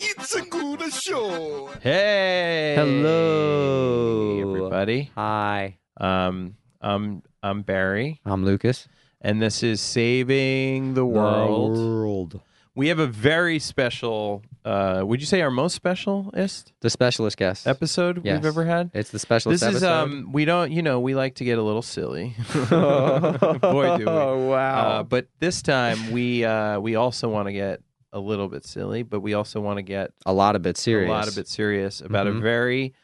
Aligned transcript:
It's 0.00 0.34
a 0.36 0.42
good 0.42 0.92
show. 0.92 1.70
Hey, 1.82 2.74
Hello. 2.76 4.38
everybody. 4.40 5.10
Hi, 5.16 5.78
Um, 5.96 6.54
I'm 6.80 7.22
I'm 7.42 7.62
Barry, 7.62 8.20
I'm 8.24 8.44
Lucas. 8.44 8.86
and 9.20 9.42
this 9.42 9.62
is 9.64 9.80
Saving 9.80 10.94
the 10.94 11.04
World. 11.04 11.76
world. 11.76 12.40
We 12.76 12.88
have 12.88 13.00
a 13.00 13.08
very 13.08 13.58
special. 13.58 14.44
Uh, 14.64 15.02
would 15.04 15.18
you 15.20 15.26
say 15.26 15.40
our 15.42 15.50
most 15.50 15.74
specialist 15.74 16.72
The 16.80 16.90
specialist 16.90 17.36
guest. 17.36 17.66
episode 17.66 18.24
Yes. 18.24 18.36
we've 18.38 18.46
ever 18.46 18.64
had? 18.64 18.90
It's 18.94 19.10
the 19.10 19.18
specialist 19.18 19.64
This 19.64 19.76
is 19.76 19.82
episode. 19.82 20.02
um. 20.02 20.30
We 20.32 20.44
don't. 20.44 20.70
You 20.70 20.82
know, 20.82 21.00
we 21.00 21.16
like 21.16 21.34
to 21.36 21.44
get 21.44 21.58
a 21.58 21.62
little 21.62 21.82
silly. 21.82 22.36
Boy, 22.70 23.96
do 23.98 24.04
we. 24.04 24.06
Oh 24.06 24.46
wow. 24.48 24.78
Uh, 25.00 25.02
but 25.02 25.26
this 25.40 25.60
time 25.60 26.12
we 26.12 26.44
uh, 26.44 26.78
we 26.78 26.94
also 26.94 27.28
want 27.28 27.48
to 27.48 27.52
get 27.52 27.80
a 28.12 28.18
little 28.20 28.48
bit 28.48 28.64
silly, 28.64 29.02
but 29.02 29.20
we 29.20 29.34
also 29.34 29.60
want 29.60 29.76
to 29.78 29.82
get 29.82 30.12
a 30.26 30.32
lot 30.32 30.56
of 30.56 30.62
bit 30.62 30.76
serious. 30.76 31.08
a 31.08 31.12
lot 31.12 31.28
of 31.28 31.34
bit 31.34 31.46
serious 31.48 32.00
about 32.00 32.26
a 32.26 32.30
Mhm. 32.30 32.42
very 32.42 32.94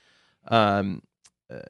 um 0.49 1.03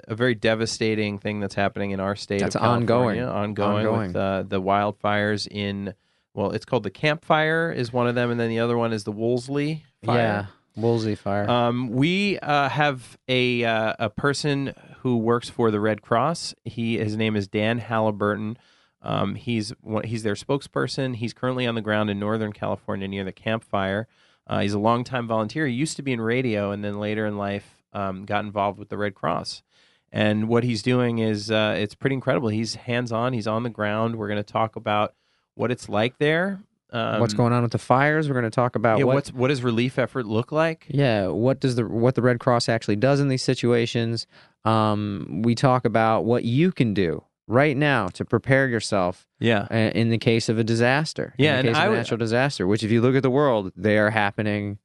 a 0.09 0.15
very 0.15 0.35
devastating 0.35 1.19
thing 1.19 1.41
that's 1.41 1.55
happening 1.57 1.91
in 1.91 2.01
our 2.01 2.15
state 2.17 2.41
That's 2.41 2.55
of 2.55 2.63
California, 2.63 3.25
ongoing. 3.27 3.87
ongoing, 3.87 4.07
with 4.09 4.17
uh, 4.17 4.45
the 4.47 4.61
wildfires 4.63 5.47
in 5.51 5.95
well 6.33 6.53
it's 6.53 6.65
called 6.65 6.85
the 6.85 6.91
Camp 6.91 7.25
Fire 7.25 7.73
is 7.73 7.93
one 7.93 8.07
of 8.07 8.15
them 8.15 8.31
and 8.31 8.39
then 8.39 8.49
the 8.49 8.61
other 8.61 8.79
one 8.79 8.93
is 8.93 9.05
the 9.05 9.13
Woolsey 9.13 9.85
fire. 10.05 10.17
Yeah. 10.19 10.47
Woolsey 10.77 11.15
fire. 11.17 11.49
Um, 11.49 11.91
we 11.91 12.39
uh, 12.41 12.69
have 12.69 13.17
a 13.29 13.65
uh, 13.65 13.95
a 13.99 14.11
person 14.11 14.73
who 15.01 15.19
works 15.19 15.49
for 15.49 15.71
the 15.71 15.79
Red 15.81 16.03
Cross. 16.03 16.55
He 16.65 16.99
his 16.99 17.17
name 17.17 17.37
is 17.37 17.47
Dan 17.47 17.79
Halliburton. 17.79 18.57
Um, 19.05 19.35
he's 19.37 19.73
he's 20.05 20.23
their 20.25 20.35
spokesperson. 20.35 21.15
He's 21.17 21.33
currently 21.33 21.67
on 21.67 21.75
the 21.77 21.83
ground 21.83 22.11
in 22.11 22.19
Northern 22.19 22.53
California 22.53 23.07
near 23.07 23.23
the 23.23 23.33
Camp 23.33 23.63
Fire. 23.63 24.09
Uh, 24.47 24.61
he's 24.61 24.73
a 24.75 24.79
longtime 24.79 25.27
volunteer. 25.29 25.67
He 25.67 25.75
used 25.75 25.97
to 25.97 26.03
be 26.03 26.13
in 26.13 26.21
radio, 26.21 26.71
and 26.71 26.83
then 26.85 26.99
later 26.99 27.27
in 27.27 27.37
life 27.39 27.85
um, 27.93 28.25
got 28.25 28.45
involved 28.45 28.79
with 28.79 28.89
the 28.89 28.97
Red 28.99 29.15
Cross. 29.15 29.63
And 30.11 30.49
what 30.49 30.65
he's 30.65 30.83
doing 30.83 31.19
is 31.19 31.51
uh, 31.51 31.75
it's 31.79 31.95
pretty 31.95 32.15
incredible. 32.15 32.49
He's 32.49 32.75
hands 32.77 33.11
on. 33.13 33.33
He's 33.33 33.47
on 33.47 33.63
the 33.63 33.71
ground. 33.71 34.17
We're 34.17 34.29
going 34.29 34.43
to 34.43 34.53
talk 34.53 34.77
about 34.77 35.15
what 35.55 35.71
it's 35.71 35.89
like 35.89 36.19
there. 36.19 36.61
Um, 36.93 37.21
what's 37.21 37.35
going 37.35 37.53
on 37.53 37.63
with 37.63 37.73
the 37.73 37.79
fires? 37.79 38.29
We're 38.29 38.35
going 38.35 38.45
to 38.45 38.51
talk 38.51 38.77
about 38.77 38.99
Yeah, 38.99 39.05
what. 39.05 39.15
what's 39.17 39.33
what 39.33 39.49
does 39.49 39.63
relief 39.63 39.99
effort 39.99 40.25
look 40.27 40.53
like? 40.53 40.87
yeah, 40.89 41.27
what 41.27 41.59
does 41.61 41.75
the 41.77 41.85
what 41.87 42.15
the 42.15 42.23
Red 42.23 42.39
Cross 42.39 42.69
actually 42.69 42.97
does 42.97 43.19
in 43.21 43.29
these 43.29 43.43
situations? 43.43 44.27
Um, 44.65 45.43
we 45.45 45.55
talk 45.55 45.85
about 45.85 46.25
what 46.25 46.45
you 46.45 46.71
can 46.71 46.95
do 46.95 47.25
right 47.47 47.77
now 47.77 48.09
to 48.09 48.25
prepare 48.25 48.67
yourself 48.69 49.29
Yeah, 49.39 49.67
uh, 49.71 49.75
in 49.75 50.11
the 50.11 50.19
case 50.19 50.49
of 50.49 50.59
a 50.59 50.65
disaster. 50.65 51.35
Yeah, 51.39 51.61
in 51.61 51.67
the 51.67 51.73
case 51.73 51.79
of 51.79 51.85
a 51.85 51.91
would- 51.91 51.97
natural 51.97 52.19
disaster. 52.19 52.67
Which, 52.67 52.83
if 52.83 52.91
you 52.91 53.01
look 53.01 53.15
at 53.15 53.23
the 53.23 53.31
world, 53.31 53.73
they 53.77 53.99
are 53.99 54.11
happening 54.11 54.79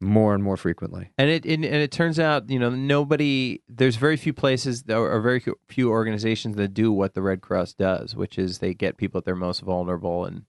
more 0.00 0.32
and 0.32 0.44
more 0.44 0.56
frequently. 0.56 1.10
And 1.18 1.28
it, 1.28 1.44
and, 1.44 1.64
and 1.64 1.74
it 1.74 1.90
turns 1.90 2.20
out, 2.20 2.48
you 2.50 2.58
know, 2.58 2.70
nobody. 2.70 3.62
There's 3.68 3.96
very 3.96 4.16
few 4.16 4.32
places 4.32 4.84
or 4.88 5.20
very 5.20 5.42
few 5.68 5.90
organizations 5.90 6.56
that 6.56 6.68
do 6.72 6.92
what 6.92 7.14
the 7.14 7.22
Red 7.22 7.40
Cross 7.40 7.74
does, 7.74 8.14
which 8.14 8.38
is 8.38 8.58
they 8.58 8.74
get 8.74 8.96
people 8.96 9.18
at 9.18 9.24
their 9.24 9.34
most 9.34 9.60
vulnerable 9.62 10.24
and 10.24 10.44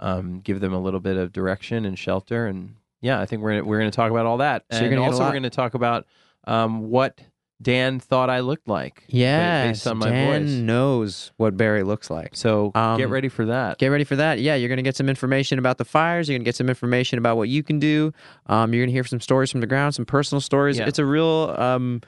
um, 0.00 0.40
give 0.40 0.60
them 0.60 0.74
a 0.74 0.80
little 0.80 1.00
bit 1.00 1.16
of 1.16 1.32
direction 1.32 1.86
and 1.86 1.98
shelter. 1.98 2.46
And 2.46 2.74
yeah, 3.00 3.20
I 3.20 3.24
think 3.26 3.42
we're 3.42 3.64
we're 3.64 3.78
going 3.78 3.90
to 3.90 3.96
talk 3.96 4.10
about 4.10 4.26
all 4.26 4.36
that. 4.38 4.64
So 4.70 4.80
you're 4.80 4.90
and 4.90 5.00
also 5.00 5.20
we're 5.20 5.30
going 5.30 5.44
to 5.44 5.50
talk 5.50 5.72
about 5.72 6.06
um, 6.44 6.90
what 6.90 7.20
Dan 7.62 8.00
thought 8.00 8.30
I 8.30 8.40
looked 8.40 8.68
like. 8.68 9.04
Yeah, 9.08 9.68
based 9.68 9.86
on 9.86 9.98
my 9.98 10.08
Dan 10.08 10.42
voice. 10.46 10.50
knows 10.52 11.32
what 11.36 11.56
Barry 11.56 11.82
looks 11.82 12.08
like. 12.10 12.34
So 12.34 12.72
Um, 12.74 12.96
get 12.96 13.10
ready 13.10 13.28
for 13.28 13.44
that. 13.46 13.78
Get 13.78 13.88
ready 13.88 14.04
for 14.04 14.16
that. 14.16 14.38
Yeah, 14.40 14.54
you're 14.54 14.68
going 14.68 14.78
to 14.78 14.82
get 14.82 14.96
some 14.96 15.08
information 15.08 15.58
about 15.58 15.78
the 15.78 15.84
fires. 15.84 16.28
You're 16.28 16.34
going 16.38 16.44
to 16.44 16.48
get 16.48 16.56
some 16.56 16.68
information 16.68 17.18
about 17.18 17.36
what 17.36 17.48
you 17.48 17.62
can 17.62 17.78
do. 17.78 18.12
Um, 18.46 18.72
you're 18.72 18.80
going 18.82 18.88
to 18.88 18.94
hear 18.94 19.04
some 19.04 19.20
stories 19.20 19.50
from 19.50 19.60
the 19.60 19.66
ground, 19.66 19.94
some 19.94 20.06
personal 20.06 20.40
stories. 20.40 20.78
Yeah. 20.78 20.86
It's 20.86 20.98
a 20.98 21.04
real 21.04 21.54
um, 21.58 22.00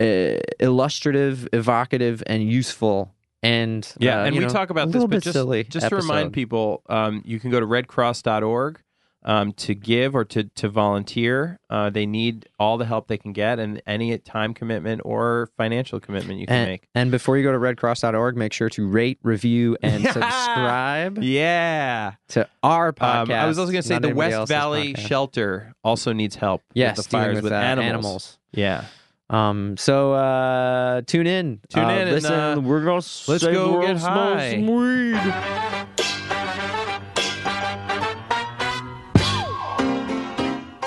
uh, 0.00 0.36
illustrative, 0.60 1.48
evocative, 1.52 2.22
and 2.26 2.42
useful. 2.48 3.12
And 3.42 3.90
Yeah, 3.98 4.20
uh, 4.20 4.24
and 4.26 4.36
we 4.36 4.42
know, 4.42 4.48
talk 4.50 4.70
about 4.70 4.92
this, 4.92 5.02
but 5.04 5.22
just, 5.22 5.32
silly. 5.32 5.64
just 5.64 5.88
to 5.88 5.96
remind 5.96 6.32
people, 6.32 6.82
um, 6.88 7.22
you 7.24 7.40
can 7.40 7.50
go 7.50 7.58
to 7.58 7.66
redcross.org 7.66 8.80
um, 9.22 9.52
to 9.52 9.74
give 9.74 10.14
or 10.14 10.24
to, 10.24 10.44
to 10.44 10.68
volunteer. 10.68 11.58
Uh, 11.68 11.90
they 11.90 12.06
need 12.06 12.48
all 12.58 12.78
the 12.78 12.86
help 12.86 13.06
they 13.08 13.18
can 13.18 13.32
get 13.32 13.58
and 13.58 13.82
any 13.86 14.16
time 14.18 14.54
commitment 14.54 15.02
or 15.04 15.50
financial 15.56 16.00
commitment 16.00 16.38
you 16.40 16.46
can 16.46 16.56
And, 16.56 16.70
make. 16.70 16.88
and 16.94 17.10
before 17.10 17.36
you 17.36 17.44
go 17.44 17.52
to 17.52 17.58
redcross.org, 17.58 18.36
make 18.36 18.52
sure 18.52 18.70
to 18.70 18.86
rate, 18.88 19.18
review, 19.22 19.76
and 19.82 20.02
subscribe 20.12 21.18
Yeah. 21.22 22.12
to 22.28 22.48
our 22.62 22.92
podcast. 22.92 23.22
Um, 23.24 23.30
I 23.32 23.46
was 23.46 23.58
also 23.58 23.72
going 23.72 23.82
to 23.82 23.88
say 23.88 23.94
not 23.94 24.02
the 24.02 24.14
West 24.14 24.48
Valley 24.48 24.94
podcast. 24.94 25.06
Shelter 25.06 25.72
also 25.84 26.12
needs 26.12 26.36
help 26.36 26.62
Yes, 26.74 26.96
with 26.96 27.06
the 27.06 27.10
fires 27.10 27.34
with, 27.36 27.44
with, 27.44 27.52
uh, 27.52 27.56
animals. 27.56 28.38
Yeah. 28.52 28.84
Um, 29.28 29.76
so 29.76 30.12
uh, 30.14 31.02
tune 31.06 31.26
in. 31.28 31.60
Tune 31.68 31.84
Uh, 31.84 31.88
in 31.90 31.98
and, 31.98 32.10
Listen, 32.10 32.32
uh, 32.32 32.60
we're 32.60 32.80
gonna 32.80 32.94
let's 32.96 33.44
go 33.44 33.80
get 33.80 34.00
smoke 34.00 34.10
high. 34.38 34.50
some 34.50 34.66
weed. 34.66 35.76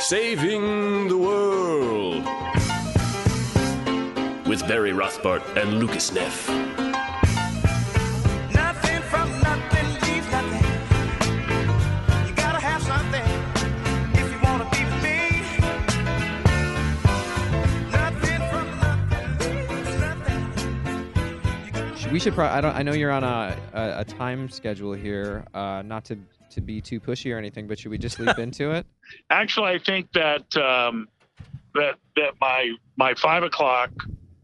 Saving 0.06 1.08
the 1.08 1.18
world. 1.18 2.26
with 4.46 4.68
Barry 4.68 4.92
Rothbart 4.92 5.42
and 5.56 5.80
Lucas 5.80 6.12
Neff. 6.14 6.48
Nothing 8.54 9.02
from 9.04 9.30
nothing 9.42 9.88
leaves 10.04 10.30
nothing. 10.30 10.64
You 12.28 12.34
gotta 12.36 12.60
have 12.60 12.84
something 12.84 13.24
if 14.14 14.32
you 14.32 14.40
wanna 14.44 14.68
be 14.72 14.84
with 14.86 15.02
me. 15.02 15.42
Nothing 17.92 18.42
from 18.52 18.68
nothing 18.80 19.68
leaves 19.70 20.00
nothing. 20.00 20.42
We 22.12 22.20
should 22.20 22.34
probably. 22.36 22.58
I 22.58 22.62
don't. 22.62 22.76
I 22.76 22.84
know 22.84 22.94
you're 22.94 23.12
on 23.12 23.24
a, 23.24 23.58
a, 23.74 24.00
a 24.02 24.06
time 24.06 24.50
schedule 24.50 24.94
here. 24.94 25.46
Uh, 25.54 25.82
not 25.84 26.06
to 26.06 26.18
to 26.54 26.62
be 26.62 26.82
too 26.82 27.00
pushy 27.00 27.34
or 27.34 27.38
anything, 27.38 27.68
but 27.68 27.80
should 27.80 27.92
we 27.92 27.98
just 27.98 28.20
leap 28.20 28.38
into 28.40 28.72
it? 28.72 28.86
actually, 29.30 29.72
I 29.72 29.80
think 29.80 30.12
that 30.14 30.56
um, 30.58 31.08
that 31.76 31.96
that 32.16 32.34
my 32.40 32.72
my 32.98 33.14
five 33.16 33.44
o'clock 33.44 33.92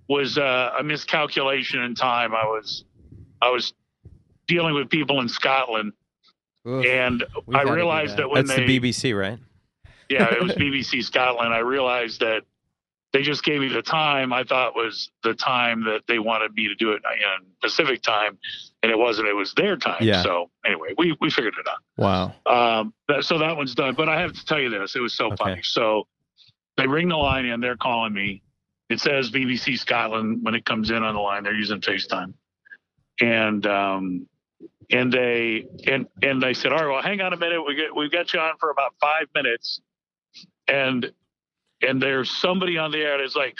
was 0.08 0.38
uh, 0.38 0.74
a 0.80 0.84
miscalculation 0.84 1.81
in 1.81 1.96
time. 1.96 2.34
I 2.34 2.46
was 2.46 2.84
I 3.42 3.50
was 3.50 3.74
dealing 4.47 4.74
with 4.74 4.90
people 4.90 5.22
in 5.22 5.30
Scotland, 5.30 5.94
Oof. 6.68 6.86
and 6.86 7.24
I 7.53 7.59
had 7.59 7.64
to 7.64 7.70
do 7.70 7.74
realized 7.74 8.14
that. 8.14 8.24
that, 8.24 8.30
when 8.30 8.46
That's 8.46 8.59
they 8.59 8.66
the 8.66 8.80
BBC, 8.80 9.18
right? 9.18 9.40
yeah 10.09 10.34
it 10.34 10.41
was 10.41 10.52
BBC 10.56 11.03
Scotland. 11.03 11.53
I 11.53 11.59
realized 11.59 12.20
that 12.22 12.41
they 13.12 13.22
just 13.24 13.44
gave 13.44 13.59
me 13.59 13.68
the 13.70 13.81
time 13.81 14.31
I 14.31 14.44
thought 14.44 14.75
was 14.75 15.09
the 15.24 15.34
time 15.34 15.86
that 15.86 16.02
they 16.08 16.20
wanted 16.20 16.53
me 16.53 16.68
to 16.68 16.75
do 16.75 16.92
it 16.92 17.02
in 17.06 17.47
Pacific 17.62 18.02
time, 18.03 18.38
and 18.84 18.92
it 18.92 18.97
wasn't. 18.97 19.28
It 19.28 19.34
was 19.34 19.53
their 19.56 19.78
time. 19.78 20.02
Yeah. 20.02 20.22
So 20.22 20.52
anyway, 20.66 20.90
we 20.97 21.18
we 21.20 21.30
figured 21.31 21.56
it 21.59 21.68
out. 21.68 21.80
Wow. 21.97 22.81
Um, 22.81 22.94
that, 23.08 23.24
so 23.24 23.40
that 23.40 23.58
one's 23.58 23.74
done. 23.74 23.96
But 23.96 24.09
I 24.09 24.22
have 24.22 24.34
to 24.34 24.46
tell 24.46 24.59
you 24.59 24.70
this: 24.70 24.96
it 24.96 25.00
was 25.00 25.16
so 25.16 25.28
Okay. 25.28 25.36
funny. 25.38 25.62
So 25.64 26.08
they 26.78 26.88
ring 26.88 27.09
the 27.09 27.18
line 27.18 27.46
in. 27.46 27.62
They're 27.62 27.78
calling 27.78 28.14
me. 28.14 28.44
It 28.90 29.00
says 29.00 29.31
BBC 29.31 29.78
Scotland 29.80 30.40
when 30.44 30.56
it 30.56 30.66
comes 30.66 30.90
in 30.91 31.03
on 31.03 31.14
the 31.16 31.20
line. 31.22 31.44
They're 31.44 31.53
using 31.53 31.81
FaceTime, 31.81 32.34
and 33.22 33.66
um, 33.66 34.28
and 34.91 35.12
they 35.12 35.66
and 35.88 36.08
and 36.22 36.41
they 36.41 36.53
said, 36.53 36.74
"All 36.74 36.80
right, 36.80 36.94
well, 36.94 37.02
hang 37.02 37.22
on 37.22 37.34
a 37.34 37.38
minute. 37.38 37.64
We 37.66 37.76
get 37.76 37.96
we've 37.96 38.12
got 38.12 38.34
you 38.34 38.40
on 38.40 38.53
for 38.59 38.70
about 38.70 38.94
five 39.02 39.28
minutes," 39.34 39.81
and 40.68 41.12
and 41.81 42.01
there's 42.01 42.29
somebody 42.29 42.78
on 42.78 42.91
the 42.91 43.00
air 43.00 43.17
that's 43.17 43.35
like. 43.35 43.56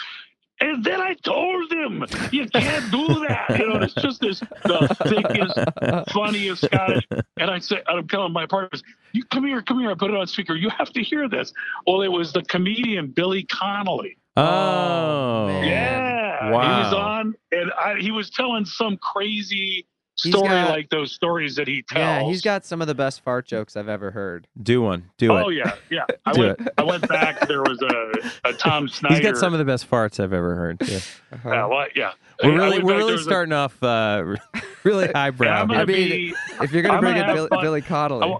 And 0.62 0.84
then 0.84 1.00
I 1.00 1.14
told 1.14 1.72
him 1.72 2.04
you 2.30 2.46
can't 2.50 2.90
do 2.90 3.06
that. 3.26 3.58
You 3.58 3.66
know, 3.66 3.76
it's 3.80 3.94
just 3.94 4.20
this 4.20 4.40
the 4.40 4.94
thickest, 5.06 6.10
funniest 6.12 6.66
Scottish. 6.66 7.06
And 7.38 7.50
I 7.50 7.60
said, 7.60 7.82
I'm 7.86 8.06
telling 8.06 8.34
my 8.34 8.44
partners, 8.44 8.82
you 9.12 9.24
come 9.24 9.46
here, 9.46 9.62
come 9.62 9.80
here. 9.80 9.90
I 9.90 9.94
put 9.94 10.10
it 10.10 10.16
on 10.18 10.26
speaker. 10.26 10.54
You 10.54 10.68
have 10.68 10.92
to 10.92 11.02
hear 11.02 11.30
this. 11.30 11.54
Well, 11.86 12.02
it 12.02 12.08
was 12.08 12.34
the 12.34 12.42
comedian 12.42 13.06
Billy 13.06 13.44
Connolly. 13.44 14.18
Oh. 14.36 14.42
oh 14.44 15.46
man. 15.48 15.64
Yeah, 15.64 16.46
he 16.48 16.82
was 16.84 16.92
on, 16.92 17.34
and 17.52 17.72
I, 17.72 17.94
he 17.98 18.10
was 18.10 18.28
telling 18.28 18.66
some 18.66 18.98
crazy 18.98 19.70
He's 19.76 19.86
story 20.16 20.48
got- 20.48 20.70
like 20.70 20.90
those 20.90 21.12
stories 21.12 21.54
that 21.56 21.66
he 21.68 21.82
tells. 21.82 21.98
Yeah, 22.00 22.22
he's 22.24 22.42
got 22.42 22.64
some 22.64 22.80
of 22.82 22.88
the 22.88 22.94
best 22.94 23.22
fart 23.22 23.46
jokes 23.46 23.76
I've 23.76 23.88
ever 23.88 24.10
heard. 24.10 24.46
Do 24.62 24.82
one. 24.82 25.10
Do 25.18 25.36
it. 25.36 25.42
Oh 25.44 25.48
yeah, 25.48 25.74
yeah. 25.90 26.04
I 26.26 26.32
Do 26.32 26.40
went. 26.40 26.68
I 26.78 26.82
went 26.82 27.08
back. 27.08 27.46
There 27.48 27.62
was 27.62 27.80
a, 27.82 28.48
a 28.48 28.52
Tom 28.52 28.88
Snyder. 28.88 29.14
He's 29.16 29.22
got 29.24 29.36
some 29.36 29.52
of 29.54 29.58
the 29.58 29.64
best 29.64 29.90
farts 29.90 30.20
I've 30.22 30.32
ever 30.32 30.54
heard. 30.54 30.80
Too. 30.80 30.98
Yeah, 31.44 31.66
well, 31.66 31.86
yeah. 31.94 32.12
We're 32.42 32.56
really, 32.56 32.82
we're 32.82 32.96
really 32.96 33.04
there 33.06 33.12
was 33.12 33.20
a- 33.22 33.24
starting 33.24 33.52
off 33.52 33.82
uh, 33.82 34.36
Really, 34.82 35.04
Yeah, 35.06 35.10
highbrow. 35.14 35.48
I'm 35.62 35.68
here. 35.68 35.78
gonna 35.78 35.82
I 35.82 35.84
mean, 35.86 36.08
be. 36.10 36.34
if 36.62 36.72
you're 36.72 36.82
gonna 36.82 36.94
I'm 36.94 37.00
bring 37.00 37.14
gonna 37.16 37.28
in 37.30 37.34
Billy, 37.36 37.48
fun. 37.48 37.60
Billy 37.62 37.82
Connolly, 37.82 38.36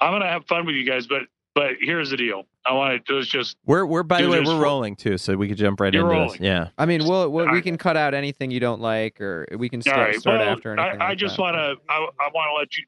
I'm 0.00 0.12
gonna 0.12 0.28
have 0.28 0.46
fun 0.46 0.66
with 0.66 0.74
you 0.74 0.84
guys, 0.84 1.06
but 1.06 1.22
but 1.54 1.72
here's 1.80 2.10
the 2.10 2.16
deal. 2.16 2.44
I 2.66 2.72
want 2.72 3.04
to 3.06 3.22
just 3.22 3.56
We're 3.66 3.84
we're 3.84 4.02
by 4.02 4.22
the 4.22 4.28
way 4.28 4.40
we're 4.40 4.46
for- 4.56 4.60
rolling 4.60 4.96
too, 4.96 5.18
so 5.18 5.36
we 5.36 5.48
could 5.48 5.58
jump 5.58 5.80
right 5.80 5.92
You're 5.92 6.12
into 6.12 6.32
this. 6.32 6.40
Yeah. 6.40 6.68
I 6.78 6.86
mean, 6.86 7.06
we'll, 7.06 7.28
we'll, 7.30 7.50
we 7.50 7.60
can 7.62 7.76
cut 7.76 7.96
out 7.96 8.14
anything 8.14 8.50
you 8.50 8.60
don't 8.60 8.80
like, 8.80 9.20
or 9.20 9.46
we 9.56 9.68
can 9.68 9.82
start, 9.82 9.98
right. 9.98 10.20
start 10.20 10.40
well, 10.40 10.48
after 10.48 10.72
anything. 10.72 11.00
I, 11.00 11.04
I 11.04 11.08
like 11.10 11.18
just 11.18 11.38
want 11.38 11.54
to. 11.54 11.76
I, 11.88 11.96
I 11.96 12.30
want 12.32 12.50
to 12.50 12.54
let 12.58 12.76
you 12.76 12.84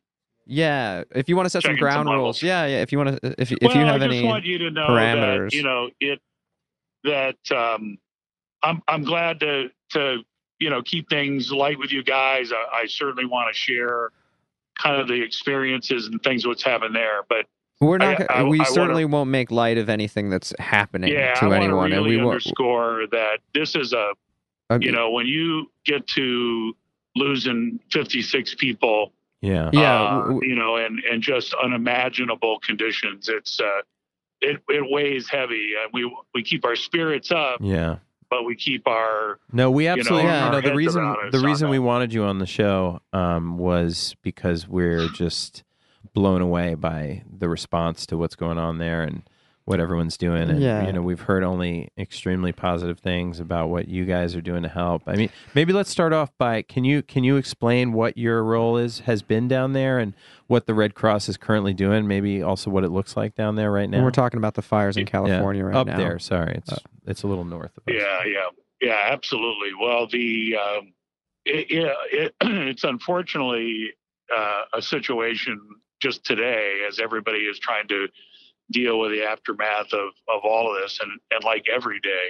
Yeah, 0.46 1.04
if 1.14 1.28
you 1.28 1.36
want 1.36 1.46
to 1.46 1.50
set 1.50 1.62
some 1.62 1.70
Checking 1.72 1.78
some 1.78 2.04
ground 2.04 2.08
rules, 2.08 2.42
yeah, 2.42 2.66
yeah. 2.66 2.80
If 2.82 2.90
you 2.92 2.98
want 2.98 3.20
to, 3.20 3.34
if 3.40 3.52
if 3.52 3.58
well, 3.62 3.76
you 3.76 3.84
have 3.84 4.00
I 4.00 4.04
any, 4.04 4.20
just 4.20 4.26
want 4.26 4.44
you 4.44 4.58
to 4.58 4.70
know 4.70 4.88
parameters. 4.88 5.50
that 5.50 5.56
you 5.56 5.62
know 5.62 5.90
it 6.00 6.20
that 7.04 7.36
um, 7.54 7.98
I'm 8.62 8.82
I'm 8.88 9.04
glad 9.04 9.40
to 9.40 9.68
to 9.90 10.18
you 10.58 10.70
know 10.70 10.80
keep 10.82 11.10
things 11.10 11.52
light 11.52 11.78
with 11.78 11.92
you 11.92 12.02
guys. 12.02 12.50
I, 12.52 12.82
I 12.82 12.86
certainly 12.86 13.26
want 13.26 13.52
to 13.54 13.58
share 13.58 14.10
kind 14.78 15.00
of 15.00 15.08
the 15.08 15.22
experiences 15.22 16.06
and 16.06 16.22
things 16.22 16.46
what's 16.46 16.62
happened 16.62 16.94
there, 16.96 17.22
but 17.28 17.46
we're 17.80 17.98
not. 17.98 18.30
I- 18.30 18.40
I- 18.40 18.42
we 18.44 18.58
I 18.58 18.62
wanna- 18.62 18.70
certainly 18.70 19.04
won't 19.04 19.30
make 19.30 19.50
light 19.50 19.78
of 19.78 19.88
anything 19.88 20.30
that's 20.30 20.52
happening 20.58 21.12
yeah, 21.12 21.34
to 21.34 21.46
I 21.46 21.56
anyone, 21.56 21.90
to 21.90 21.96
and 21.96 22.04
really 22.04 22.16
we 22.16 22.22
won't. 22.22 22.34
underscore 22.34 23.06
that 23.12 23.38
this 23.54 23.74
is 23.74 23.92
a 23.92 24.12
uh, 24.70 24.78
you 24.80 24.92
know 24.92 25.10
when 25.10 25.26
you 25.26 25.70
get 25.84 26.06
to 26.08 26.74
losing 27.14 27.78
56 27.92 28.54
people 28.56 29.12
Yeah. 29.40 29.70
yeah, 29.72 30.02
uh, 30.02 30.08
w- 30.20 30.34
w- 30.34 30.50
you 30.50 30.56
know, 30.56 30.76
and 30.76 31.00
and 31.10 31.22
just 31.22 31.54
unimaginable 31.54 32.58
conditions. 32.60 33.28
It's 33.28 33.60
uh, 33.60 33.82
it 34.40 34.60
it 34.68 34.90
weighs 34.90 35.28
heavy, 35.28 35.72
and 35.82 35.92
we 35.92 36.10
we 36.34 36.42
keep 36.42 36.64
our 36.64 36.76
spirits 36.76 37.30
up, 37.30 37.58
Yeah. 37.62 37.96
but 38.28 38.44
we 38.44 38.54
keep 38.56 38.86
our 38.88 39.38
No, 39.52 39.70
we 39.70 39.86
absolutely. 39.86 40.24
Yeah. 40.26 40.44
You 40.46 40.50
know, 40.50 40.56
our 40.56 40.62
the 40.62 40.74
reason 40.74 41.14
the 41.30 41.38
So, 41.38 41.46
reason 41.46 41.68
we 41.70 41.78
uh, 41.78 41.82
wanted 41.82 42.12
you 42.12 42.24
on 42.24 42.38
the 42.38 42.46
show 42.46 43.00
um, 43.12 43.56
was 43.58 44.16
because 44.22 44.66
we're 44.68 45.08
just 45.08 45.62
blown 46.14 46.40
away 46.42 46.74
by 46.74 47.22
the 47.38 47.48
response 47.48 48.06
to 48.06 48.16
what's 48.18 48.34
going 48.36 48.58
on 48.58 48.78
there 48.78 49.02
and 49.02 49.22
what 49.64 49.80
everyone's 49.80 50.16
doing. 50.16 50.48
And 50.48 50.60
Yeah. 50.60 50.86
you 50.86 50.92
know, 50.92 51.02
we've 51.02 51.20
heard 51.22 51.42
only 51.42 51.88
extremely 51.98 52.52
positive 52.52 53.00
things 53.00 53.40
about 53.40 53.68
what 53.68 53.88
you 53.88 54.04
guys 54.04 54.36
are 54.36 54.40
doing 54.40 54.62
to 54.62 54.68
help. 54.68 55.02
I 55.08 55.16
mean, 55.16 55.28
maybe 55.54 55.72
let's 55.72 55.90
start 55.90 56.12
off 56.12 56.30
by 56.38 56.62
can 56.62 56.84
you 56.84 57.02
can 57.02 57.24
you 57.24 57.36
explain 57.36 57.92
what 57.92 58.16
your 58.16 58.44
role 58.44 58.76
is 58.76 59.00
has 59.00 59.22
been 59.22 59.48
down 59.48 59.72
there 59.72 59.98
and 59.98 60.14
what 60.46 60.66
the 60.66 60.74
Red 60.74 60.94
Cross 60.94 61.28
is 61.28 61.36
currently 61.36 61.74
doing? 61.74 62.06
Maybe 62.06 62.42
also 62.42 62.70
what 62.70 62.84
it 62.84 62.90
looks 62.90 63.16
like 63.16 63.34
down 63.34 63.56
there 63.56 63.72
right 63.72 63.90
now. 63.90 63.96
and 63.96 64.04
we're 64.04 64.12
talking 64.12 64.38
about 64.38 64.54
the 64.54 64.62
fires 64.62 64.96
in 64.96 65.00
Yeah, 65.02 65.10
California 65.10 65.64
right 65.64 65.74
up 65.74 65.88
now. 65.88 65.94
Up 65.94 65.98
there. 65.98 66.18
Sorry, 66.20 66.54
it's 66.58 66.72
it's 67.06 67.22
a 67.24 67.26
little 67.26 67.44
north 67.44 67.76
of 67.76 67.92
us. 67.92 68.00
yeah 68.00 68.22
yeah 68.24 68.48
yeah 68.80 69.08
absolutely. 69.10 69.70
Well, 69.80 70.06
the 70.06 70.56
um, 70.56 70.92
it, 71.44 71.66
yeah 71.70 71.92
it, 72.12 72.34
it's 72.40 72.84
unfortunately 72.84 73.90
uh, 74.32 74.62
a 74.74 74.80
situation 74.82 75.60
just 76.06 76.24
today 76.24 76.82
as 76.86 77.00
everybody 77.00 77.40
is 77.40 77.58
trying 77.58 77.88
to 77.88 78.06
deal 78.70 79.00
with 79.00 79.10
the 79.10 79.24
aftermath 79.24 79.92
of 79.92 80.10
of 80.28 80.42
all 80.44 80.70
of 80.70 80.80
this, 80.80 81.00
and 81.02 81.10
and 81.32 81.42
like 81.42 81.66
every 81.72 81.98
day, 82.00 82.28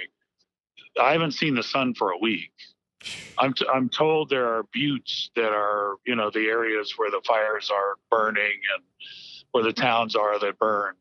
I 0.99 1.11
haven't 1.11 1.31
seen 1.31 1.53
the 1.53 1.63
sun 1.63 1.93
for 1.93 2.11
a 2.11 2.17
week. 2.17 2.51
I'm 3.37 3.53
t- 3.53 3.67
I'm 3.71 3.87
told 3.87 4.29
there 4.29 4.47
are 4.47 4.63
buttes 4.73 5.29
that 5.35 5.51
are 5.51 5.95
you 6.07 6.15
know 6.15 6.31
the 6.31 6.47
areas 6.47 6.93
where 6.97 7.11
the 7.11 7.21
fires 7.25 7.69
are 7.71 7.97
burning 8.09 8.59
and 8.73 8.83
where 9.51 9.63
the 9.63 9.73
towns 9.73 10.15
are 10.15 10.39
that 10.39 10.57
burn, 10.57 10.95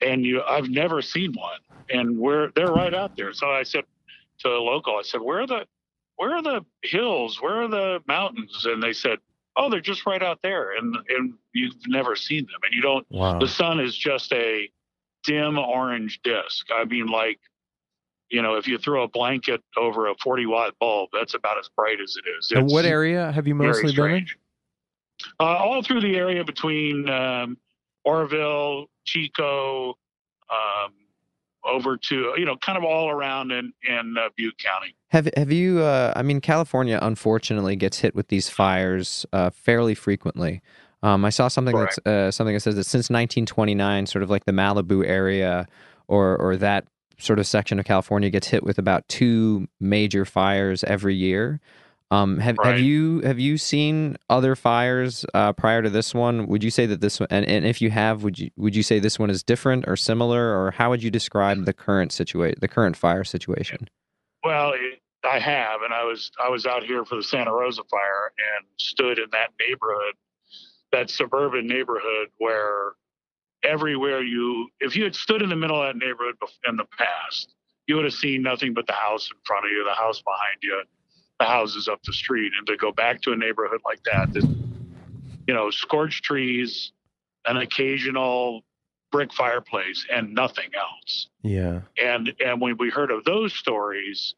and 0.00 0.26
you 0.26 0.42
I've 0.42 0.68
never 0.68 1.00
seen 1.02 1.32
one, 1.34 1.60
and 1.90 2.18
we're 2.18 2.50
they're 2.56 2.72
right 2.72 2.94
out 2.94 3.12
there. 3.16 3.32
So 3.32 3.50
I 3.50 3.62
said 3.62 3.84
to 4.40 4.48
a 4.48 4.58
local, 4.58 4.96
I 4.96 5.02
said, 5.02 5.20
where 5.20 5.42
are 5.42 5.46
the 5.46 5.64
where 6.16 6.34
are 6.34 6.42
the 6.42 6.64
hills? 6.82 7.40
Where 7.40 7.62
are 7.62 7.68
the 7.68 8.00
mountains? 8.08 8.66
And 8.66 8.82
they 8.82 8.92
said, 8.92 9.18
oh, 9.56 9.70
they're 9.70 9.80
just 9.80 10.06
right 10.06 10.22
out 10.22 10.40
there, 10.42 10.76
and 10.76 10.96
and 11.08 11.34
you've 11.52 11.74
never 11.86 12.16
seen 12.16 12.46
them, 12.46 12.60
and 12.62 12.72
you 12.74 12.82
don't 12.82 13.06
Wow. 13.10 13.38
the 13.38 13.48
sun 13.48 13.80
is 13.80 13.96
just 13.96 14.32
a 14.32 14.70
dim 15.24 15.58
orange 15.58 16.20
disk. 16.22 16.66
I 16.74 16.84
mean, 16.84 17.06
like, 17.06 17.40
you 18.30 18.42
know, 18.42 18.54
if 18.54 18.66
you 18.66 18.78
throw 18.78 19.02
a 19.02 19.08
blanket 19.08 19.62
over 19.76 20.08
a 20.08 20.14
40 20.22 20.46
watt 20.46 20.74
bulb, 20.78 21.10
that's 21.12 21.34
about 21.34 21.58
as 21.58 21.68
bright 21.76 22.00
as 22.00 22.16
it 22.16 22.28
is. 22.38 22.50
And 22.52 22.70
what 22.70 22.84
area 22.84 23.30
have 23.32 23.46
you 23.46 23.54
mostly 23.54 23.92
been 23.92 24.10
in? 24.10 24.26
Uh, 25.38 25.44
all 25.44 25.82
through 25.82 26.00
the 26.00 26.16
area 26.16 26.42
between 26.44 27.08
um, 27.10 27.58
Oroville, 28.04 28.86
Chico, 29.04 29.90
um, 30.50 30.94
over 31.64 31.96
to, 31.98 32.34
you 32.38 32.46
know, 32.46 32.56
kind 32.56 32.78
of 32.78 32.84
all 32.84 33.10
around 33.10 33.50
in, 33.50 33.72
in 33.86 34.16
uh, 34.18 34.30
Butte 34.36 34.56
County. 34.58 34.96
Have 35.10 35.28
Have 35.36 35.52
you? 35.52 35.80
Uh, 35.80 36.12
I 36.16 36.22
mean, 36.22 36.40
California 36.40 36.98
unfortunately 37.00 37.76
gets 37.76 37.98
hit 37.98 38.14
with 38.14 38.28
these 38.28 38.48
fires 38.48 39.26
uh, 39.32 39.50
fairly 39.50 39.94
frequently. 39.94 40.62
Um, 41.02 41.24
I 41.24 41.30
saw 41.30 41.48
something 41.48 41.74
Correct. 41.74 41.98
that's 42.04 42.06
uh, 42.06 42.30
something 42.30 42.54
that 42.54 42.60
says 42.60 42.74
that 42.76 42.84
since 42.84 43.10
1929, 43.10 44.06
sort 44.06 44.22
of 44.22 44.30
like 44.30 44.44
the 44.44 44.52
Malibu 44.52 45.06
area, 45.06 45.66
or 46.08 46.36
or 46.36 46.56
that 46.56 46.86
sort 47.18 47.38
of 47.38 47.46
section 47.46 47.78
of 47.78 47.84
California 47.84 48.30
gets 48.30 48.48
hit 48.48 48.62
with 48.62 48.78
about 48.78 49.06
two 49.08 49.68
major 49.80 50.24
fires 50.24 50.84
every 50.84 51.14
year. 51.14 51.60
Um, 52.12 52.38
have 52.38 52.56
have 52.62 52.80
you 52.80 53.20
have 53.20 53.38
you 53.38 53.56
seen 53.56 54.16
other 54.28 54.56
fires 54.56 55.24
uh, 55.34 55.52
prior 55.52 55.82
to 55.82 55.90
this 55.90 56.12
one? 56.14 56.46
Would 56.48 56.64
you 56.64 56.70
say 56.70 56.86
that 56.86 57.00
this 57.00 57.20
one, 57.20 57.28
and, 57.30 57.44
and 57.46 57.64
if 57.64 57.80
you 57.80 57.90
have, 57.90 58.22
would 58.24 58.38
you 58.38 58.50
would 58.56 58.76
you 58.76 58.82
say 58.82 58.98
this 58.98 59.18
one 59.18 59.30
is 59.30 59.42
different 59.42 59.86
or 59.86 59.96
similar, 59.96 60.56
or 60.56 60.72
how 60.72 60.90
would 60.90 61.02
you 61.02 61.10
describe 61.10 61.64
the 61.64 61.72
current 61.72 62.12
situation, 62.12 62.58
the 62.60 62.68
current 62.68 62.96
fire 62.96 63.24
situation? 63.24 63.88
Well, 64.44 64.72
it, 64.72 65.00
I 65.24 65.38
have, 65.38 65.82
and 65.82 65.92
I 65.92 66.04
was 66.04 66.30
I 66.42 66.48
was 66.48 66.66
out 66.66 66.82
here 66.82 67.04
for 67.04 67.16
the 67.16 67.22
Santa 67.22 67.52
Rosa 67.52 67.82
fire 67.90 68.32
and 68.56 68.66
stood 68.78 69.18
in 69.18 69.26
that 69.32 69.50
neighborhood, 69.60 70.14
that 70.92 71.10
suburban 71.10 71.66
neighborhood 71.66 72.28
where 72.38 72.92
everywhere 73.62 74.22
you, 74.22 74.68
if 74.80 74.96
you 74.96 75.04
had 75.04 75.14
stood 75.14 75.42
in 75.42 75.50
the 75.50 75.56
middle 75.56 75.82
of 75.82 75.86
that 75.86 75.98
neighborhood 75.98 76.36
in 76.66 76.76
the 76.76 76.86
past, 76.96 77.54
you 77.86 77.96
would 77.96 78.04
have 78.04 78.14
seen 78.14 78.42
nothing 78.42 78.72
but 78.72 78.86
the 78.86 78.94
house 78.94 79.28
in 79.30 79.36
front 79.44 79.66
of 79.66 79.70
you, 79.70 79.84
the 79.84 79.94
house 79.94 80.22
behind 80.22 80.56
you, 80.62 80.82
the 81.38 81.44
houses 81.44 81.88
up 81.88 82.00
the 82.04 82.12
street, 82.12 82.52
and 82.56 82.66
to 82.66 82.76
go 82.76 82.92
back 82.92 83.20
to 83.22 83.32
a 83.32 83.36
neighborhood 83.36 83.80
like 83.84 84.02
that, 84.04 84.32
that 84.32 84.44
you 85.46 85.54
know, 85.54 85.70
scorched 85.70 86.24
trees, 86.24 86.92
an 87.46 87.56
occasional 87.56 88.62
brick 89.10 89.32
fireplace, 89.32 90.06
and 90.12 90.34
nothing 90.34 90.70
else. 90.74 91.28
Yeah. 91.42 91.80
and 91.96 92.32
and 92.44 92.60
when 92.60 92.76
we 92.78 92.90
heard 92.90 93.10
of 93.10 93.24
those 93.24 93.52
stories 93.54 94.34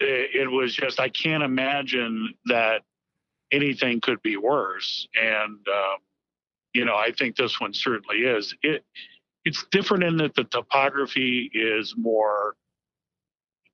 it, 0.00 0.42
it 0.42 0.50
was 0.50 0.74
just 0.74 1.00
i 1.00 1.08
can't 1.08 1.42
imagine 1.42 2.34
that 2.46 2.82
anything 3.50 4.00
could 4.00 4.20
be 4.22 4.36
worse. 4.36 5.08
And 5.20 5.66
um, 5.68 5.98
you 6.74 6.84
know 6.84 6.96
i 6.96 7.10
think 7.12 7.36
this 7.36 7.60
one 7.60 7.72
certainly 7.74 8.18
is. 8.18 8.54
It 8.62 8.84
it's 9.44 9.64
different 9.70 10.04
in 10.04 10.16
that 10.18 10.34
the 10.34 10.44
topography 10.44 11.50
is 11.54 11.94
more 11.96 12.54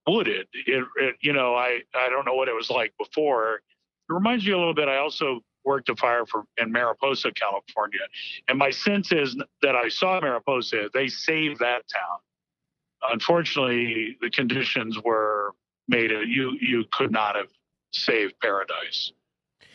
wooded. 0.07 0.47
It, 0.53 0.85
it 0.97 1.17
you 1.21 1.33
know 1.33 1.55
i 1.55 1.81
i 1.95 2.09
don't 2.09 2.25
know 2.25 2.35
what 2.35 2.49
it 2.49 2.55
was 2.55 2.71
like 2.71 2.93
before. 2.99 3.57
It 4.09 4.13
reminds 4.13 4.45
me 4.47 4.53
a 4.53 4.59
little 4.59 4.75
bit 4.75 4.89
i 4.89 4.99
also 4.99 5.41
worked 5.65 5.89
a 5.89 5.97
fire 5.97 6.27
for 6.27 6.45
in 6.59 6.71
mariposa 6.71 7.31
california 7.33 8.01
and 8.49 8.59
my 8.59 8.71
sense 8.71 9.13
is 9.13 9.37
that 9.63 9.75
i 9.77 9.89
saw 9.89 10.21
mariposa 10.21 10.89
they 10.93 11.09
saved 11.09 11.59
that 11.61 11.83
town 11.89 12.19
unfortunately, 13.13 14.17
the 14.21 14.31
conditions 14.31 14.99
were 15.03 15.55
made 15.89 16.11
it 16.11 16.29
you 16.29 16.57
you 16.61 16.85
could 16.93 17.13
not 17.13 17.37
have 17.37 17.49
saved 17.93 18.35
paradise, 18.41 19.13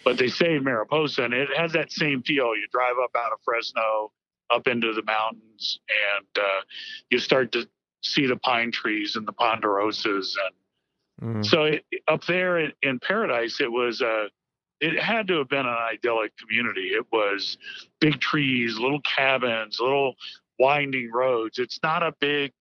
but 0.04 0.18
they 0.18 0.28
saved 0.28 0.64
Mariposa, 0.64 1.24
and 1.24 1.34
it 1.34 1.50
has 1.56 1.72
that 1.74 1.92
same 1.92 2.24
feel. 2.24 2.56
You 2.56 2.68
drive 2.72 2.96
up 3.04 3.12
out 3.18 3.32
of 3.32 3.40
Fresno, 3.44 4.12
up 4.50 4.68
into 4.68 4.94
the 4.94 5.04
mountains, 5.04 5.80
and 6.18 6.26
uh, 6.38 6.62
you 7.10 7.20
start 7.20 7.52
to 7.54 7.68
see 8.02 8.26
the 8.26 8.38
pine 8.38 8.72
trees 8.72 9.16
and 9.16 9.28
the 9.28 9.34
ponderosas, 9.34 10.36
and 10.46 10.56
Mhm. 11.22 11.46
so 11.46 11.64
it, 11.64 11.86
up 12.08 12.26
there 12.26 12.60
in, 12.60 12.74
in 12.82 13.00
Paradise, 13.00 13.60
it 13.60 13.72
was 13.72 14.02
uh, 14.02 14.30
it 14.82 15.00
had 15.02 15.28
to 15.28 15.38
have 15.40 15.50
been 15.50 15.66
an 15.66 15.78
idyllic 15.94 16.36
community. 16.38 16.90
It 16.90 17.06
was 17.12 17.58
big 18.00 18.20
trees, 18.20 18.78
little 18.78 19.02
cabins, 19.02 19.80
little 19.80 20.16
winding 20.58 21.12
roads. 21.12 21.60
It's 21.60 21.80
not 21.84 22.04
a 22.04 22.14
big 22.20 22.52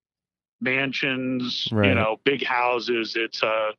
mansions, 0.61 1.69
Right. 1.71 1.89
you 1.89 1.95
know, 1.95 2.21
big 2.25 2.45
houses. 2.45 3.15
It's 3.17 3.43
a 3.43 3.71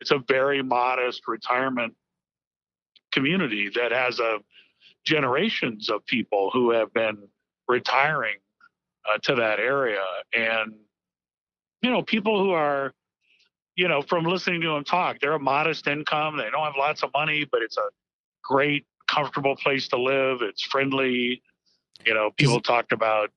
it's 0.00 0.12
a 0.12 0.18
very 0.28 0.62
modest 0.62 1.26
retirement 1.26 1.94
community 3.10 3.68
that 3.74 3.90
has 3.90 4.20
a 4.20 4.38
generations 5.04 5.88
of 5.90 6.04
people 6.06 6.50
who 6.52 6.70
have 6.70 6.92
been 6.92 7.16
retiring 7.66 8.36
uh, 9.12 9.18
to 9.22 9.34
that 9.34 9.58
area 9.58 10.04
and 10.36 10.74
you 11.82 11.90
know 11.90 12.02
people 12.02 12.38
who 12.42 12.50
are 12.50 12.92
you 13.78 13.86
know 13.86 14.02
from 14.02 14.24
listening 14.24 14.60
to 14.60 14.68
them 14.68 14.82
talk 14.82 15.20
they're 15.20 15.34
a 15.34 15.38
modest 15.38 15.86
income 15.86 16.36
they 16.36 16.50
don't 16.50 16.64
have 16.64 16.74
lots 16.76 17.02
of 17.04 17.10
money 17.14 17.46
but 17.50 17.62
it's 17.62 17.78
a 17.78 17.88
great 18.42 18.84
comfortable 19.06 19.54
place 19.56 19.86
to 19.86 19.96
live 19.96 20.42
it's 20.42 20.64
friendly 20.64 21.40
you 22.04 22.12
know 22.12 22.30
people 22.36 22.60
talked 22.60 22.90
about 22.90 23.30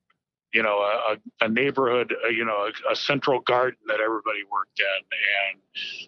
you 0.52 0.64
know 0.64 0.80
a, 0.80 1.14
a 1.14 1.46
a 1.46 1.48
neighborhood 1.48 2.14
uh 2.26 2.28
you 2.28 2.44
know 2.44 2.68
a, 2.68 2.92
a 2.92 2.96
central 2.96 3.40
garden 3.42 3.78
that 3.88 4.00
everybody 4.02 4.40
worked 4.52 4.80
in 4.80 5.54
and 5.54 5.62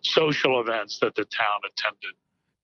social 0.03 0.59
events 0.59 0.97
that 0.99 1.13
the 1.13 1.25
town 1.25 1.59
attended 1.71 2.15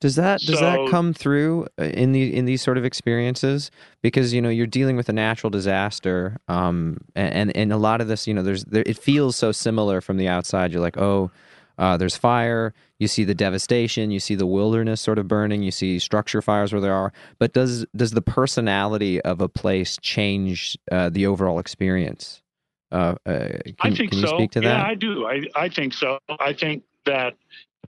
Does 0.01 0.15
that 0.15 0.41
does 0.41 0.59
that 0.61 0.89
come 0.89 1.13
through 1.13 1.67
uh, 1.79 1.83
in 1.83 2.13
the 2.13 2.35
in 2.35 2.45
these 2.45 2.61
sort 2.61 2.77
of 2.77 2.85
experiences? 2.85 3.69
Because 4.01 4.33
you 4.33 4.41
know 4.41 4.49
you're 4.49 4.65
dealing 4.65 4.95
with 4.95 5.09
a 5.09 5.13
natural 5.13 5.49
disaster, 5.49 6.37
um, 6.47 7.01
and 7.15 7.55
and 7.55 7.73
a 7.73 7.77
lot 7.77 7.99
of 7.99 8.07
this, 8.07 8.25
you 8.25 8.33
know, 8.33 8.41
there's 8.41 8.63
there, 8.63 8.83
it 8.85 8.97
feels 8.97 9.35
so 9.35 9.51
similar 9.51 9.99
from 9.99 10.15
the 10.15 10.29
outside. 10.29 10.71
You're 10.71 10.81
like, 10.81 10.97
oh, 10.97 11.31
uh, 11.79 11.95
there's 11.95 12.17
fire. 12.17 12.73
You 12.99 13.07
see 13.07 13.23
the 13.23 13.33
devastation. 13.33 14.11
You 14.11 14.19
see 14.19 14.35
the 14.35 14.45
wilderness 14.45 14.99
sort 14.99 15.17
of 15.17 15.29
burning. 15.29 15.63
You 15.63 15.71
see 15.71 15.97
structure 15.97 16.41
fires 16.41 16.73
where 16.73 16.81
there 16.81 16.93
are. 16.93 17.13
But 17.39 17.53
does 17.53 17.85
does 17.95 18.11
the 18.11 18.21
personality 18.21 19.21
of 19.21 19.39
a 19.39 19.47
place 19.47 19.97
change 20.01 20.77
uh, 20.91 21.09
the 21.09 21.25
overall 21.25 21.57
experience? 21.57 22.43
Uh, 22.91 23.15
uh, 23.25 23.49
can, 23.63 23.75
I 23.79 23.95
think 23.95 24.11
can 24.11 24.19
you 24.19 24.27
so. 24.27 24.37
speak 24.37 24.51
to 24.51 24.61
yeah, 24.61 24.69
that? 24.69 24.85
I 24.85 24.95
do. 24.95 25.25
I, 25.25 25.43
I 25.55 25.69
think 25.69 25.93
so. 25.93 26.19
I 26.39 26.51
think 26.51 26.83
that 27.05 27.35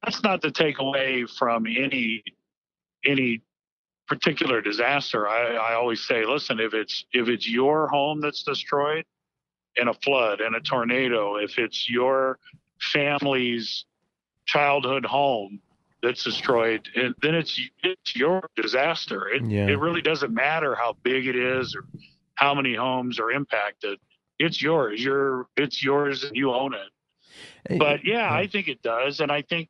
that's 0.04 0.24
not 0.24 0.42
to 0.44 0.52
take 0.52 0.80
away 0.80 1.26
from 1.26 1.66
any 1.68 2.24
any 3.06 3.42
particular 4.08 4.62
disaster. 4.62 5.28
I, 5.28 5.56
I 5.56 5.74
always 5.74 6.02
say, 6.02 6.26
listen, 6.26 6.62
if 6.62 6.74
it's 6.74 7.04
if 7.12 7.28
it's 7.28 7.48
your 7.50 7.90
home 7.90 8.22
that's 8.22 8.44
destroyed 8.44 9.04
in 9.76 9.90
a 9.90 9.94
flood 9.96 10.40
and 10.40 10.56
a 10.56 10.62
tornado, 10.62 11.36
if 11.36 11.58
it's 11.58 11.90
your 11.90 12.40
family's 12.82 13.86
childhood 14.46 15.06
home 15.06 15.62
that's 16.04 16.24
destroyed, 16.24 16.88
and 16.96 17.14
then 17.22 17.36
it's 17.36 17.60
it's 17.84 18.16
your 18.16 18.50
disaster. 18.56 19.28
It 19.30 19.46
Yeah. 19.46 19.68
it 19.68 19.80
really 19.80 20.02
doesn't 20.02 20.34
matter 20.34 20.76
how 20.76 20.94
big 21.04 21.28
it 21.28 21.36
is 21.36 21.76
or 21.76 21.86
how 22.36 22.56
many 22.56 22.76
homes 22.76 23.20
are 23.20 23.32
impacted. 23.32 24.00
It's 24.40 24.62
yours. 24.62 25.04
You're 25.04 25.48
it's 25.58 25.84
yours 25.84 26.24
and 26.24 26.36
you 26.36 26.52
own 26.54 26.74
it. 26.74 27.78
But 27.78 28.04
yeah, 28.04 28.34
I 28.34 28.48
think 28.48 28.68
it 28.68 28.82
does, 28.82 29.20
and 29.20 29.32
I 29.32 29.44
think 29.44 29.70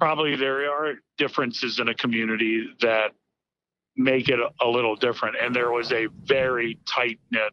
probably 0.00 0.36
there 0.36 0.70
are 0.70 0.94
differences 1.16 1.78
in 1.78 1.88
a 1.88 1.94
community 1.94 2.68
that 2.80 3.12
make 3.96 4.28
it 4.28 4.38
a, 4.38 4.50
a 4.64 4.68
little 4.68 4.96
different. 4.96 5.36
And 5.40 5.54
there 5.54 5.70
was 5.70 5.92
a 5.92 6.06
very 6.24 6.78
tight 6.86 7.18
knit 7.30 7.52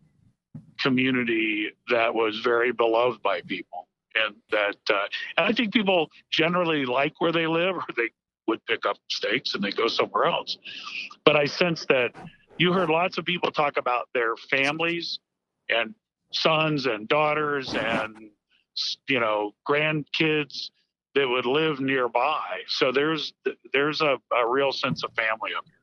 community 0.79 1.71
that 1.89 2.13
was 2.13 2.39
very 2.39 2.71
beloved 2.71 3.21
by 3.21 3.41
people, 3.41 3.84
and 4.15 4.35
that 4.51 4.77
uh, 4.89 5.07
and 5.37 5.45
I 5.45 5.51
think 5.51 5.73
people 5.73 6.09
generally 6.31 6.85
like 6.85 7.19
where 7.19 7.31
they 7.31 7.47
live, 7.47 7.75
or 7.75 7.85
they 7.95 8.09
would 8.47 8.65
pick 8.65 8.85
up 8.85 8.97
stakes 9.09 9.55
and 9.55 9.63
they 9.63 9.71
go 9.71 9.87
somewhere 9.87 10.25
else. 10.25 10.57
But 11.23 11.35
I 11.35 11.45
sense 11.45 11.85
that 11.89 12.11
you 12.57 12.71
heard 12.71 12.89
lots 12.89 13.17
of 13.17 13.25
people 13.25 13.51
talk 13.51 13.77
about 13.77 14.07
their 14.13 14.35
families 14.49 15.19
and 15.69 15.93
sons 16.31 16.85
and 16.85 17.07
daughters 17.07 17.73
and 17.73 18.29
you 19.07 19.19
know 19.19 19.53
grandkids 19.67 20.69
that 21.15 21.27
would 21.27 21.45
live 21.45 21.79
nearby. 21.79 22.61
So 22.67 22.91
there's 22.91 23.33
there's 23.73 24.01
a, 24.01 24.17
a 24.35 24.47
real 24.47 24.71
sense 24.71 25.03
of 25.03 25.13
family 25.13 25.51
up 25.57 25.65
here. 25.65 25.74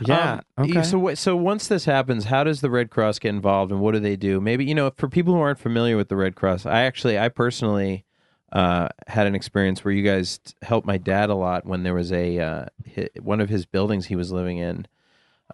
Yeah. 0.00 0.40
Um, 0.56 0.70
okay. 0.70 0.82
So, 0.82 1.14
so 1.14 1.36
once 1.36 1.68
this 1.68 1.84
happens, 1.84 2.24
how 2.24 2.44
does 2.44 2.60
the 2.60 2.70
Red 2.70 2.90
Cross 2.90 3.18
get 3.20 3.30
involved, 3.30 3.72
and 3.72 3.80
what 3.80 3.92
do 3.92 4.00
they 4.00 4.16
do? 4.16 4.40
Maybe 4.40 4.64
you 4.64 4.74
know, 4.74 4.92
for 4.96 5.08
people 5.08 5.34
who 5.34 5.40
aren't 5.40 5.58
familiar 5.58 5.96
with 5.96 6.08
the 6.08 6.16
Red 6.16 6.34
Cross, 6.34 6.66
I 6.66 6.82
actually, 6.82 7.18
I 7.18 7.28
personally 7.28 8.04
uh, 8.52 8.88
had 9.06 9.26
an 9.26 9.34
experience 9.34 9.84
where 9.84 9.92
you 9.92 10.02
guys 10.02 10.40
helped 10.62 10.86
my 10.86 10.98
dad 10.98 11.30
a 11.30 11.34
lot 11.34 11.66
when 11.66 11.82
there 11.82 11.94
was 11.94 12.12
a 12.12 12.38
uh, 12.38 12.66
hi 12.94 13.08
one 13.20 13.40
of 13.40 13.48
his 13.48 13.66
buildings 13.66 14.06
he 14.06 14.16
was 14.16 14.32
living 14.32 14.58
in 14.58 14.86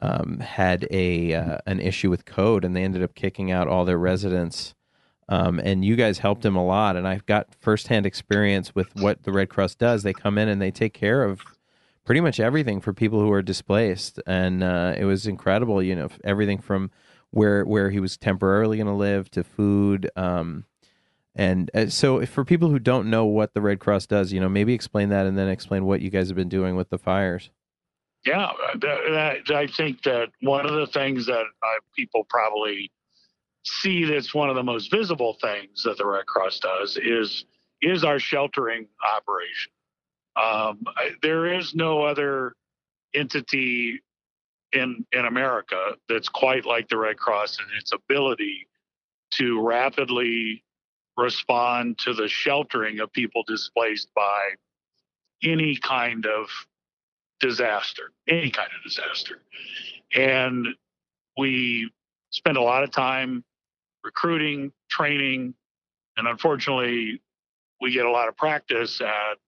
um, 0.01 0.41
had 0.41 0.87
a 0.91 1.35
uh, 1.35 1.59
an 1.67 1.81
issue 1.81 2.11
with 2.11 2.25
code, 2.25 2.65
and 2.65 2.75
they 2.75 2.83
ended 2.83 3.03
up 3.03 3.15
kicking 3.15 3.51
out 3.51 3.69
all 3.69 3.85
their 3.85 3.99
residents. 3.99 4.75
Um, 5.29 5.61
and 5.61 5.85
you 5.85 5.97
guys 5.97 6.19
helped 6.19 6.45
him 6.45 6.57
a 6.57 6.65
lot, 6.65 6.97
and 6.97 7.07
I've 7.07 7.25
got 7.27 7.55
firsthand 7.61 8.05
experience 8.07 8.75
with 8.75 8.95
what 8.97 9.23
the 9.23 9.33
Red 9.33 9.49
Cross 9.49 9.77
does. 9.77 10.03
They 10.03 10.13
come 10.13 10.37
in 10.37 10.49
and 10.49 10.61
they 10.61 10.71
take 10.71 10.93
care 10.93 11.25
of 11.25 11.41
pretty 12.05 12.21
much 12.21 12.41
everything 12.41 12.81
for 12.81 12.93
people 12.93 13.21
who 13.21 13.33
are 13.33 13.43
displaced, 13.43 14.21
and 14.27 14.63
uh, 14.63 14.95
it 14.97 15.05
was 15.05 15.27
incredible. 15.27 15.83
You 15.83 15.97
know, 15.97 16.09
everything 16.25 16.59
from 16.59 16.91
where 17.31 17.65
where 17.65 17.91
he 17.91 18.01
was 18.01 18.17
temporarily 18.17 18.77
going 18.77 18.87
to 18.87 18.93
live 18.93 19.31
to 19.33 19.45
food. 19.45 20.11
Um, 20.17 20.65
and 21.35 21.71
uh, 21.75 21.87
so, 21.89 22.25
for 22.27 22.45
people 22.45 22.69
who 22.69 22.79
don't 22.79 23.09
know 23.09 23.25
what 23.25 23.55
the 23.55 23.61
Red 23.61 23.81
Cross 23.81 24.07
does, 24.07 24.33
you 24.33 24.41
know, 24.41 24.49
maybe 24.49 24.75
explain 24.75 25.09
that, 25.09 25.27
and 25.27 25.37
then 25.39 25.49
explain 25.49 25.85
what 25.85 26.01
you 26.01 26.11
guys 26.11 26.29
have 26.29 26.37
been 26.37 26.49
doing 26.49 26.77
with 26.77 26.91
the 26.91 26.99
fires. 26.99 27.51
Yeah, 28.25 28.51
that, 28.81 29.51
I 29.53 29.67
think 29.67 30.03
that 30.03 30.29
one 30.43 30.65
of 30.65 30.75
the 30.75 30.87
things 30.87 31.27
that 31.27 31.43
uh, 31.43 31.81
people 31.97 32.25
probably 32.29 32.93
see 33.65 34.05
that's 34.05 34.35
one 34.35 34.49
of 34.49 34.57
the 34.57 34.63
most 34.63 34.91
visible 34.91 35.37
things 35.41 35.83
that 35.85 35.97
the 35.97 36.07
Red 36.07 36.27
Cross 36.27 36.61
does 36.61 36.97
is 36.97 37.45
is 37.81 38.05
our 38.05 38.19
sheltering 38.19 38.87
operation. 39.17 39.73
Um, 40.37 40.83
I- 40.97 41.17
there 41.23 41.47
is 41.47 41.75
no 41.75 42.03
other 42.03 42.55
entity 43.15 44.01
in 44.73 45.05
in 45.13 45.27
America 45.27 45.97
that's 46.09 46.29
quite 46.29 46.65
like 46.65 46.89
the 46.89 46.97
Red 46.97 47.19
Cross 47.19 47.59
in 47.59 47.67
its 47.77 47.93
ability 47.93 48.67
to 49.33 49.61
rapidly 49.61 50.65
respond 51.17 51.99
to 51.99 52.15
the 52.15 52.29
sheltering 52.29 53.01
of 53.01 53.13
people 53.13 53.43
displaced 53.47 54.13
by 54.15 54.55
any 55.43 55.77
kind 55.77 56.25
of 56.27 56.49
disaster, 57.41 58.13
any 58.29 58.51
kind 58.51 58.71
of 58.77 58.83
disaster. 58.83 59.43
And 60.15 60.69
we 61.37 61.91
spend 62.31 62.57
a 62.57 62.63
lot 62.63 62.83
of 62.83 62.91
time 62.91 63.45
recruiting, 64.05 64.73
training, 64.89 65.55
and 66.17 66.27
unfortunately, 66.29 67.21
we 67.81 67.93
get 67.93 68.07
a 68.07 68.11
lot 68.11 68.29
of 68.29 68.37
practice 68.37 69.01
at 69.01 69.39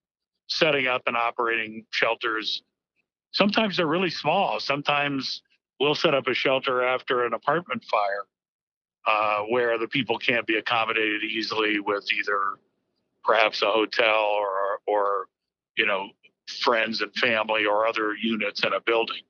setting 0.49 0.87
up 0.87 1.03
and 1.07 1.17
operating 1.17 1.85
shelters. 1.91 2.63
Sometimes 3.33 3.77
they're 3.77 3.87
really 3.87 4.11
small. 4.11 4.61
Sometimes 4.61 5.43
we'll 5.81 5.95
set 5.95 6.15
up 6.15 6.27
a 6.27 6.35
shelter 6.35 6.83
after 6.83 7.25
an 7.25 7.35
apartment 7.35 7.85
fire 7.91 8.27
uh, 9.07 9.43
where 9.49 9.79
the 9.79 9.89
people 9.89 10.19
can't 10.19 10.47
be 10.47 10.57
accommodated 10.57 11.23
easily 11.23 11.81
with 11.81 12.05
either 12.13 12.41
perhaps 13.25 13.63
a 13.63 13.67
hotel 13.67 14.15
or, 14.15 14.81
or 14.87 15.27
you 15.77 15.87
know, 15.87 16.09
friends 16.63 17.01
and 17.01 17.15
family 17.17 17.65
or 17.65 17.87
other 17.87 18.15
units 18.15 18.65
in 18.65 18.73
a 18.73 18.81
building. 18.81 19.23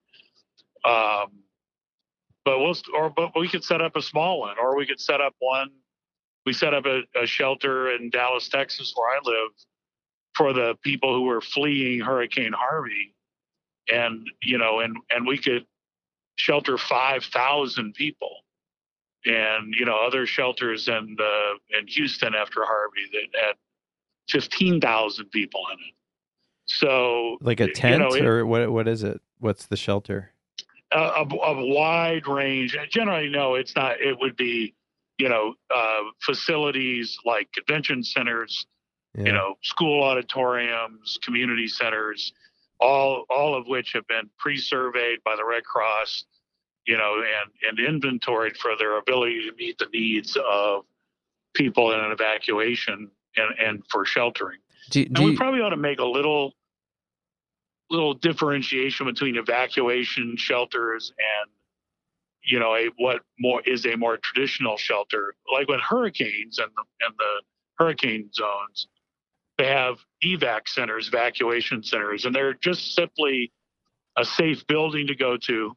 Um, 0.85 1.31
but 2.45 2.59
we'll 2.59 2.77
or 2.95 3.11
but 3.11 3.33
we 3.39 3.49
could 3.49 3.65
set 3.65 3.81
up 3.81 3.97
a 3.97 4.03
small 4.03 4.41
one, 4.41 4.57
or 4.61 4.77
we 4.77 4.87
could 4.87 5.01
set 5.01 5.21
up 5.21 5.35
one. 5.39 5.71
We 6.45 6.53
set 6.53 6.75
up 6.75 6.85
a, 6.85 7.01
a 7.21 7.27
shelter 7.27 7.91
in 7.93 8.11
Dallas, 8.11 8.49
Texas, 8.49 8.93
where 8.95 9.17
I 9.17 9.19
live, 9.25 9.51
for 10.35 10.53
the 10.53 10.75
people 10.83 11.15
who 11.15 11.23
were 11.23 11.41
fleeing 11.41 12.01
Hurricane 12.01 12.53
Harvey, 12.53 13.15
and 13.93 14.27
you 14.43 14.59
know, 14.59 14.81
and 14.81 14.97
and 15.11 15.27
we 15.27 15.39
could 15.39 15.67
shelter 16.37 16.77
five 16.79 17.25
thousand 17.25 17.95
people, 17.95 18.37
and 19.25 19.75
you 19.79 19.85
know, 19.87 19.97
other 19.97 20.27
shelters 20.27 20.89
in 20.89 21.15
the 21.17 21.55
in 21.79 21.87
Houston 21.89 22.35
after 22.35 22.65
Harvey 22.65 23.07
that 23.13 23.41
had 23.41 23.55
fifteen 24.29 24.81
thousand 24.81 25.27
people 25.31 25.63
in 25.73 25.79
it. 25.79 25.95
So 26.67 27.37
Like 27.41 27.61
a 27.61 27.67
you 27.67 27.73
tent, 27.75 28.01
know, 28.03 28.15
it- 28.15 28.25
or 28.25 28.47
what? 28.47 28.71
What 28.71 28.89
is 28.89 29.03
it? 29.03 29.21
What's 29.39 29.67
the 29.67 29.77
shelter? 29.77 30.31
a, 30.93 30.99
a, 30.99 31.23
a 31.25 31.67
wide 31.75 32.27
range. 32.29 32.77
Generally, 32.89 33.29
no, 33.31 33.55
it's 33.57 33.75
not. 33.75 34.01
It 34.01 34.17
would 34.21 34.37
be, 34.37 34.75
you 35.19 35.29
know, 35.29 35.55
uh, 35.75 36.01
facilities 36.25 37.19
like 37.25 37.51
convention 37.53 38.03
centers, 38.05 38.67
Yeah. 39.17 39.25
you 39.25 39.33
know, 39.33 39.55
school 39.63 40.03
auditoriums, 40.03 41.19
community 41.23 41.69
centers, 41.69 42.33
all 42.81 43.25
all 43.31 43.55
of 43.55 43.67
which 43.67 43.93
have 43.93 44.07
been 44.09 44.29
pre-surveyed 44.39 45.23
by 45.25 45.37
the 45.37 45.45
Red 45.45 45.65
Cross, 45.65 46.25
you 46.87 46.97
know, 46.97 47.23
and 47.23 47.79
and 47.79 47.87
inventoried 47.87 48.57
for 48.57 48.73
their 48.77 48.99
ability 48.99 49.49
to 49.49 49.55
meet 49.57 49.79
the 49.79 49.87
needs 49.93 50.37
of 50.37 50.85
people 51.55 51.93
in 51.93 52.01
an 52.01 52.11
evacuation 52.11 53.11
and 53.37 53.59
and 53.59 53.83
for 53.89 54.05
sheltering. 54.05 54.59
do, 54.91 55.03
And 55.03 55.19
we 55.19 55.31
you, 55.33 55.37
probably 55.37 55.61
ought 55.61 55.71
to 55.71 55.77
make 55.77 56.01
a 56.01 56.05
little 56.05 56.55
little 57.91 58.15
differentiation 58.15 59.07
between 59.07 59.37
evacuation 59.37 60.37
shelters 60.37 61.13
and 61.19 61.51
you 62.43 62.59
know 62.59 62.75
a 62.75 62.89
what 62.97 63.23
more 63.39 63.61
is 63.65 63.87
a 63.87 63.97
more 63.97 64.17
traditional 64.17 64.77
shelter 64.77 65.35
like 65.53 65.69
with 65.69 65.81
hurricanes 65.81 66.59
and 66.59 66.71
the 66.77 67.07
and 67.07 67.15
the 67.17 67.43
hurricane 67.79 68.29
zones 68.35 68.89
they 69.59 69.67
have 69.67 69.97
evac 70.25 70.69
centers 70.69 71.09
evacuation 71.09 71.83
centers 71.83 72.25
and 72.25 72.35
they're 72.35 72.55
just 72.55 72.95
simply 72.95 73.53
a 74.17 74.25
safe 74.25 74.67
building 74.67 75.07
to 75.07 75.15
go 75.15 75.37
to 75.37 75.77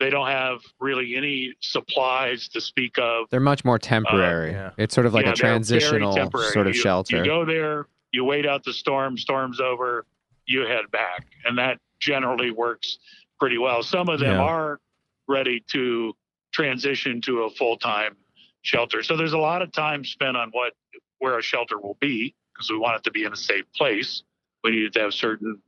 they 0.00 0.08
don't 0.10 0.28
have 0.28 0.60
really 0.80 1.14
any 1.14 1.54
supplies 1.60 2.48
to 2.48 2.60
speak 2.60 2.98
of 2.98 3.26
they're 3.30 3.38
much 3.40 3.64
more 3.66 3.74
uh, 3.74 3.78
temporary. 3.78 4.52
yeah. 4.52 4.70
It's 4.78 4.94
sort 4.94 5.06
of 5.06 5.12
like 5.14 5.26
Yeah, 5.26 5.32
a 5.32 5.36
transitional 5.36 6.12
sort 6.14 6.66
of 6.66 6.74
You- 6.74 6.80
shelter. 6.80 7.18
You 7.18 7.24
go 7.24 7.44
there, 7.44 7.86
you 8.12 8.24
wait 8.24 8.46
out 8.46 8.64
the 8.64 8.72
storm, 8.72 9.18
storm's 9.18 9.60
over, 9.60 10.06
you 10.46 10.62
head 10.66 10.90
back. 10.90 11.26
And 11.44 11.58
that 11.58 11.78
generally 12.00 12.50
works 12.50 12.98
pretty 13.38 13.58
well. 13.58 13.82
Some 13.82 14.08
of 14.08 14.20
them 14.20 14.36
Yeah. 14.36 14.42
are 14.42 14.80
ready 15.28 15.62
to 15.72 16.14
transition 16.52 17.20
to 17.22 17.42
a 17.42 17.50
full 17.50 17.76
time 17.76 18.16
shelter. 18.62 19.02
So 19.02 19.16
there's 19.18 19.34
a 19.34 19.38
lot 19.38 19.60
of 19.60 19.70
time 19.70 20.02
spent 20.04 20.34
on 20.36 20.48
what 20.52 20.72
where 21.18 21.38
a 21.38 21.42
shelter 21.42 21.78
will 21.78 21.98
be 22.00 22.34
because 22.60 22.70
we 22.70 22.78
want 22.78 22.96
it 22.96 23.04
to 23.04 23.10
be 23.10 23.24
in 23.24 23.32
a 23.32 23.36
safe 23.36 23.64
place. 23.74 24.22
We 24.62 24.72
need 24.72 24.84
it 24.84 24.92
to 24.94 25.00
have 25.00 25.14
certain 25.14 25.62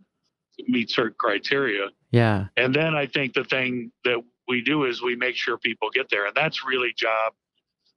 meet 0.69 0.91
certain 0.91 1.15
criteria. 1.19 1.89
yeah. 2.11 2.47
And 2.59 2.75
then 2.75 2.95
I 2.95 3.07
think 3.07 3.33
the 3.33 3.45
thing 3.45 3.91
that 4.05 4.23
we 4.47 4.61
do 4.61 4.85
is 4.85 5.03
we 5.03 5.17
make 5.17 5.35
sure 5.35 5.57
people 5.57 5.89
get 5.91 6.11
there, 6.11 6.27
and 6.27 6.37
that's 6.37 6.65
really 6.67 6.93
job 6.95 7.33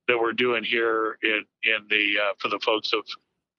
that 0.08 0.18
we're 0.18 0.34
doing 0.34 0.64
here 0.64 1.18
in 1.22 1.44
in 1.64 1.88
the 1.90 2.14
uh, 2.22 2.34
for 2.40 2.48
the 2.48 2.60
folks 2.60 2.94
of 2.94 3.04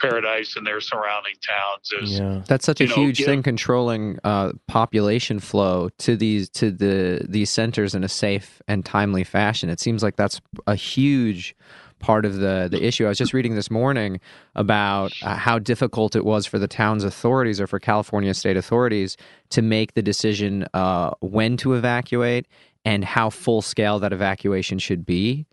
Paradise 0.01 0.57
and 0.57 0.67
their 0.67 0.81
surrounding 0.81 1.35
towns 1.47 2.03
is 2.03 2.19
Yeah. 2.19 2.43
That's 2.47 2.67
such 2.67 2.81
a 2.81 2.87
know, 2.87 2.95
huge 2.95 3.19
give- 3.19 3.27
thing 3.27 3.43
controlling 3.43 4.19
uh, 4.25 4.53
population 4.69 5.41
flow 5.41 5.91
to 5.99 6.17
these 6.17 6.49
to 6.51 6.71
the 6.71 7.25
these 7.29 7.51
centers 7.51 7.95
in 7.95 8.03
a 8.05 8.09
safe 8.09 8.63
and 8.69 8.85
timely 8.85 9.25
fashion. 9.25 9.69
It 9.69 9.81
seems 9.81 10.03
like 10.03 10.17
that's 10.17 10.41
a 10.67 10.75
huge 10.75 11.55
part 11.99 12.25
of 12.25 12.37
the 12.37 12.69
the 12.71 12.85
issue. 12.85 13.07
I 13.07 13.09
was 13.09 13.19
just 13.19 13.33
reading 13.33 13.55
this 13.55 13.71
morning 13.71 14.21
about 14.55 15.13
uh, 15.23 15.37
how 15.37 15.59
difficult 15.59 16.17
it 16.17 16.25
was 16.25 16.47
for 16.47 16.59
the 16.59 16.69
town's 16.69 17.05
authorities 17.05 17.61
or 17.61 17.67
for 17.67 17.79
California 17.79 18.35
state 18.35 18.57
authorities 18.57 19.17
to 19.51 19.63
make 19.63 19.95
the 19.95 20.03
decision 20.03 20.67
uh, 20.75 21.11
when 21.21 21.57
to 21.59 21.75
evacuate 21.75 22.47
and 22.85 23.05
how 23.05 23.31
full 23.31 23.63
scale 23.63 23.99
that 23.99 24.13
evacuation 24.13 24.79
should 24.79 25.05
be 25.05 25.47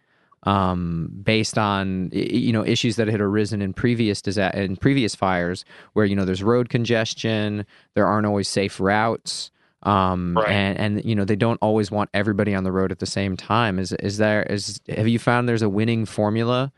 um, 0.43 1.09
based 1.23 1.57
on 1.57 2.09
you 2.11 2.51
know 2.51 2.65
issues 2.65 2.95
that 2.97 3.07
had 3.07 3.21
arisen 3.21 3.61
in 3.61 3.73
previous 3.73 4.21
disa- 4.21 4.57
in 4.59 4.75
previous 4.75 5.15
fires, 5.15 5.65
where 5.93 6.05
you 6.05 6.15
know 6.15 6.25
there's 6.25 6.43
road 6.43 6.69
congestion, 6.69 7.65
there 7.93 8.05
aren't 8.05 8.27
always 8.27 8.47
safe 8.47 8.79
routes, 8.79 9.51
um, 9.83 10.37
Right. 10.37 10.49
and 10.49 10.77
and 10.79 11.05
you 11.05 11.15
know 11.15 11.25
they 11.25 11.35
don't 11.35 11.59
always 11.61 11.91
want 11.91 12.09
everybody 12.13 12.55
on 12.55 12.63
the 12.63 12.71
road 12.71 12.91
at 12.91 12.99
the 12.99 13.05
same 13.05 13.37
time. 13.37 13.79
Is 13.79 13.91
is 13.93 14.17
there 14.17 14.43
is 14.43 14.81
have 14.89 15.07
you 15.07 15.19
found 15.19 15.47
there's 15.47 15.61
a 15.61 15.69
winning 15.69 16.05
formula 16.05 16.71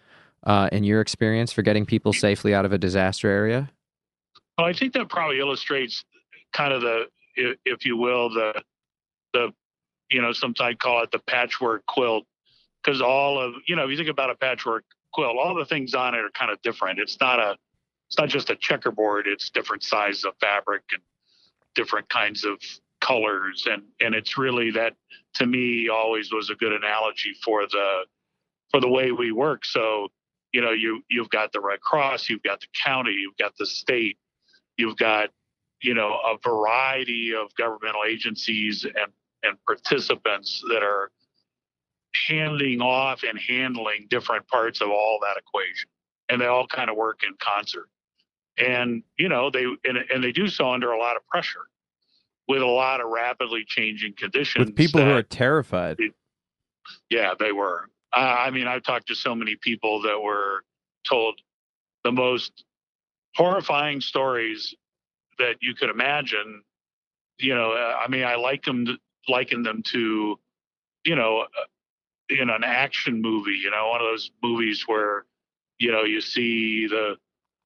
uh, 0.44 0.70
in 0.72 0.84
your 0.84 1.02
experience 1.02 1.52
for 1.52 1.62
getting 1.62 1.86
people 1.86 2.14
safely 2.14 2.54
out 2.54 2.66
of 2.66 2.74
a 2.74 2.78
disaster 2.78 3.30
area? 3.30 3.70
Well, 4.58 4.68
I 4.68 4.74
think 4.74 4.94
that 4.94 5.10
probably 5.10 5.40
illustrates 5.40 6.06
kind 6.54 6.72
of 6.72 6.82
the, 6.82 7.06
if 7.66 7.86
you 7.86 7.98
will, 7.98 8.30
the, 8.30 8.64
the, 9.34 9.54
you 10.10 10.22
know, 10.22 10.32
sometimes 10.32 10.74
I 10.74 10.74
call 10.76 11.04
it 11.04 11.12
the 11.12 11.20
patchwork 11.20 11.86
quilt, 11.88 12.26
because 12.82 13.02
all 13.02 13.38
of, 13.38 13.56
you 13.68 13.76
know, 13.76 13.84
if 13.84 13.90
you 13.92 13.98
think 13.98 14.08
about 14.08 14.30
a 14.30 14.36
patchwork 14.36 14.86
quilt, 15.12 15.36
all 15.38 15.56
the 15.56 15.66
things 15.66 15.94
on 15.94 16.16
it 16.16 16.20
are 16.20 16.30
kind 16.30 16.52
of 16.52 16.62
different. 16.62 17.00
It's 17.00 17.20
not 17.20 17.40
a, 17.40 17.58
it's 18.08 18.18
not 18.18 18.30
just 18.30 18.50
a 18.50 18.56
checkerboard. 18.56 19.28
It's 19.28 19.50
different 19.50 19.84
sizes 19.84 20.24
of 20.24 20.34
fabric 20.40 20.84
and 20.94 21.02
different 21.74 22.08
kinds 22.08 22.46
of 22.46 22.58
colors, 23.06 23.68
and 23.70 23.84
and 24.00 24.16
it's 24.16 24.38
really 24.38 24.72
that 24.72 24.96
to 25.36 25.46
me 25.46 25.90
always 25.90 26.32
was 26.32 26.50
a 26.50 26.56
good 26.56 26.74
analogy 26.74 27.34
for 27.44 27.68
the, 27.68 28.06
for 28.72 28.80
the 28.80 28.90
way 28.90 29.12
we 29.12 29.32
work. 29.32 29.66
So, 29.66 30.10
you 30.54 30.62
know, 30.62 30.72
you 30.72 31.04
you've 31.10 31.30
got 31.30 31.52
the 31.52 31.62
Red 31.62 31.82
Cross, 31.82 32.30
you've 32.30 32.44
got 32.44 32.62
the 32.62 32.68
county, 32.84 33.12
you've 33.12 33.38
got 33.38 33.54
the 33.58 33.66
state 33.66 34.18
you've 34.78 34.98
got 34.98 35.30
you 35.82 35.94
know 35.94 36.14
a 36.26 36.38
variety 36.44 37.34
of 37.34 37.54
governmental 37.56 38.02
agencies 38.08 38.86
and 38.86 39.12
and 39.44 39.58
participants 39.66 40.64
that 40.70 40.82
are 40.84 41.12
handing 42.28 42.82
off 42.82 43.24
and 43.24 43.38
handling 43.40 44.08
different 44.10 44.48
parts 44.48 44.82
of 44.82 44.90
all 44.90 45.20
that 45.22 45.38
equation. 45.38 45.90
And 46.30 46.42
they 46.42 46.46
all 46.46 46.66
kind 46.66 46.90
of 46.90 46.96
work 46.96 47.20
in 47.24 47.36
concert. 47.40 47.90
And 48.58 49.04
you 49.18 49.30
know 49.30 49.50
they 49.50 49.66
and, 49.66 49.98
and 50.14 50.24
they 50.24 50.32
do 50.32 50.48
so 50.48 50.72
under 50.72 50.92
a 50.92 51.00
lot 51.00 51.16
of 51.16 51.28
pressure 51.28 51.68
with 52.48 52.62
a 52.62 52.66
lot 52.68 53.02
of 53.02 53.10
rapidly 53.10 53.64
changing 53.68 54.14
conditions 54.18 54.66
With 54.68 54.76
people 54.76 55.02
who 55.02 55.12
are 55.12 55.24
terrified. 55.24 55.98
yeah, 57.10 57.34
they 57.40 57.52
were. 57.52 57.90
Uh, 58.14 58.20
I 58.20 58.52
mean, 58.52 58.68
I've 58.68 58.84
talked 58.84 59.08
to 59.08 59.16
so 59.16 59.36
many 59.36 59.56
people 59.56 60.02
that 60.04 60.22
were 60.22 60.64
told 61.08 61.40
the 62.04 62.12
most 62.12 62.64
horrifying 63.36 64.00
stories 64.00 64.74
that 65.40 65.56
you 65.62 65.74
could 65.76 65.90
imagine. 65.90 66.64
You 67.40 67.56
know, 67.56 67.72
uh, 67.72 67.98
I 67.98 68.08
mean, 68.08 68.24
I 68.24 68.36
like 68.36 68.64
them, 68.64 68.86
liken 69.28 69.64
them 69.64 69.84
to, 69.88 70.40
you 71.04 71.16
know, 71.16 71.40
uh, 71.40 71.66
in 72.30 72.50
an 72.50 72.64
action 72.64 73.22
movie. 73.22 73.58
You 73.62 73.72
know, 73.72 73.90
one 73.90 74.02
of 74.02 74.08
those 74.08 74.32
movies 74.42 74.84
where, 74.86 75.26
you 75.78 75.92
know, 75.92 76.04
you 76.04 76.22
see 76.22 76.88
the 76.88 77.18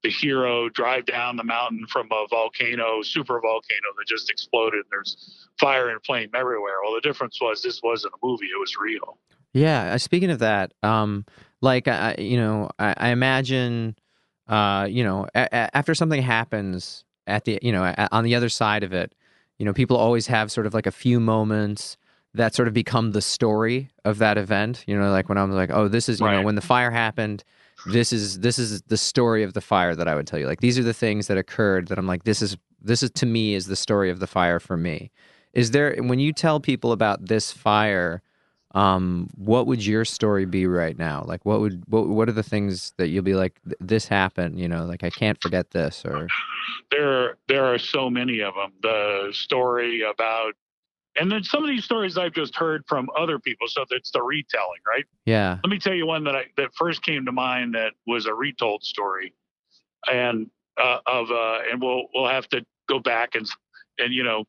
the 0.03 0.10
hero 0.10 0.70
drive 0.70 1.06
down 1.06 1.36
the 1.36 1.44
mountain 1.44 1.86
from 1.89 2.08
a 2.12 2.25
volcano, 2.29 3.01
super 3.01 3.39
volcano 3.41 3.88
that 3.98 4.08
just 4.08 4.29
exploded. 4.29 4.79
And 4.79 4.86
there's 4.91 5.48
fire 5.60 5.89
and 5.89 6.00
flame 6.06 6.29
everywhere. 6.34 6.75
Well, 6.84 6.94
the 6.94 7.01
difference 7.01 7.39
was 7.41 7.62
this 7.62 7.82
wasn't 7.84 8.13
a 8.13 8.25
movie; 8.25 8.46
it 8.46 8.60
was 8.60 8.75
real. 8.77 9.18
Yeah. 9.53 9.94
uh, 9.94 9.98
Speaking 9.98 10.29
of 10.29 10.39
that, 10.39 10.74
um, 10.84 11.25
like 11.62 11.88
I, 11.88 12.15
you 12.20 12.38
know, 12.38 12.70
I, 12.77 12.94
I 12.98 13.10
imagine, 13.10 13.96
uh, 14.48 14.88
you 14.89 15.03
know, 15.03 15.27
a, 15.36 15.48
a- 15.51 15.75
after 15.77 15.96
something 15.96 16.22
happens 16.22 17.03
at 17.27 17.46
the, 17.46 17.59
you 17.62 17.72
know, 17.72 17.83
a, 17.83 18.07
on 18.12 18.24
the 18.24 18.35
other 18.35 18.50
side 18.50 18.83
of 18.83 18.94
it, 18.94 19.14
you 19.57 19.66
know, 19.66 19.74
people 19.74 19.98
always 19.98 20.27
have 20.27 20.51
sort 20.51 20.68
of 20.68 20.74
like 20.74 20.85
a 20.85 20.92
few 20.92 21.20
moments 21.20 21.98
that 22.35 22.53
sort 22.53 22.68
of 22.68 22.74
become 22.75 23.12
the 23.12 23.22
story 23.22 23.90
of 24.05 24.20
that 24.20 24.38
event. 24.38 24.83
You 24.88 24.98
know, 24.98 25.12
like 25.12 25.27
when 25.29 25.38
I 25.38 25.44
was 25.44 25.55
like, 25.55 25.72
oh, 25.72 25.88
this 25.88 26.07
is, 26.09 26.20
you 26.20 26.27
know, 26.27 26.44
when 26.44 26.55
the 26.55 26.62
fire 26.62 26.92
happened. 26.92 27.44
This 27.85 28.13
is 28.13 28.39
this 28.39 28.59
is 28.59 28.81
the 28.83 28.98
story 28.98 29.44
of 29.44 29.53
the 29.53 29.61
fire 29.61 29.96
that 29.96 30.07
I 30.07 30.15
would 30.15 30.27
tell 30.27 30.39
you. 30.39 30.48
Like 30.48 30.61
these 30.61 30.77
are 30.77 30.83
the 30.83 30.94
things 30.94 31.27
that 31.27 31.37
occurred 31.37 31.87
that 31.87 31.98
I'm 31.98 32.07
like, 32.07 32.24
this 32.24 32.42
is 32.42 32.57
this 32.81 33.03
is 33.03 33.11
to 33.11 33.25
me 33.25 33.55
is 33.55 33.68
the 33.68 33.75
story 33.75 34.09
of 34.09 34.20
the 34.20 34.27
fire 34.27 34.59
for 34.59 34.77
me. 34.77 35.11
Is 35.53 35.72
there 35.72 35.96
when 35.98 36.20
you 36.20 36.33
tell 36.33 36.59
people 36.59 36.92
about 36.92 37.27
this 37.27 37.51
fire? 37.51 38.22
um, 38.75 39.29
what 39.35 39.65
would 39.65 39.83
your 39.83 40.05
story 40.05 40.46
be 40.46 40.68
right 40.68 40.98
now? 40.98 41.24
Like, 41.25 41.44
what 41.46 41.59
would 41.59 41.83
what 41.87 42.07
what 42.07 42.29
are 42.29 42.33
the 42.33 42.44
things 42.44 42.94
that 42.98 43.07
you'll 43.07 43.24
be 43.24 43.33
like? 43.33 43.59
This 43.79 44.07
happened, 44.07 44.59
you 44.59 44.68
know, 44.68 44.85
like 44.85 45.03
I 45.03 45.09
can't 45.09 45.42
forget 45.42 45.72
this, 45.72 46.03
or 46.05 46.27
There, 46.92 47.37
there 47.48 47.65
are 47.65 47.79
so 47.79 48.09
many 48.09 48.42
of 48.42 48.53
them. 48.53 48.74
The 48.81 49.29
story 49.31 50.01
about, 50.01 50.53
and 51.15 51.31
then 51.31 51.43
some 51.43 51.63
of 51.63 51.69
these 51.69 51.83
stories 51.83 52.17
I've 52.17 52.33
just 52.33 52.55
heard 52.55 52.83
from 52.87 53.09
other 53.17 53.39
people. 53.39 53.67
So 53.67 53.85
that's 53.89 54.11
the 54.11 54.22
retelling, 54.22 54.79
right? 54.87 55.05
yeah, 55.25 55.57
Let 55.63 55.69
me 55.69 55.79
tell 55.79 55.93
you 55.93 56.05
one 56.05 56.24
that 56.25 56.35
I 56.35 56.45
that 56.57 56.74
first 56.75 57.01
came 57.01 57.25
to 57.25 57.31
mind 57.31 57.75
that 57.75 57.93
was 58.07 58.25
a 58.25 58.33
retold 58.33 58.83
story, 58.83 59.33
and 60.11 60.50
uh, 60.81 61.00
of 61.05 61.31
uh, 61.31 61.59
and 61.72 61.81
we'll 61.81 62.03
we'll 62.13 62.29
have 62.29 62.48
to 62.50 62.65
go 62.87 63.00
back 63.00 63.35
and 63.35 63.48
and 63.98 64.13
you 64.13 64.24
know 64.24 64.45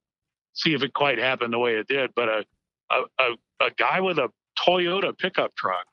see 0.55 0.75
if 0.75 0.83
it 0.83 0.92
quite 0.92 1.18
happened 1.18 1.53
the 1.53 1.59
way 1.59 1.77
it 1.77 1.88
did. 1.88 2.11
But 2.14 2.29
a 2.29 2.44
a 2.90 3.03
a, 3.18 3.66
a 3.66 3.70
guy 3.77 4.01
with 4.01 4.18
a 4.18 4.29
Toyota 4.59 5.16
pickup 5.16 5.55
truck 5.57 5.87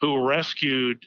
who 0.00 0.26
rescued 0.26 1.06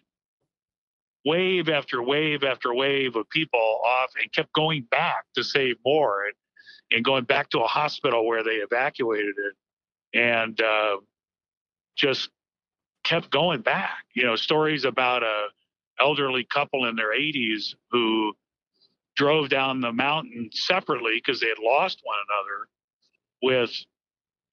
wave 1.26 1.67
after 1.67 2.02
wave 2.02 2.43
after 2.43 2.73
wave 2.73 3.15
of 3.15 3.30
people 3.30 3.82
off 3.86 4.12
and 4.19 4.32
kept 4.32 4.52
going 4.54 4.88
back 4.89 5.26
to 5.36 5.43
save 5.43 5.76
more 5.86 6.23
and, 6.26 6.34
and 6.91 7.04
going 7.04 7.26
back 7.26 7.50
to 7.50 7.60
a 7.60 7.67
hospital 7.67 8.26
where 8.26 8.43
they 8.43 8.56
evacuated 8.56 9.36
it 9.38 10.19
and 10.19 10.60
uh, 10.62 10.97
just 11.95 12.30
kept 13.04 13.30
going 13.30 13.62
back. 13.62 14.06
You 14.13 14.26
know, 14.26 14.36
stories 14.36 14.86
about 14.86 15.23
a 15.23 15.47
elderly 16.00 16.45
couple 16.45 16.86
in 16.86 16.95
their 16.95 17.13
80s 17.13 17.73
who 17.91 18.34
drove 19.15 19.50
down 19.50 19.82
the 19.82 19.91
mountain 19.91 20.50
separately 20.54 21.13
because 21.15 21.39
they 21.39 21.47
had 21.47 21.58
lost 21.60 22.00
one 22.04 22.17
another 22.30 22.67
with, 23.41 23.71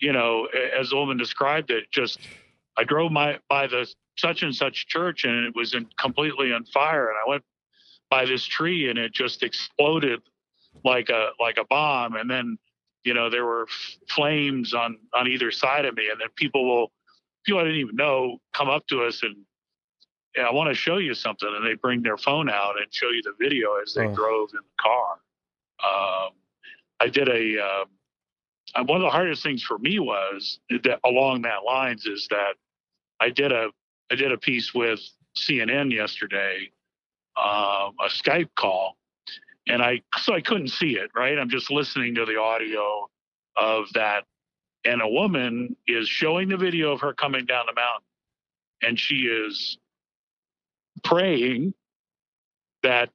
you 0.01 0.13
know, 0.13 0.47
as 0.79 0.91
the 0.91 0.97
woman 0.97 1.19
described 1.19 1.71
it, 1.71 1.91
just 1.91 2.19
I 2.77 2.85
drove 2.85 3.13
my 3.13 3.39
by 3.49 3.67
the 3.67 3.87
such 4.17 4.43
and 4.43 4.55
such 4.55 4.87
church 4.87 5.25
and 5.25 5.47
it 5.47 5.55
was 5.55 5.75
in, 5.75 5.87
completely 5.99 6.53
on 6.53 6.65
fire 6.67 7.09
and 7.09 7.17
I 7.25 7.29
went 7.29 7.43
by 8.11 8.25
this 8.25 8.45
tree 8.45 8.89
and 8.89 8.99
it 8.99 9.13
just 9.13 9.43
exploded 9.43 10.21
like 10.83 11.09
a 11.11 11.31
like 11.41 11.57
a 11.59 11.65
bomb 11.65 12.17
and 12.17 12.29
then 12.31 12.59
you 13.05 13.15
know 13.15 13.31
there 13.31 13.45
were 13.45 13.65
f- 13.69 13.97
flames 14.09 14.75
on 14.75 14.99
on 15.15 15.29
either 15.29 15.51
side 15.51 15.85
of 15.85 15.95
me 15.97 16.09
and 16.11 16.21
then 16.21 16.29
people 16.37 16.65
will 16.67 16.93
people 17.45 17.61
I 17.61 17.65
didn't 17.65 17.81
even 17.81 17.97
know 17.97 18.39
come 18.53 18.69
up 18.69 18.87
to 18.89 19.03
us 19.05 19.23
and 19.23 19.37
yeah, 20.37 20.45
I 20.45 20.53
want 20.53 20.69
to 20.69 20.75
show 20.75 20.97
you 20.97 21.15
something 21.15 21.49
and 21.55 21.65
they 21.65 21.75
bring 21.75 22.03
their 22.03 22.17
phone 22.17 22.51
out 22.51 22.75
and 22.81 22.93
show 22.93 23.11
you 23.11 23.23
the 23.23 23.35
video 23.39 23.77
as 23.81 23.95
they 23.95 24.07
Oh. 24.07 24.15
drove 24.15 24.51
in 24.53 24.59
the 24.59 24.83
car. 24.83 25.21
Um, 25.85 26.33
I 27.01 27.09
did 27.09 27.29
a 27.29 27.59
um, 27.65 27.87
uh, 28.75 28.85
one 28.85 28.97
of 28.97 29.03
the 29.03 29.11
hardest 29.11 29.43
things 29.43 29.63
for 29.63 29.79
me 29.79 29.99
was 30.01 30.59
that 30.71 30.99
along 31.05 31.43
that 31.43 31.65
lines 31.65 32.07
is 32.07 32.27
that 32.31 32.55
I 33.21 33.31
did 33.31 33.53
a 33.53 33.69
I 34.11 34.17
did 34.17 34.33
a 34.33 34.39
piece 34.39 34.75
with 34.75 35.01
CNN 35.37 35.93
yesterday, 35.93 36.71
um, 37.37 37.95
a 38.01 38.09
Skype 38.09 38.51
call, 38.57 38.97
and 39.69 39.83
I 39.83 40.03
so 40.19 40.35
I 40.35 40.41
couldn't 40.41 40.69
see 40.69 40.97
it. 40.97 41.11
Right, 41.15 41.39
I'm 41.39 41.51
just 41.51 41.71
listening 41.71 42.15
to 42.17 42.25
the 42.25 42.39
audio 42.39 43.09
of 43.57 43.87
that, 43.95 44.25
and 44.85 45.01
a 45.03 45.09
woman 45.09 45.77
is 45.87 46.09
showing 46.09 46.49
the 46.49 46.57
video 46.57 46.93
of 46.93 47.01
her 47.01 47.13
coming 47.15 47.47
down 47.47 47.67
the 47.67 47.75
mountain, 47.75 48.07
and 48.83 48.99
she 48.99 49.27
is 49.27 49.79
praying 51.03 51.75
that 52.83 53.11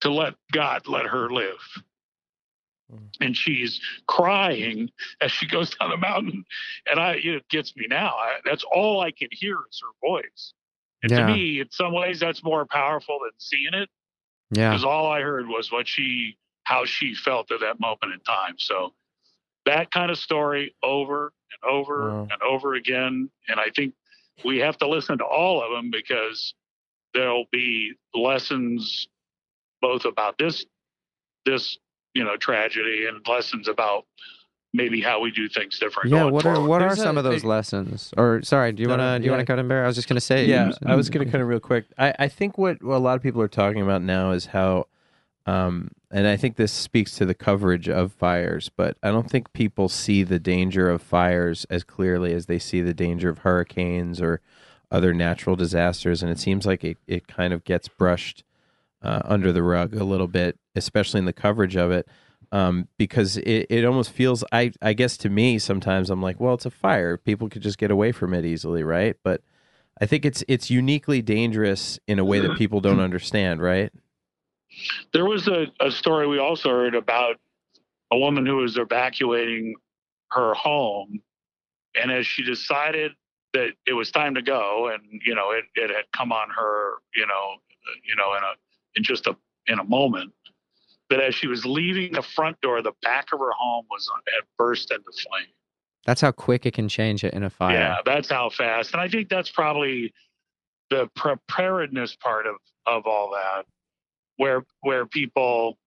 to 0.00 0.10
let 0.10 0.34
God 0.52 0.86
let 0.86 1.06
her 1.06 1.30
live. 1.30 1.60
Hmm. 2.90 3.06
And 3.20 3.36
she's 3.36 3.80
crying 4.06 4.90
as 5.20 5.32
she 5.32 5.46
goes 5.46 5.70
down 5.70 5.90
the 5.90 5.96
mountain, 5.96 6.44
and 6.90 7.00
I 7.00 7.14
it 7.14 7.48
gets 7.48 7.74
me 7.76 7.86
now. 7.88 8.14
I, 8.16 8.38
that's 8.44 8.64
all 8.64 9.00
I 9.00 9.10
can 9.10 9.28
hear 9.32 9.58
is 9.70 9.82
her 9.82 10.08
voice. 10.08 10.54
And 11.02 11.10
Yeah. 11.10 11.26
to 11.26 11.32
me, 11.32 11.60
in 11.60 11.70
some 11.70 11.92
ways, 11.92 12.20
that's 12.20 12.44
more 12.44 12.64
powerful 12.66 13.18
than 13.24 13.32
seeing 13.38 13.74
it 13.74 13.90
yeah, 14.52 14.70
because 14.70 14.84
all 14.84 15.10
I 15.10 15.22
heard 15.22 15.48
was 15.48 15.72
what 15.72 15.88
she, 15.88 16.38
how 16.64 16.86
she 16.86 17.14
felt 17.14 17.52
at 17.52 17.60
that 17.60 17.80
moment 17.80 18.14
in 18.14 18.20
time. 18.20 18.56
So 18.58 18.94
that 19.66 19.90
kind 19.92 20.10
of 20.10 20.18
story 20.18 20.74
over 20.82 21.32
and 21.62 21.70
over 21.72 22.10
Wow. 22.10 22.28
and 22.32 22.42
over 22.42 22.74
again. 22.74 23.30
And 23.48 23.60
I 23.60 23.70
think 23.76 23.94
we 24.44 24.58
have 24.60 24.78
to 24.78 24.88
listen 24.88 25.18
to 25.18 25.24
all 25.24 25.62
of 25.64 25.72
them 25.72 25.90
because 25.90 26.54
there'll 27.14 27.46
be 27.52 27.92
lessons 28.14 29.08
both 29.82 30.04
about 30.06 30.38
this 30.38 30.66
this 31.46 31.78
you 32.14 32.24
know 32.24 32.36
tragedy 32.36 33.06
and 33.08 33.26
lessons 33.28 33.68
about 33.68 34.06
maybe 34.72 35.00
how 35.00 35.20
we 35.20 35.30
do 35.30 35.48
things 35.48 35.78
different. 35.78 36.10
Yeah, 36.10 36.24
what 36.24 36.44
are 36.46 36.54
forward. 36.54 36.68
what 36.68 36.82
are 36.82 36.96
some 36.96 37.16
a- 37.16 37.20
of 37.20 37.24
those 37.24 37.42
it- 37.44 37.46
lessons? 37.46 38.12
Or 38.16 38.42
sorry, 38.42 38.72
do 38.72 38.82
you 38.82 38.88
No, 38.88 38.96
want 38.96 39.00
to 39.02 39.18
do 39.18 39.24
you 39.24 39.30
yeah. 39.30 39.36
want 39.36 39.46
to 39.46 39.52
cut 39.52 39.58
in 39.58 39.68
Bear? 39.68 39.84
I 39.84 39.86
was 39.86 39.96
just 39.96 40.08
going 40.08 40.16
to 40.16 40.20
say. 40.20 40.46
Yeah, 40.46 40.72
I 40.86 40.94
was 40.96 41.10
going 41.10 41.24
to 41.26 41.30
cut 41.30 41.40
in 41.40 41.46
real 41.46 41.60
quick. 41.60 41.86
I, 41.98 42.14
I 42.18 42.28
think 42.28 42.56
what, 42.58 42.82
what 42.82 42.96
a 42.96 42.98
lot 42.98 43.16
of 43.16 43.22
people 43.22 43.42
are 43.42 43.48
talking 43.48 43.82
about 43.82 44.02
now 44.02 44.30
is 44.32 44.46
how, 44.46 44.86
um, 45.46 45.90
and 46.10 46.26
I 46.26 46.36
think 46.36 46.56
this 46.56 46.72
speaks 46.72 47.14
to 47.16 47.26
the 47.26 47.34
coverage 47.34 47.88
of 47.88 48.12
fires, 48.12 48.70
but 48.74 48.96
I 49.02 49.10
don't 49.10 49.30
think 49.30 49.52
people 49.52 49.88
see 49.88 50.22
the 50.22 50.38
danger 50.38 50.88
of 50.88 51.02
fires 51.02 51.66
as 51.68 51.84
clearly 51.84 52.32
as 52.32 52.46
they 52.46 52.58
see 52.58 52.80
the 52.80 52.94
danger 52.94 53.28
of 53.28 53.38
hurricanes 53.38 54.20
or 54.20 54.40
other 54.90 55.12
natural 55.14 55.56
disasters. 55.56 56.22
And 56.22 56.30
it 56.30 56.38
seems 56.38 56.64
like 56.66 56.84
it, 56.84 56.98
it 57.06 57.26
kind 57.26 57.52
of 57.52 57.64
gets 57.64 57.88
brushed 57.88 58.44
uh, 59.02 59.20
under 59.24 59.50
the 59.52 59.62
rug 59.62 59.94
a 59.94 60.04
little 60.04 60.28
bit, 60.28 60.58
especially 60.76 61.18
in 61.18 61.24
the 61.24 61.32
coverage 61.32 61.76
of 61.76 61.90
it. 61.90 62.06
Um, 62.52 62.86
because 62.98 63.38
it, 63.38 63.66
it 63.70 63.84
almost 63.86 64.10
feels 64.12 64.44
I 64.52 64.72
I 64.82 64.92
guess 64.92 65.16
to 65.18 65.30
me 65.30 65.58
sometimes 65.58 66.10
I'm 66.10 66.20
like, 66.20 66.38
well, 66.38 66.54
it's 66.54 66.66
a 66.66 66.70
fire. 66.70 67.16
People 67.16 67.48
could 67.48 67.62
just 67.62 67.78
get 67.78 67.90
away 67.90 68.12
from 68.12 68.34
it 68.34 68.44
easily, 68.44 68.82
right? 68.82 69.16
But 69.24 69.40
I 70.00 70.06
think 70.06 70.24
it's 70.24 70.44
it's 70.48 70.70
uniquely 70.70 71.22
dangerous 71.22 71.98
in 72.06 72.18
a 72.18 72.24
way 72.24 72.40
that 72.40 72.56
people 72.58 72.80
don't 72.80 73.00
understand, 73.08 73.62
right? 73.62 73.90
There 75.12 75.24
was 75.24 75.48
a, 75.48 75.66
a 75.80 75.90
story 75.90 76.26
we 76.26 76.38
also 76.38 76.70
heard 76.70 76.94
about 76.94 77.36
a 78.10 78.18
woman 78.18 78.44
who 78.44 78.56
was 78.56 78.76
evacuating 78.76 79.76
her 80.30 80.54
home, 80.54 81.20
and 81.94 82.10
as 82.10 82.26
she 82.26 82.42
decided 82.42 83.12
that 83.52 83.70
it 83.86 83.92
was 83.92 84.10
time 84.10 84.34
to 84.34 84.42
go, 84.42 84.90
and 84.92 85.20
you 85.24 85.34
know 85.34 85.50
it, 85.50 85.64
it 85.74 85.90
had 85.90 86.04
come 86.16 86.32
on 86.32 86.48
her, 86.50 86.94
you 87.14 87.26
know, 87.26 87.56
you 88.04 88.16
know, 88.16 88.34
in 88.34 88.42
a 88.42 88.52
in 88.96 89.02
just 89.02 89.26
a 89.26 89.36
in 89.66 89.78
a 89.78 89.84
moment, 89.84 90.32
that 91.12 91.20
as 91.22 91.34
she 91.34 91.46
was 91.46 91.66
leaving 91.66 92.12
the 92.12 92.22
front 92.22 92.58
door, 92.62 92.80
the 92.82 92.92
back 93.02 93.32
of 93.32 93.38
her 93.38 93.52
home 93.52 93.84
was 93.90 94.10
had 94.34 94.44
burst 94.56 94.90
into 94.90 95.04
flame. 95.12 95.46
That's 96.06 96.20
how 96.22 96.32
quick 96.32 96.64
it 96.66 96.72
can 96.74 96.88
change 96.88 97.22
it 97.22 97.34
in 97.34 97.42
a 97.44 97.50
fire. 97.50 97.74
Yeah, 97.78 97.96
that's 98.04 98.30
how 98.30 98.48
fast. 98.50 98.92
And 98.92 99.00
I 99.00 99.08
think 99.08 99.28
that's 99.28 99.50
probably 99.50 100.12
the 100.90 101.08
preparedness 101.14 102.16
part 102.16 102.46
of 102.46 102.56
of 102.86 103.06
all 103.06 103.30
that, 103.32 103.66
where 104.36 104.64
where 104.80 105.06
people 105.06 105.78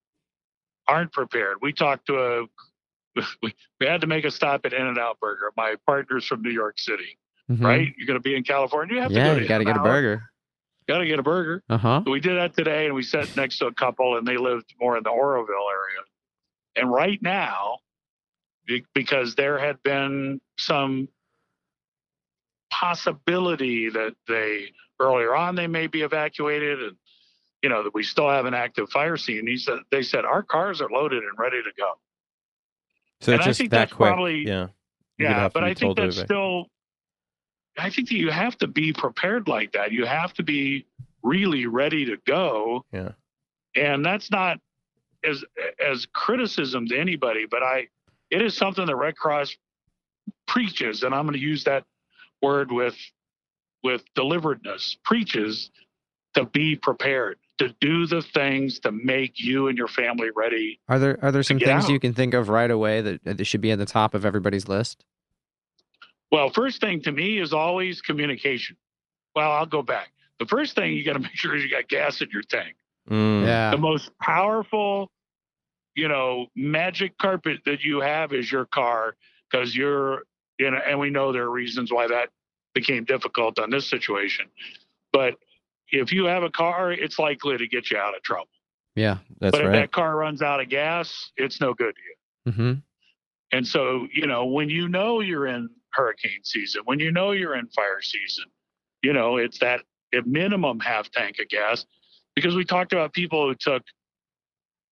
aren't 0.87 1.11
prepared. 1.11 1.57
We 1.61 1.73
talked 1.73 2.05
to 2.07 2.17
a 2.19 2.45
we, 3.41 3.53
we 3.79 3.87
had 3.87 4.01
to 4.01 4.07
make 4.07 4.25
a 4.25 4.31
stop 4.31 4.65
at 4.65 4.73
In 4.73 4.85
and 4.85 4.97
Out 4.99 5.19
Burger. 5.19 5.51
My 5.57 5.75
partner's 5.87 6.25
from 6.25 6.41
New 6.43 6.51
York 6.51 6.77
City, 6.79 7.17
Mhm. 7.49 7.63
right? 7.65 7.93
You're 7.97 8.07
going 8.07 8.19
to 8.19 8.23
be 8.23 8.35
in 8.35 8.43
California. 8.43 8.95
You 8.95 9.01
have 9.01 9.11
Yeah, 9.11 9.29
to 9.33 9.35
go 9.37 9.41
you 9.41 9.47
got 9.47 9.57
to 9.57 9.65
get 9.65 9.75
a 9.77 9.81
burger. 9.81 10.23
Got 10.87 10.99
to 10.99 11.05
get 11.07 11.17
a 11.19 11.23
burger. 11.23 11.63
Uh 11.69 11.77
huh. 11.77 12.01
So 12.05 12.11
we 12.11 12.19
did 12.19 12.37
that 12.37 12.55
today, 12.55 12.85
and 12.85 12.93
we 12.93 13.01
sat 13.03 13.35
next 13.35 13.57
to 13.59 13.65
a 13.67 13.73
couple, 13.73 14.17
and 14.17 14.27
they 14.27 14.37
lived 14.37 14.73
more 14.79 14.97
in 14.97 15.03
the 15.03 15.09
Oroville 15.09 15.69
area. 15.71 15.99
And 16.75 16.91
right 16.91 17.19
now, 17.21 17.79
because 18.93 19.35
there 19.35 19.57
had 19.57 19.81
been 19.83 20.41
some 20.57 21.07
possibility 22.69 23.89
that 23.89 24.15
they 24.27 24.71
earlier 24.99 25.35
on 25.35 25.55
they 25.55 25.67
may 25.67 25.87
be 25.87 26.01
evacuated, 26.01 26.79
and 26.81 26.95
you 27.63 27.69
know 27.69 27.83
that 27.83 27.93
we 27.93 28.03
still 28.03 28.29
have 28.29 28.45
an 28.45 28.53
active 28.53 28.89
fire 28.89 29.17
scene. 29.17 29.47
He 29.47 29.57
said 29.57 29.79
they 29.91 30.03
said 30.03 30.25
our 30.25 30.43
cars 30.43 30.81
are 30.81 30.89
loaded 30.89 31.23
and 31.23 31.37
ready 31.37 31.61
to 31.63 31.71
go. 31.77 31.93
So 33.21 33.33
And 33.33 33.41
I 33.41 33.45
just 33.45 33.57
think 33.59 33.71
that 33.71 33.77
that's 33.77 33.93
quick. 33.93 34.07
probably- 34.11 34.47
yeah. 34.47 34.67
Yeah, 35.17 35.47
but 35.47 35.63
I 35.63 35.73
think 35.73 35.95
that's 35.95 36.17
still. 36.25 36.69
I 37.77 37.89
think 37.89 38.09
that 38.09 38.15
you 38.15 38.31
have 38.31 38.57
to 38.59 38.67
be 38.67 38.93
prepared 38.93 39.47
like 39.47 39.73
that. 39.73 39.91
You 39.91 40.05
have 40.05 40.33
to 40.35 40.43
be 40.43 40.85
really 41.23 41.65
ready 41.65 42.05
to 42.05 42.17
go. 42.25 42.85
Yeah. 42.91 43.11
And 43.75 44.05
that's 44.05 44.31
not 44.31 44.59
as 45.25 45.43
as 45.85 46.05
criticism 46.13 46.87
to 46.87 46.97
anybody, 46.97 47.45
but 47.49 47.63
I 47.63 47.87
it 48.29 48.41
is 48.41 48.55
something 48.55 48.85
that 48.85 48.95
Red 48.95 49.17
Cross 49.17 49.57
preaches, 50.47 51.03
and 51.03 51.13
I'm 51.13 51.25
going 51.25 51.33
to 51.33 51.39
use 51.39 51.63
that 51.65 51.83
word 52.41 52.71
with 52.71 52.95
with 53.83 54.03
deliberateness. 54.15 54.97
Preaches 55.03 55.69
to 56.35 56.45
be 56.45 56.75
prepared, 56.75 57.37
to 57.59 57.73
do 57.79 58.05
the 58.05 58.21
things 58.21 58.79
to 58.79 58.91
make 58.91 59.39
you 59.39 59.67
and 59.67 59.77
your 59.77 59.87
family 59.87 60.29
ready 60.35 60.79
Are 60.89 60.99
there 60.99 61.19
are 61.21 61.31
there 61.31 61.43
some 61.43 61.59
things 61.59 61.85
out. 61.85 61.89
you 61.89 61.99
can 61.99 62.13
think 62.13 62.33
of 62.33 62.49
right 62.49 62.69
away 62.69 63.01
that, 63.01 63.23
that 63.23 63.47
should 63.47 63.61
be 63.61 63.71
at 63.71 63.79
the 63.79 63.85
top 63.85 64.13
of 64.13 64.25
everybody's 64.25 64.67
list? 64.67 65.03
Well, 66.35 66.49
first 66.49 66.81
thing 66.81 67.01
to 67.03 67.13
me 67.13 67.39
is 67.39 67.53
always 67.53 68.01
communication. 68.01 68.75
Well, 69.37 69.53
I'll 69.53 69.65
go 69.65 69.81
back. 69.81 70.11
The 70.37 70.45
first 70.45 70.75
thing 70.75 70.91
you 70.91 71.05
got 71.05 71.13
to 71.13 71.19
make 71.27 71.33
sure 71.33 71.55
is 71.55 71.63
you 71.63 71.69
got 71.69 71.87
gas 71.87 72.19
in 72.19 72.27
your 72.29 72.41
tank. 72.41 72.75
Mm. 73.09 73.45
Yeah. 73.45 73.71
The 73.71 73.77
most 73.77 74.11
powerful, 74.21 75.09
you 75.95 76.09
know, 76.09 76.47
magic 76.53 77.17
carpet 77.19 77.61
that 77.65 77.85
you 77.85 78.01
have 78.01 78.33
is 78.33 78.51
your 78.51 78.65
car 78.65 79.15
because 79.49 79.77
you're, 79.77 80.23
you 80.59 80.69
know, 80.71 80.79
and 80.85 80.99
we 80.99 81.09
know 81.09 81.31
there 81.31 81.43
are 81.43 81.49
reasons 81.49 81.89
why 81.89 82.05
that 82.05 82.31
became 82.73 83.05
difficult 83.05 83.57
on 83.57 83.69
this 83.69 83.89
situation. 83.89 84.47
But 85.13 85.35
if 85.93 86.11
you 86.11 86.25
have 86.25 86.43
a 86.43 86.49
car, 86.49 86.91
it's 86.91 87.17
likely 87.17 87.57
to 87.57 87.65
get 87.65 87.91
you 87.91 87.97
out 87.97 88.13
of 88.13 88.21
trouble. 88.23 88.49
Yeah. 88.93 89.19
That's 89.39 89.53
but 89.53 89.61
if 89.61 89.67
right. 89.67 89.75
that 89.77 89.93
car 89.93 90.17
runs 90.17 90.41
out 90.41 90.59
of 90.59 90.67
gas, 90.67 91.31
it's 91.37 91.61
no 91.61 91.73
good 91.73 91.95
to 91.95 92.01
you. 92.01 92.51
Mm-hmm. 92.51 92.79
And 93.53 93.65
so, 93.65 94.05
you 94.13 94.27
know, 94.27 94.47
when 94.47 94.69
you 94.69 94.89
know 94.89 95.21
you're 95.21 95.47
in 95.47 95.69
hurricane 95.95 96.43
season, 96.43 96.81
when 96.85 96.99
you 96.99 97.11
know 97.11 97.31
you're 97.31 97.55
in 97.55 97.67
fire 97.67 98.01
season, 98.01 98.45
you 99.01 99.13
know, 99.13 99.37
it's 99.37 99.59
that 99.59 99.81
at 100.13 100.27
minimum 100.27 100.79
half 100.79 101.09
tank 101.11 101.37
of 101.39 101.47
gas 101.49 101.85
because 102.35 102.55
we 102.55 102.65
talked 102.65 102.93
about 102.93 103.13
people 103.13 103.47
who 103.47 103.55
took 103.55 103.83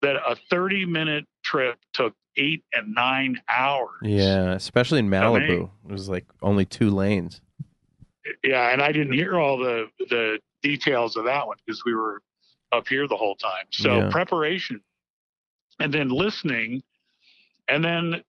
that 0.01 0.15
a 0.15 0.35
30 0.49 0.85
minute 0.85 1.25
trip 1.43 1.77
took 1.93 2.13
eight 2.37 2.63
and 2.73 2.93
nine 2.93 3.41
hours. 3.49 3.89
Yeah, 4.01 4.53
especially 4.53 4.99
in 4.99 5.11
How 5.11 5.33
many? 5.33 5.47
Malibu. 5.47 5.69
It 5.87 5.91
was 5.91 6.09
like 6.09 6.25
only 6.41 6.65
two 6.65 6.89
lanes. 6.89 7.41
Yeah. 8.43 8.69
And 8.69 8.81
I 8.81 8.91
didn't 8.91 9.13
hear 9.13 9.37
all 9.37 9.57
the, 9.57 9.87
the 10.09 10.39
details 10.61 11.15
of 11.15 11.25
that 11.25 11.45
one 11.47 11.57
because 11.65 11.83
we 11.85 11.93
were 11.93 12.21
up 12.71 12.87
here 12.87 13.07
the 13.07 13.15
whole 13.17 13.35
time. 13.35 13.65
So 13.71 13.97
Yeah. 13.97 14.09
preparation 14.09 14.81
and 15.79 15.93
then 15.93 16.09
listening 16.09 16.83
and 17.67 17.83
then, 17.83 18.23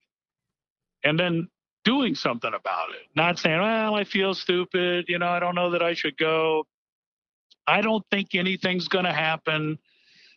and 1.03 1.19
then 1.19 1.49
doing 1.85 2.15
something 2.15 2.53
about 2.55 2.91
it, 2.91 3.07
not 3.15 3.39
saying, 3.39 3.61
well, 3.61 3.95
I 3.95 4.05
feel 4.05 4.35
stupid. 4.35 5.07
You 5.09 5.19
know, 5.19 5.29
I 5.29 5.39
don't 5.39 5.55
know 5.55 5.71
that 5.71 5.83
I 5.83 5.95
should 5.95 6.17
go. 6.17 6.67
I 7.67 7.81
don't 7.81 8.05
think 8.11 8.35
anything's 8.35 8.89
going 8.89 9.05
to 9.05 9.13
happen. 9.13 9.79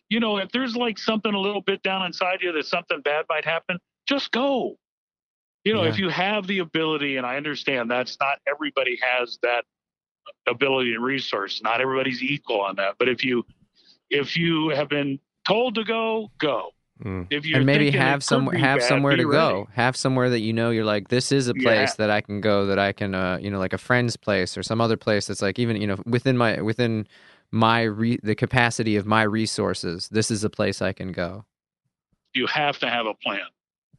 You 0.08 0.20
know, 0.20 0.38
if 0.38 0.50
there's 0.52 0.76
like 0.76 0.98
something 0.98 1.32
a 1.34 1.38
little 1.38 1.60
bit 1.60 1.82
down 1.82 2.04
inside 2.06 2.38
you 2.42 2.52
that 2.52 2.66
something 2.66 3.00
bad 3.02 3.26
might 3.28 3.44
happen, 3.44 3.78
just 4.06 4.30
go. 4.30 4.78
You 5.64 5.74
know, 5.74 5.82
Yeah. 5.82 5.90
if 5.90 5.98
you 5.98 6.08
have 6.08 6.46
the 6.46 6.60
ability, 6.60 7.16
and 7.16 7.26
I 7.26 7.36
understand 7.36 7.90
that's 7.90 8.16
not 8.20 8.38
everybody 8.46 8.98
has 9.02 9.38
that 9.42 9.64
ability 10.46 10.94
and 10.94 11.02
resource. 11.04 11.60
Not 11.62 11.80
everybody's 11.80 12.22
equal 12.22 12.60
on 12.60 12.76
that. 12.76 12.94
But 12.98 13.08
if 13.08 13.24
you 13.24 13.44
if 14.10 14.36
you 14.36 14.70
have 14.70 14.88
been 14.88 15.18
told 15.46 15.74
to 15.74 15.84
go, 15.84 16.30
go. 16.38 16.70
Mm. 17.04 17.26
If 17.30 17.46
you 17.46 17.56
and 17.56 17.64
maybe 17.66 17.90
have 17.92 18.24
some 18.24 18.46
have 18.48 18.82
somewhere 18.82 19.16
to 19.16 19.24
go. 19.24 19.68
Have 19.72 19.96
somewhere 19.96 20.30
that 20.30 20.40
you 20.40 20.52
know 20.52 20.70
you're 20.70 20.84
like 20.84 21.08
this 21.08 21.30
is 21.30 21.46
a 21.48 21.54
place 21.54 21.90
Yeah. 21.90 21.94
that 21.98 22.10
I 22.10 22.20
can 22.20 22.40
go 22.40 22.66
that 22.66 22.78
I 22.78 22.92
can 22.92 23.14
uh 23.14 23.38
you 23.40 23.50
know 23.50 23.58
like 23.58 23.72
a 23.72 23.78
friend's 23.78 24.16
place 24.16 24.58
or 24.58 24.62
some 24.62 24.80
other 24.80 24.96
place 24.96 25.26
that's 25.28 25.40
like 25.42 25.58
even 25.58 25.80
you 25.80 25.86
know 25.86 25.96
within 26.06 26.36
my 26.36 26.60
within 26.60 27.06
my 27.52 27.82
re- 27.82 28.18
the 28.22 28.34
capacity 28.34 28.96
of 28.96 29.06
my 29.06 29.22
resources. 29.22 30.08
This 30.08 30.30
is 30.30 30.42
a 30.44 30.50
place 30.50 30.82
I 30.82 30.92
can 30.92 31.12
go. 31.12 31.44
You 32.34 32.46
have 32.46 32.78
to 32.80 32.90
have 32.90 33.06
a 33.06 33.14
plan. 33.14 33.46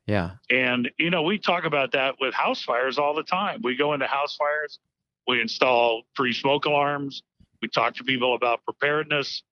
Yeah. 0.06 0.32
And 0.50 0.90
you 0.98 1.10
know, 1.10 1.24
we 1.24 1.40
talk 1.40 1.64
about 1.66 1.92
that 1.94 2.16
with 2.20 2.34
house 2.34 2.62
fires 2.64 2.98
all 2.98 3.16
the 3.16 3.24
time. 3.24 3.62
We 3.64 3.76
go 3.76 3.94
into 3.94 4.08
house 4.08 4.36
fires, 4.36 4.80
we 5.28 5.42
install 5.42 6.04
free 6.16 6.34
smoke 6.34 6.66
alarms, 6.66 7.24
we 7.62 7.68
talk 7.70 7.96
to 7.96 8.04
people 8.04 8.36
about 8.36 8.64
preparedness. 8.66 9.44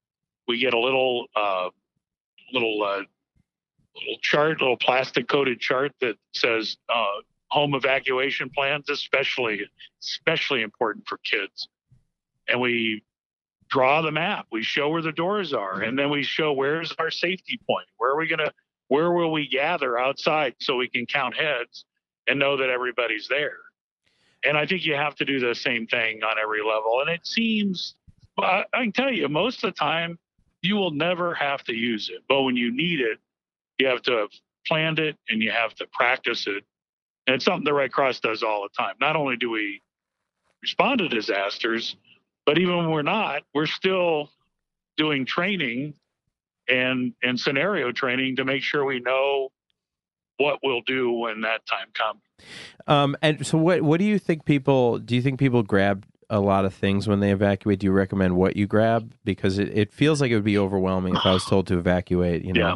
We 0.47 0.59
get 0.59 0.73
a 0.73 0.79
little 0.79 1.25
uh, 1.35 1.69
little 2.53 2.81
uh, 2.83 3.01
little 3.99 4.19
chart, 4.21 4.61
little 4.61 4.77
plastic 4.77 5.27
coated 5.27 5.59
chart 5.59 5.93
that 6.01 6.15
says 6.33 6.77
uh, 6.89 7.21
home 7.49 7.75
evacuation 7.75 8.49
plans, 8.49 8.89
especially 8.89 9.61
especially 10.01 10.61
important 10.61 11.07
for 11.07 11.17
kids. 11.19 11.67
And 12.47 12.61
we 12.61 13.03
draw 13.69 14.01
the 14.01 14.11
map. 14.11 14.47
We 14.51 14.63
show 14.63 14.89
where 14.89 15.01
the 15.01 15.11
doors 15.11 15.53
are, 15.53 15.81
and 15.81 15.97
then 15.97 16.09
we 16.09 16.23
show 16.23 16.53
where's 16.53 16.93
our 16.99 17.11
safety 17.11 17.59
point. 17.67 17.87
Where 17.97 18.11
are 18.11 18.17
we 18.17 18.27
gonna 18.27 18.53
where 18.87 19.11
will 19.11 19.31
we 19.31 19.47
gather 19.47 19.97
outside 19.97 20.55
so 20.59 20.77
we 20.77 20.87
can 20.87 21.05
count 21.05 21.35
heads 21.35 21.85
and 22.27 22.39
know 22.39 22.57
that 22.57 22.69
everybody's 22.69 23.27
there? 23.27 23.57
And 24.45 24.57
I 24.57 24.65
think 24.65 24.85
you 24.85 24.95
have 24.95 25.15
to 25.15 25.25
do 25.25 25.39
the 25.39 25.55
same 25.55 25.87
thing 25.87 26.23
on 26.23 26.37
every 26.41 26.61
level. 26.61 27.01
And 27.01 27.09
it 27.09 27.25
seems, 27.25 27.95
I, 28.39 28.63
I 28.73 28.83
can 28.83 28.91
tell 28.91 29.11
you, 29.11 29.27
most 29.27 29.63
of 29.63 29.73
the 29.73 29.77
time, 29.77 30.17
you 30.61 30.75
will 30.75 30.91
never 30.91 31.33
have 31.33 31.63
to 31.65 31.73
use 31.73 32.09
it. 32.09 32.23
But 32.29 32.43
when 32.43 32.55
you 32.55 32.71
need 32.71 32.99
it, 33.01 33.19
you 33.77 33.87
have 33.87 34.01
to 34.03 34.11
have 34.11 34.29
planned 34.65 34.99
it 34.99 35.17
and 35.29 35.41
you 35.41 35.51
have 35.51 35.73
to 35.75 35.87
practice 35.91 36.47
it. 36.47 36.63
And 37.25 37.35
it's 37.35 37.45
something 37.45 37.65
the 37.65 37.73
Red 37.73 37.91
Cross 37.91 38.21
does 38.21 38.43
all 38.43 38.63
the 38.63 38.69
time. 38.77 38.95
Not 38.99 39.15
only 39.15 39.37
do 39.37 39.49
we 39.49 39.81
respond 40.61 40.99
to 40.99 41.09
disasters, 41.09 41.95
but 42.45 42.57
even 42.57 42.77
when 42.77 42.91
we're 42.91 43.01
not, 43.01 43.43
we're 43.53 43.65
still 43.65 44.29
doing 44.95 45.25
training 45.25 45.93
and 46.69 47.13
and 47.21 47.39
scenario 47.39 47.91
training 47.91 48.37
to 48.37 48.45
make 48.45 48.61
sure 48.61 48.83
we 48.83 48.99
know 48.99 49.49
what 50.37 50.59
we'll 50.63 50.81
do 50.81 51.11
when 51.11 51.41
that 51.41 51.65
time 51.65 51.87
comes. 51.93 52.21
Um, 52.87 53.15
and 53.21 53.45
so 53.45 53.57
what 53.57 53.81
what 53.81 53.99
do 53.99 54.05
you 54.05 54.19
think 54.19 54.45
people 54.45 54.99
do 54.99 55.15
you 55.15 55.21
think 55.21 55.39
people 55.39 55.63
grab 55.63 56.05
a 56.29 56.39
lot 56.39 56.65
of 56.65 56.73
things 56.73 57.07
when 57.07 57.19
they 57.19 57.31
evacuate? 57.31 57.79
Do 57.79 57.85
you 57.85 57.91
recommend 57.91 58.35
what 58.35 58.55
you 58.55 58.67
grab? 58.67 59.13
Because 59.23 59.57
it, 59.59 59.69
it 59.77 59.93
feels 59.93 60.21
like 60.21 60.31
it 60.31 60.35
would 60.35 60.43
be 60.43 60.57
overwhelming 60.57 61.15
if 61.15 61.25
I 61.25 61.33
was 61.33 61.45
told 61.45 61.67
to 61.67 61.77
evacuate, 61.77 62.43
you 62.43 62.53
know. 62.53 62.75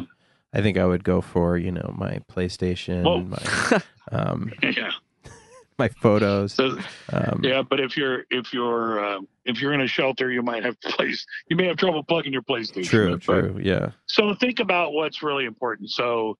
I 0.54 0.60
think 0.62 0.76
I 0.78 0.84
would 0.84 1.02
go 1.04 1.20
for, 1.20 1.56
you 1.56 1.72
know, 1.72 1.94
my 1.96 2.20
PlayStation, 2.30 3.04
Well- 3.04 3.20
my 3.22 3.80
um 4.12 4.52
yeah. 4.62 4.90
my 5.78 5.88
photos. 5.88 6.52
So 6.54 6.78
Um 7.12 7.40
yeah, 7.42 7.62
but 7.62 7.80
if 7.80 7.96
you're 7.96 8.24
if 8.30 8.52
you're 8.52 9.02
uh, 9.04 9.20
if 9.44 9.60
you're 9.60 9.72
in 9.72 9.80
a 9.80 9.86
shelter, 9.86 10.30
you 10.30 10.42
might 10.42 10.64
have 10.64 10.80
place. 10.82 11.24
You 11.48 11.56
may 11.56 11.66
have 11.66 11.76
trouble 11.76 12.02
plugging 12.04 12.32
your 12.32 12.42
PlayStation. 12.42 12.86
true, 12.88 13.10
But- 13.12 13.22
true. 13.22 13.60
Yeah. 13.62 13.92
So 14.06 14.34
think 14.34 14.60
about 14.60 14.92
what's 14.92 15.22
really 15.22 15.44
important. 15.46 15.90
So, 15.90 16.36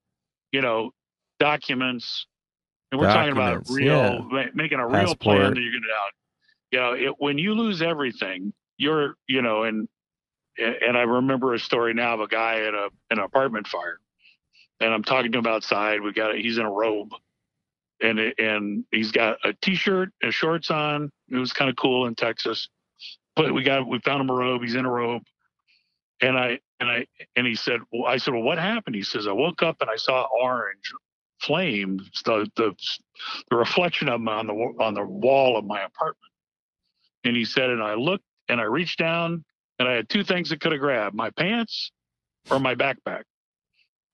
you 0.53 0.61
know, 0.61 0.90
documents, 1.40 2.27
and 2.90 3.01
we're 3.01 3.07
talking 3.12 3.33
about 3.33 3.64
real, 3.70 4.22
ma- 4.31 4.44
making 4.55 4.79
a 4.79 4.87
real 4.87 5.14
plan 5.14 5.55
that 5.55 5.61
you're 5.61 5.72
going 5.72 5.83
to 5.83 5.94
out. 5.94 6.12
You 6.70 6.79
know, 6.79 7.11
it, 7.11 7.14
when 7.18 7.38
you 7.38 7.55
lose 7.55 7.81
everything, 7.83 8.53
you're, 8.77 9.16
you 9.27 9.40
know, 9.42 9.64
and 9.64 9.88
and 10.59 10.97
I 10.97 11.03
remember 11.03 11.55
a 11.55 11.59
story 11.59 11.95
now 11.95 12.15
of 12.15 12.21
a 12.21 12.29
guy 12.29 12.61
at 12.61 12.75
a 12.75 12.88
an 13.11 13.19
apartment 13.19 13.67
fire, 13.67 13.99
and 14.81 14.93
I'm 14.93 15.03
talking 15.03 15.33
to 15.33 15.38
him 15.38 15.47
outside. 15.47 16.01
We 16.01 16.12
got 16.12 16.35
he's 16.35 16.59
in 16.59 16.65
a 16.65 16.71
robe, 16.71 17.12
and 18.01 18.19
and 18.38 18.85
he's 18.91 19.12
got 19.12 19.38
a 19.45 19.53
t-shirt 19.55 20.11
and 20.23 20.33
shorts 20.33 20.71
on. 20.71 21.11
It 21.31 21.37
was 21.37 21.53
kind 21.53 21.71
of 21.71 21.77
cool 21.77 22.07
in 22.07 22.15
Texas, 22.15 22.69
but 23.35 23.53
we 23.55 23.62
got 23.62 23.87
we 23.87 23.99
found 24.01 24.21
him 24.21 24.31
a 24.31 24.35
robe. 24.35 24.62
He's 24.62 24.75
in 24.75 24.85
a 24.85 24.91
robe, 24.91 25.23
and 26.21 26.38
I 26.38 26.61
and 26.81 26.91
I 26.91 27.07
and 27.37 27.47
he 27.47 27.55
said, 27.55 27.81
well, 27.93 28.07
I 28.07 28.19
said, 28.19 28.35
well, 28.35 28.43
what 28.43 28.59
happened? 28.59 28.97
He 28.97 29.03
says, 29.03 29.27
I 29.27 29.33
woke 29.33 29.62
up 29.62 29.77
and 29.81 29.88
I 29.88 29.97
saw 29.97 30.27
orange 30.41 30.93
flames, 31.41 32.11
the 32.25 32.51
the 32.57 32.75
the 33.51 33.57
reflection 33.57 34.09
of 34.09 34.21
them 34.21 34.29
on 34.29 34.47
the 34.47 34.55
on 34.81 34.95
the 34.95 35.05
wall 35.05 35.57
of 35.57 35.65
my 35.65 35.83
apartment. 35.83 36.19
And 37.25 37.37
he 37.37 37.45
said, 37.45 37.71
and 37.71 37.83
I 37.83 37.95
looked 37.95 38.25
and 38.49 38.61
I 38.61 38.65
reached 38.65 38.99
down 38.99 39.45
and 39.83 39.90
I 39.90 39.95
had 39.97 40.09
two 40.09 40.23
things 40.23 40.53
I 40.53 40.57
could 40.57 40.71
have 40.73 40.81
grabbed: 40.81 41.14
my 41.14 41.31
pants 41.31 41.90
or 42.51 42.59
my 42.61 42.75
backpack. 42.75 43.23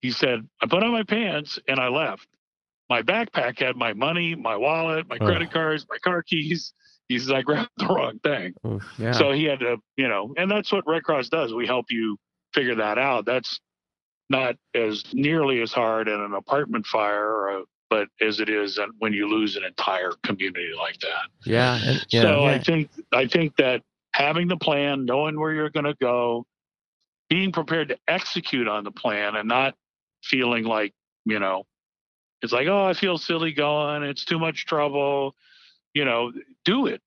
He 0.01 0.11
said, 0.13 0.49
I 0.63 0.67
put 0.67 0.83
on 0.83 0.93
my 0.93 1.03
pants 1.03 1.59
and 1.69 1.79
I 1.81 1.89
left. 1.89 2.27
My 2.89 3.03
backpack 3.03 3.59
had 3.59 3.77
my 3.77 3.93
money, 3.93 4.35
my 4.35 4.57
wallet, 4.57 5.09
my 5.09 5.17
Oh. 5.21 5.27
credit 5.27 5.51
cards, 5.51 5.85
my 5.91 5.99
car 5.99 6.23
keys. 6.23 6.73
He 7.09 7.19
says, 7.19 7.31
I 7.31 7.43
grabbed 7.43 7.71
the 7.77 7.87
wrong 7.87 8.19
thing. 8.21 8.55
Yeah. 8.99 9.13
So 9.13 9.33
he 9.33 9.45
had 9.45 9.61
to, 9.61 9.77
you 9.97 10.09
know, 10.09 10.33
and 10.37 10.51
that's 10.51 10.71
what 10.73 10.85
Red 10.87 11.03
Cross 11.03 11.29
does. 11.31 11.53
We 11.53 11.67
help 11.67 11.87
you 11.91 12.17
figure 12.55 12.77
that 12.77 12.97
out. 12.99 13.25
That's 13.27 13.61
not 14.31 14.57
as 14.75 15.05
nearly 15.13 15.61
as 15.63 15.73
hard 15.73 16.07
in 16.09 16.21
an 16.21 16.33
apartment 16.35 16.87
fire, 16.87 17.27
or 17.27 17.49
a, 17.49 17.63
but 17.91 18.09
as 18.21 18.41
it 18.41 18.49
is 18.51 18.79
when 18.99 19.13
you 19.15 19.27
lose 19.29 19.57
an 19.57 19.65
entire 19.65 20.13
community 20.23 20.71
like 20.79 20.99
that. 21.01 21.29
yeah. 21.45 21.79
Yeah. 22.11 22.23
so 22.23 22.41
yeah. 22.45 22.51
I 22.53 22.59
think 22.59 22.91
I 23.13 23.27
think 23.27 23.57
that 23.57 23.83
having 24.19 24.49
the 24.49 24.57
plan, 24.57 25.05
knowing 25.05 25.39
where 25.39 25.53
you're 25.53 25.71
going 25.71 25.85
to 25.85 25.95
go, 26.01 26.45
being 27.31 27.53
prepared 27.53 27.89
to 27.89 27.99
execute 28.09 28.67
on 28.67 28.83
the 28.83 28.91
plan, 28.91 29.37
and 29.37 29.49
not 29.49 29.75
feeling 30.25 30.65
like 30.65 30.93
you 31.25 31.39
know, 31.39 31.65
it's 32.43 32.53
like 32.53 32.67
oh 32.67 32.85
I 32.85 32.95
feel 32.95 33.17
silly 33.17 33.53
going, 33.53 34.03
it's 34.03 34.25
too 34.25 34.39
much 34.39 34.67
trouble, 34.67 35.35
you 35.95 36.05
know, 36.05 36.33
do 36.65 36.87
it, 36.87 37.01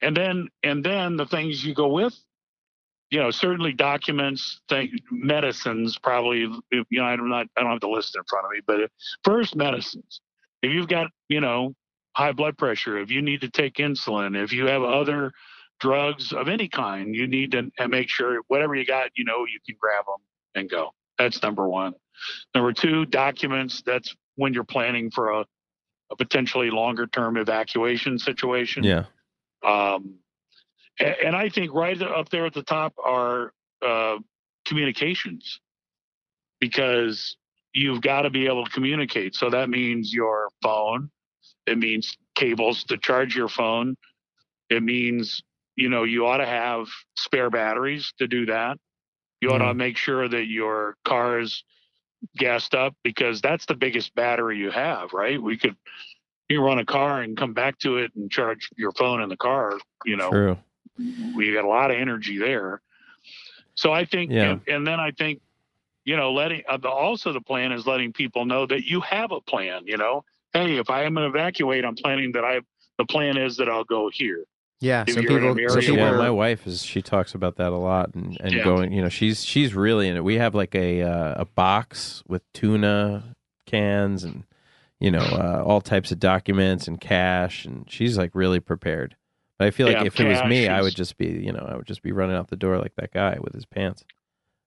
and 0.00 0.16
then 0.16 0.48
and 0.62 0.84
then 0.84 1.16
the 1.16 1.26
things 1.26 1.64
you 1.64 1.74
go 1.74 1.88
with. 1.88 2.16
You 3.10 3.20
know, 3.20 3.30
certainly 3.30 3.72
documents, 3.72 4.60
think, 4.68 4.90
medicines. 5.10 5.96
Probably, 5.96 6.42
if, 6.70 6.86
you 6.90 7.00
know, 7.00 7.06
I'm 7.06 7.28
not. 7.30 7.46
I 7.56 7.62
don't 7.62 7.70
have 7.70 7.80
the 7.80 7.88
list 7.88 8.14
in 8.14 8.22
front 8.28 8.44
of 8.44 8.50
me, 8.52 8.60
but 8.66 8.90
first 9.24 9.56
medicines. 9.56 10.20
If 10.62 10.72
you've 10.72 10.88
got, 10.88 11.10
you 11.30 11.40
know, 11.40 11.74
high 12.14 12.32
blood 12.32 12.58
pressure, 12.58 12.98
if 12.98 13.10
you 13.10 13.22
need 13.22 13.40
to 13.40 13.48
take 13.48 13.76
insulin, 13.76 14.36
if 14.36 14.52
you 14.52 14.66
have 14.66 14.82
other 14.82 15.32
drugs 15.80 16.32
of 16.32 16.48
any 16.48 16.68
kind, 16.68 17.14
you 17.14 17.26
need 17.26 17.52
to 17.52 17.70
make 17.88 18.08
sure 18.08 18.40
whatever 18.48 18.74
you 18.74 18.84
got, 18.84 19.10
you 19.16 19.24
know, 19.24 19.44
you 19.44 19.58
can 19.66 19.76
grab 19.80 20.04
them 20.06 20.16
and 20.54 20.70
go. 20.70 20.94
That's 21.18 21.42
number 21.42 21.68
one. 21.68 21.94
Number 22.54 22.72
two, 22.72 23.06
documents. 23.06 23.82
That's 23.84 24.14
when 24.36 24.54
you're 24.54 24.64
planning 24.64 25.10
for 25.10 25.30
a, 25.30 25.44
a 26.10 26.16
potentially 26.16 26.70
longer 26.70 27.06
term 27.06 27.36
evacuation 27.36 28.18
situation. 28.18 28.84
yeah. 28.84 29.04
Um, 29.64 30.14
a- 31.00 31.26
and, 31.26 31.34
I 31.34 31.48
think 31.48 31.74
right 31.74 32.00
up 32.00 32.28
there 32.28 32.46
at 32.46 32.54
the 32.54 32.62
top 32.62 32.94
are 33.04 33.52
uh, 33.84 34.18
communications 34.64 35.60
because 36.60 37.36
you've 37.72 38.00
got 38.00 38.22
to 38.22 38.30
be 38.30 38.46
able 38.46 38.64
to 38.64 38.70
communicate. 38.70 39.34
So 39.34 39.50
that 39.50 39.68
means 39.68 40.12
your 40.12 40.48
phone, 40.62 41.10
it 41.66 41.78
means 41.78 42.16
cables 42.34 42.84
to 42.84 42.96
charge 42.96 43.36
your 43.36 43.48
phone, 43.48 43.96
it 44.70 44.82
means 44.82 45.42
you 45.78 45.88
know 45.88 46.02
you 46.02 46.26
ought 46.26 46.38
to 46.38 46.46
have 46.46 46.88
spare 47.16 47.50
batteries 47.50 48.12
to 48.18 48.26
do 48.26 48.46
that. 48.46 48.78
You 49.40 49.50
ought 49.50 49.58
to 49.58 49.74
make 49.74 49.96
sure 49.96 50.28
that 50.28 50.46
your 50.46 50.96
car 51.04 51.38
is 51.38 51.62
gassed 52.36 52.74
up 52.74 52.96
because 53.04 53.40
that's 53.40 53.66
the 53.66 53.76
biggest 53.76 54.12
battery 54.16 54.58
you 54.58 54.72
have, 54.72 55.12
right? 55.12 55.40
We 55.40 55.56
could 55.56 55.76
you 56.48 56.60
run 56.60 56.80
a 56.80 56.84
car 56.84 57.20
and 57.20 57.36
come 57.36 57.52
back 57.52 57.78
to 57.80 57.98
it 57.98 58.10
and 58.16 58.28
charge 58.28 58.70
your 58.76 58.90
phone 58.92 59.22
in 59.22 59.28
the 59.28 59.36
car, 59.36 59.78
you 60.04 60.16
know, 60.16 60.30
True. 60.30 60.58
we 60.98 61.52
got 61.52 61.64
a 61.64 61.68
lot 61.68 61.92
of 61.92 61.96
energy 61.96 62.38
there. 62.38 62.80
So 63.76 63.92
I 63.92 64.04
think, 64.04 64.32
Yeah. 64.32 64.52
and, 64.52 64.60
and 64.66 64.86
then 64.86 64.98
I 64.98 65.12
think, 65.12 65.40
you 66.04 66.16
know, 66.16 66.32
letting 66.32 66.62
uh, 66.68 66.78
the, 66.78 66.88
also 66.88 67.32
the 67.32 67.40
plan 67.40 67.70
is 67.70 67.86
letting 67.86 68.12
people 68.12 68.46
know 68.46 68.66
that 68.66 68.84
you 68.84 69.00
have 69.02 69.30
a 69.30 69.42
plan. 69.42 69.86
You 69.86 69.98
know, 69.98 70.24
hey, 70.54 70.78
if 70.78 70.90
I 70.90 71.04
am 71.04 71.14
going 71.14 71.30
to 71.30 71.38
evacuate, 71.38 71.84
I'm 71.84 71.94
planning 71.94 72.32
that 72.32 72.44
I. 72.44 72.62
The 72.96 73.04
plan 73.04 73.36
is 73.36 73.58
that 73.58 73.68
I'll 73.68 73.84
go 73.84 74.10
here. 74.12 74.44
Yeah. 74.80 75.04
if 75.06 75.14
So 75.14 75.20
people, 75.20 75.36
an 75.36 75.68
so 75.68 75.80
people 75.80 75.96
yeah, 75.96 76.12
my 76.16 76.30
wife 76.30 76.66
is. 76.66 76.82
She 76.84 77.02
talks 77.02 77.34
about 77.34 77.56
that 77.56 77.72
a 77.72 77.76
lot, 77.76 78.14
and, 78.14 78.36
and 78.40 78.54
Yeah. 78.54 78.64
going. 78.64 78.92
You 78.92 79.02
know, 79.02 79.08
she's 79.08 79.44
she's 79.44 79.74
really 79.74 80.08
in 80.08 80.16
it. 80.16 80.24
We 80.24 80.36
have 80.36 80.54
like 80.54 80.74
a 80.74 81.02
uh, 81.02 81.34
a 81.42 81.44
box 81.44 82.22
with 82.28 82.42
tuna 82.52 83.34
cans 83.66 84.24
and 84.24 84.44
you 85.00 85.10
know 85.10 85.18
uh, 85.24 85.62
all 85.66 85.80
types 85.80 86.12
of 86.12 86.18
documents 86.20 86.86
and 86.88 87.00
cash, 87.00 87.64
and 87.64 87.90
she's 87.90 88.16
like 88.16 88.30
really 88.34 88.60
prepared. 88.60 89.16
But 89.58 89.66
I 89.66 89.70
feel 89.72 89.88
like 89.88 89.96
Yeah, 89.96 90.04
if 90.04 90.20
it 90.20 90.24
was 90.24 90.44
me, 90.44 90.66
cash 90.66 90.78
I 90.78 90.82
would 90.82 90.94
just 90.94 91.16
be 91.16 91.26
you 91.26 91.52
know 91.52 91.66
I 91.68 91.76
would 91.76 91.86
just 91.86 92.02
be 92.02 92.12
running 92.12 92.36
out 92.36 92.48
the 92.48 92.56
door 92.56 92.78
like 92.78 92.94
that 92.96 93.12
guy 93.12 93.38
with 93.40 93.54
his 93.54 93.66
pants. 93.66 94.04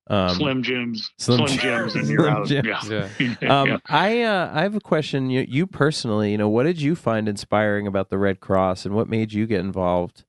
Um, 0.09 0.29
Slim 0.35 0.63
Jims, 0.63 1.11
Slim 1.19 1.47
Slim, 1.47 1.59
Jim- 1.59 1.59
Jims, 1.61 1.95
and 1.95 2.07
you're 2.09 2.19
Slim 2.21 2.33
out. 2.33 2.47
Jims. 2.47 2.67
Yeah. 2.89 3.09
Yeah. 3.19 3.35
Um, 3.61 3.67
Yeah. 3.69 3.77
I 3.87 4.21
uh, 4.23 4.51
I 4.53 4.61
have 4.63 4.75
a 4.75 4.79
question. 4.81 5.29
You, 5.29 5.45
you 5.47 5.67
personally, 5.67 6.31
you 6.31 6.37
know, 6.37 6.49
what 6.49 6.63
did 6.63 6.81
you 6.81 6.95
find 6.95 7.29
inspiring 7.29 7.87
about 7.87 8.09
the 8.09 8.17
Red 8.17 8.39
Cross, 8.39 8.85
and 8.85 8.95
what 8.95 9.07
made 9.07 9.31
you 9.31 9.45
get 9.45 9.59
involved 9.61 10.25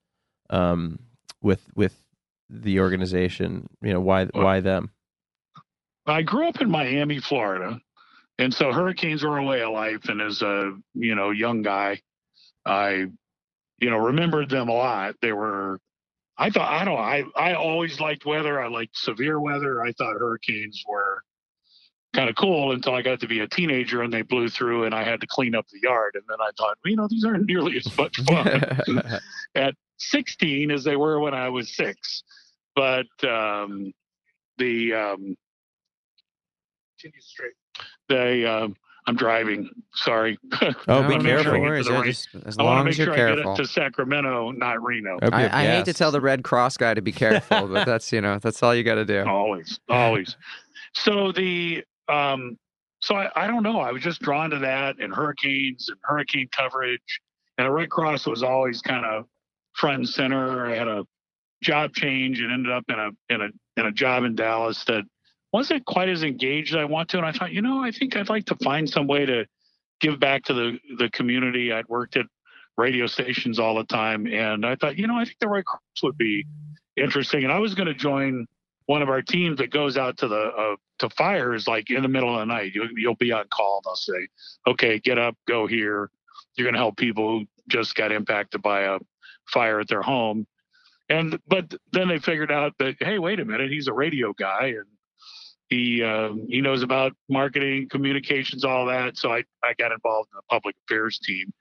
um, 0.51 0.99
with 1.41 1.69
with 1.75 1.97
the 2.51 2.81
organization? 2.81 3.69
You 3.83 3.95
know, 3.95 4.01
why 4.01 4.27
why 4.27 4.61
them? 4.61 4.91
I 6.07 6.23
grew 6.23 6.49
up 6.49 6.61
in 6.61 6.71
Miami, 6.71 7.19
Florida, 7.21 7.81
and 8.39 8.53
so 8.53 8.73
hurricanes 8.73 9.23
were 9.25 9.39
a 9.39 9.45
way 9.45 9.63
of 9.63 9.73
life. 9.73 10.09
And 10.09 10.21
as 10.21 10.43
a 10.43 10.77
you 10.95 11.15
know 11.15 11.31
young 11.31 11.63
guy, 11.63 12.01
I 12.67 13.07
you 13.79 13.91
know 13.91 13.97
remembered 13.99 14.51
them 14.51 14.69
a 14.69 14.75
lot. 14.75 15.15
They 15.23 15.33
were, 15.33 15.81
I 16.39 16.51
thought 16.51 16.73
I 16.73 16.85
don't 16.85 16.99
I 16.99 17.25
I 17.37 17.55
always 17.55 18.01
liked 18.01 18.25
weather. 18.25 18.61
I 18.61 18.69
liked 18.69 18.97
severe 18.97 19.39
weather. 19.39 19.83
I 19.83 19.93
thought 19.93 20.15
hurricanes 20.19 20.83
were 20.89 21.23
kind 22.15 22.29
of 22.29 22.37
cool 22.37 22.73
until 22.73 22.95
I 22.95 23.03
got 23.03 23.21
to 23.21 23.27
be 23.27 23.41
a 23.41 23.49
teenager 23.49 24.03
and 24.03 24.13
they 24.13 24.23
blew 24.23 24.49
through 24.49 24.85
and 24.85 24.95
I 24.95 25.03
had 25.03 25.21
to 25.23 25.27
clean 25.27 25.55
up 25.55 25.67
the 25.69 25.81
yard. 25.83 26.15
And 26.15 26.25
then 26.29 26.39
I 26.41 26.51
thought, 26.59 26.77
well, 26.85 26.91
you 26.91 26.97
know, 26.97 27.09
these 27.09 27.25
aren't 27.25 27.47
nearly 27.49 27.77
as 27.77 27.97
much 27.97 28.21
fun 28.23 29.21
at 29.55 29.75
16 29.99 30.71
as 30.71 30.85
they 30.85 30.97
were 30.97 31.21
when 31.21 31.35
I 31.35 31.49
was 31.49 31.75
six. 31.75 32.23
But 32.75 33.07
um, 33.25 33.93
the 34.59 34.95
um, 34.95 35.37
continue 37.01 37.21
straight. 37.21 37.53
They, 38.09 38.45
um, 38.45 38.77
I'm 39.07 39.17
driving. 39.17 39.69
Sorry. 39.95 40.39
Oh, 40.63 41.03
No, 41.03 41.09
be 41.19 41.25
careful. 41.25 41.45
sure 41.45 41.55
I 41.55 41.59
get 41.59 41.63
worries. 41.63 41.87
to 41.87 41.93
the 41.93 41.95
Yeah, 41.95 42.01
right- 42.01 42.07
just 42.07 42.29
as 42.47 42.57
I 42.59 42.63
want 42.63 42.75
to 42.75 42.77
long 42.77 42.85
make 42.85 42.91
as 42.93 42.99
you're 42.99 43.05
sure 43.07 43.15
I 43.15 43.17
careful. 43.17 43.55
get 43.57 43.61
it 43.61 43.63
to 43.65 43.69
Sacramento, 43.73 44.51
not 44.53 44.83
Reno. 44.83 45.19
Hope 45.23 45.33
I, 45.35 45.41
you're 45.43 45.55
I 45.55 45.65
hate 45.67 45.85
to 45.87 45.93
tell 45.95 46.11
the 46.13 46.21
Red 46.21 46.45
Cross 46.45 46.77
guy 46.77 46.95
to 46.95 47.03
be 47.03 47.13
careful, 47.13 47.67
but 47.69 47.85
that's 47.87 48.13
you 48.13 48.21
know 48.21 48.39
that's 48.39 48.63
all 48.63 48.75
you 48.75 48.85
got 48.85 48.95
to 48.97 49.05
do. 49.05 49.25
Always, 49.25 49.81
always. 49.89 50.37
So 50.95 51.33
the 51.33 51.85
um, 52.09 52.59
so 53.01 53.17
I, 53.17 53.31
I 53.35 53.47
don't 53.49 53.63
know. 53.65 53.81
I 53.81 53.91
was 53.91 54.03
just 54.03 54.21
drawn 54.23 54.51
to 54.51 54.59
that 54.61 54.97
and 55.01 55.13
hurricanes 55.13 55.89
and 55.89 55.99
hurricane 56.03 56.49
coverage, 56.57 57.01
and 57.59 57.67
the 57.67 57.71
Red 57.73 57.91
Cross 57.91 58.27
was 58.27 58.43
always 58.43 58.81
kind 58.83 59.05
of 59.05 59.25
front 59.75 59.97
and 59.99 60.09
center. 60.09 60.67
I 60.67 60.77
had 60.77 60.87
a 60.89 61.05
job 61.63 61.93
change 61.95 62.41
and 62.41 62.53
ended 62.53 62.71
up 62.73 62.85
in 62.89 62.99
a 62.99 63.11
in 63.35 63.41
a 63.43 63.49
in 63.81 63.87
a 63.87 63.93
job 63.93 64.23
in 64.25 64.35
Dallas 64.37 64.85
that 64.85 65.03
wasn't 65.53 65.85
quite 65.85 66.09
as 66.09 66.23
engaged 66.23 66.75
as 66.75 66.81
I 66.81 66.85
want 66.85 67.11
to. 67.11 67.19
And 67.19 67.27
I 67.27 67.33
thought, 67.33 67.53
you 67.53 67.63
know, 67.63 67.83
I 67.83 67.91
think 67.91 68.17
I'd 68.17 68.29
like 68.29 68.47
to 68.47 68.57
find 68.57 68.89
some 68.89 69.07
way 69.07 69.27
to 69.27 69.47
give 70.01 70.19
back 70.19 70.45
to 70.45 70.55
the 70.55 70.79
the 70.99 71.11
community. 71.11 71.73
I'd 71.73 71.89
worked 71.89 72.17
at 72.17 72.27
radio 72.77 73.07
stations 73.07 73.59
all 73.59 73.75
the 73.75 73.85
time, 73.85 74.27
and 74.27 74.65
I 74.65 74.77
thought, 74.77 74.99
you 74.99 75.07
know, 75.07 75.17
I 75.17 75.25
think 75.25 75.37
the 75.41 75.49
Red 75.49 75.65
Cross 75.65 76.03
would 76.03 76.19
be 76.19 76.47
interesting. 76.97 77.45
And 77.45 77.53
I 77.53 77.59
was 77.59 77.75
going 77.75 77.89
to 77.89 77.95
join 77.95 78.47
one 78.87 79.03
of 79.03 79.09
our 79.09 79.23
teams 79.23 79.59
that 79.59 79.71
goes 79.71 79.97
out 79.97 80.19
to 80.19 80.29
the 80.29 80.37
uh, 80.37 80.77
to 80.99 81.11
fires 81.11 81.69
like 81.69 81.91
in 81.91 82.03
the 82.03 82.09
middle 82.09 82.33
of 82.35 82.41
the 82.41 82.47
night. 82.47 82.73
You'll, 82.75 82.89
you'll 82.97 83.15
be 83.17 83.33
on 83.33 83.45
call. 83.49 83.83
And 83.85 83.85
they'll 83.85 83.97
say, 83.97 84.29
"Okay, 84.67 84.99
get 84.99 85.19
up, 85.19 85.37
go 85.47 85.67
here. 85.67 86.11
You're 86.57 86.67
going 86.67 86.75
to 86.75 86.81
help 86.81 86.97
people 86.97 87.41
who 87.41 87.47
just 87.69 87.95
got 87.95 88.13
impacted 88.13 88.63
by 88.63 88.83
a 88.83 88.99
fire 89.47 89.81
at 89.81 89.89
their 89.89 90.03
home." 90.03 90.47
And 91.09 91.39
but 91.47 91.75
then 91.93 92.09
they 92.09 92.19
figured 92.19 92.51
out 92.51 92.73
that 92.79 92.97
hey, 93.01 93.19
wait 93.19 93.39
a 93.39 93.45
minute, 93.45 93.71
he's 93.71 93.89
a 93.89 93.93
radio 93.93 94.33
guy 94.33 94.75
and 94.79 94.87
he 95.73 96.03
uh, 96.03 96.31
he 96.49 96.61
knows 96.61 96.83
about 96.83 97.13
marketing, 97.29 97.89
communications, 97.89 98.65
all 98.65 98.87
that. 98.87 99.17
So 99.17 99.33
I 99.33 99.43
I 99.65 99.73
got 99.79 99.91
involved 99.91 100.29
in 100.33 100.37
the 100.37 100.43
public 100.51 100.77
affairs 100.87 101.19
team, 101.19 101.53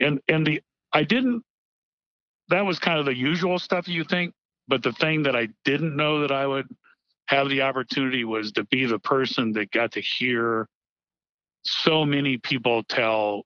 and 0.00 0.20
and 0.28 0.46
the 0.46 0.60
I 0.92 1.04
didn't. 1.04 1.42
That 2.48 2.66
was 2.66 2.80
kind 2.80 2.98
of 2.98 3.06
the 3.06 3.16
usual 3.16 3.60
stuff 3.60 3.86
you 3.86 4.02
think, 4.02 4.34
but 4.66 4.82
the 4.82 4.92
thing 4.92 5.22
that 5.22 5.36
I 5.36 5.48
didn't 5.64 5.94
know 5.94 6.20
that 6.20 6.32
I 6.32 6.46
would 6.46 6.66
have 7.26 7.48
the 7.48 7.62
opportunity 7.62 8.24
was 8.24 8.50
to 8.52 8.64
be 8.64 8.86
the 8.86 8.98
person 8.98 9.52
that 9.52 9.70
got 9.70 9.92
to 9.92 10.00
hear 10.00 10.66
so 11.62 12.04
many 12.04 12.38
people 12.38 12.82
tell 12.82 13.44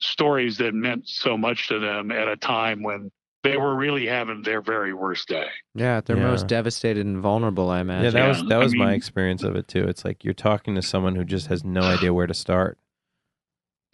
stories 0.00 0.58
that 0.58 0.74
meant 0.74 1.08
so 1.08 1.36
much 1.36 1.66
to 1.68 1.80
them 1.80 2.12
at 2.12 2.28
a 2.28 2.36
time 2.36 2.84
when 2.84 3.10
they 3.42 3.56
were 3.56 3.74
really 3.74 4.06
having 4.06 4.42
their 4.42 4.60
very 4.60 4.92
worst 4.92 5.28
day. 5.28 5.48
Yeah, 5.74 6.00
they're 6.00 6.16
Yeah. 6.16 6.24
most 6.24 6.46
devastated 6.46 7.06
and 7.06 7.18
vulnerable, 7.18 7.70
I 7.70 7.80
imagine. 7.80 8.04
Yeah, 8.04 8.10
that 8.10 8.18
Yeah, 8.18 8.28
was 8.28 8.44
that 8.44 8.52
I 8.52 8.58
was 8.58 8.74
my 8.74 8.92
experience 8.92 9.42
of 9.42 9.56
it 9.56 9.66
too. 9.68 9.88
It's 9.88 10.04
like 10.04 10.24
you're 10.24 10.34
talking 10.34 10.74
to 10.74 10.82
someone 10.82 11.14
who 11.14 11.24
just 11.24 11.46
has 11.46 11.64
no 11.64 11.80
idea 11.82 12.12
where 12.12 12.26
to 12.26 12.34
start. 12.34 12.78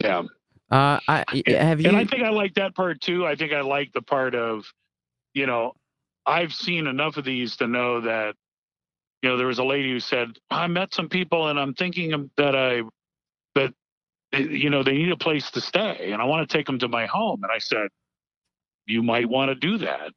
Yeah. 0.01 0.23
Uh, 0.69 0.99
I, 1.07 1.23
have 1.47 1.79
you? 1.79 1.87
And 1.87 1.97
I 1.97 2.03
think 2.03 2.23
I 2.23 2.29
like 2.29 2.55
that 2.55 2.75
part 2.75 2.99
too. 2.99 3.25
I 3.25 3.35
think 3.35 3.53
I 3.53 3.61
like 3.61 3.93
the 3.93 4.01
part 4.01 4.35
of, 4.35 4.65
you 5.33 5.45
know, 5.45 5.73
I've 6.25 6.53
seen 6.53 6.87
enough 6.87 7.15
of 7.15 7.23
these 7.23 7.55
to 7.57 7.67
know 7.67 8.01
that, 8.01 8.35
you 9.21 9.29
know, 9.29 9.37
there 9.37 9.47
was 9.47 9.59
a 9.59 9.63
lady 9.63 9.91
who 9.91 10.01
said, 10.01 10.37
I 10.51 10.67
met 10.67 10.93
some 10.93 11.07
people 11.07 11.47
and 11.47 11.57
I'm 11.57 11.73
thinking 11.73 12.29
that 12.35 12.53
I, 12.53 12.81
that, 13.55 13.73
eh, 14.33 14.39
you 14.39 14.69
know, 14.69 14.83
they 14.83 14.91
need 14.91 15.11
a 15.11 15.17
place 15.17 15.49
to 15.51 15.61
stay 15.61 16.11
and 16.11 16.21
I 16.21 16.25
want 16.25 16.47
to 16.47 16.57
take 16.57 16.65
them 16.65 16.79
to 16.79 16.89
my 16.89 17.05
home. 17.05 17.43
And 17.43 17.51
I 17.51 17.59
said, 17.59 17.87
you 18.87 19.03
might 19.03 19.29
want 19.29 19.49
to 19.49 19.55
do 19.55 19.77
that, 19.77 20.11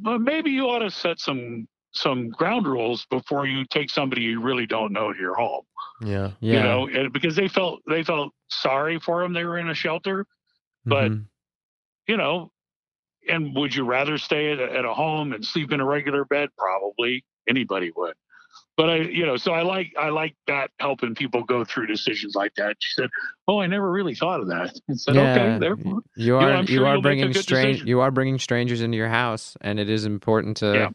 but 0.00 0.20
maybe 0.20 0.50
you 0.50 0.64
ought 0.68 0.78
to 0.80 0.90
set 0.90 1.18
some, 1.18 1.66
some 1.92 2.30
ground 2.30 2.66
rules 2.66 3.04
before 3.10 3.46
you 3.46 3.64
take 3.66 3.90
somebody 3.90 4.22
you 4.22 4.40
really 4.40 4.66
don't 4.66 4.92
know 4.92 5.12
to 5.12 5.18
your 5.18 5.34
home 5.34 5.64
Yeah. 6.02 6.30
yeah, 6.40 6.56
you 6.56 6.62
know, 6.62 6.88
and 6.88 7.12
because 7.12 7.34
they 7.36 7.48
felt 7.48 7.80
they 7.88 8.02
felt 8.04 8.32
sorry 8.48 8.98
for 9.00 9.22
them. 9.22 9.32
They 9.32 9.44
were 9.44 9.58
in 9.58 9.68
a 9.68 9.74
shelter, 9.74 10.24
but 10.84 11.10
Mhm. 11.10 11.26
you 12.06 12.16
know, 12.16 12.52
and 13.28 13.54
would 13.56 13.74
you 13.74 13.84
rather 13.84 14.18
stay 14.18 14.52
at 14.52 14.60
a, 14.60 14.72
at 14.72 14.84
a 14.84 14.94
home 14.94 15.32
and 15.32 15.44
sleep 15.44 15.72
in 15.72 15.80
a 15.80 15.84
regular 15.84 16.24
bed? 16.24 16.48
Probably 16.56 17.24
anybody 17.48 17.90
would. 17.96 18.14
But 18.80 18.88
I, 18.88 18.96
you 18.96 19.26
know, 19.26 19.36
so 19.36 19.52
I 19.52 19.60
like 19.60 19.92
I 19.98 20.08
like 20.08 20.34
that 20.46 20.70
helping 20.80 21.14
people 21.14 21.44
go 21.44 21.66
through 21.66 21.86
decisions 21.86 22.34
like 22.34 22.54
that. 22.54 22.76
She 22.78 22.94
said, 22.94 23.10
"Oh, 23.46 23.60
I 23.60 23.66
never 23.66 23.90
really 23.90 24.14
thought 24.14 24.40
of 24.40 24.46
that." 24.46 24.80
I 24.88 24.94
said, 24.94 25.16
Yeah. 25.16 25.34
"Okay, 25.34 25.58
there." 25.58 25.76
you 26.16 26.36
are 26.36 26.62
you 26.62 26.66
sure 26.66 26.86
are 26.86 26.94
you'll 26.94 27.02
make 27.02 27.18
a 27.18 27.26
bringing 27.26 27.34
strange 27.34 27.82
you 27.84 28.00
are 28.00 28.10
bringing 28.10 28.38
strangers 28.38 28.80
into 28.80 28.96
your 28.96 29.10
house, 29.10 29.54
and 29.60 29.78
it 29.78 29.90
is 29.90 30.06
important 30.06 30.56
to 30.58 30.94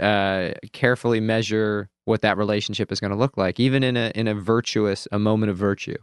uh, 0.00 0.52
carefully 0.72 1.20
measure 1.20 1.90
what 2.06 2.22
that 2.22 2.38
relationship 2.38 2.90
is 2.90 3.00
going 3.00 3.10
to 3.10 3.18
look 3.18 3.36
like, 3.36 3.60
even 3.60 3.82
in 3.82 3.98
a 3.98 4.12
in 4.14 4.28
a 4.28 4.34
virtuous 4.34 5.06
a 5.12 5.18
moment 5.18 5.50
of 5.50 5.58
virtue. 5.58 5.98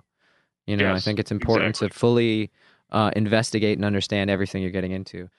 You 0.67 0.77
know, 0.77 0.93
I 0.93 0.99
think 0.99 1.17
it's 1.17 1.31
important 1.31 1.69
exactly. 1.69 1.89
to 1.89 1.95
fully 1.95 2.51
uh, 2.91 3.09
investigate 3.15 3.79
and 3.79 3.85
understand 3.85 4.29
everything 4.29 4.61
you're 4.61 4.69
getting 4.69 4.91
into. 4.91 5.29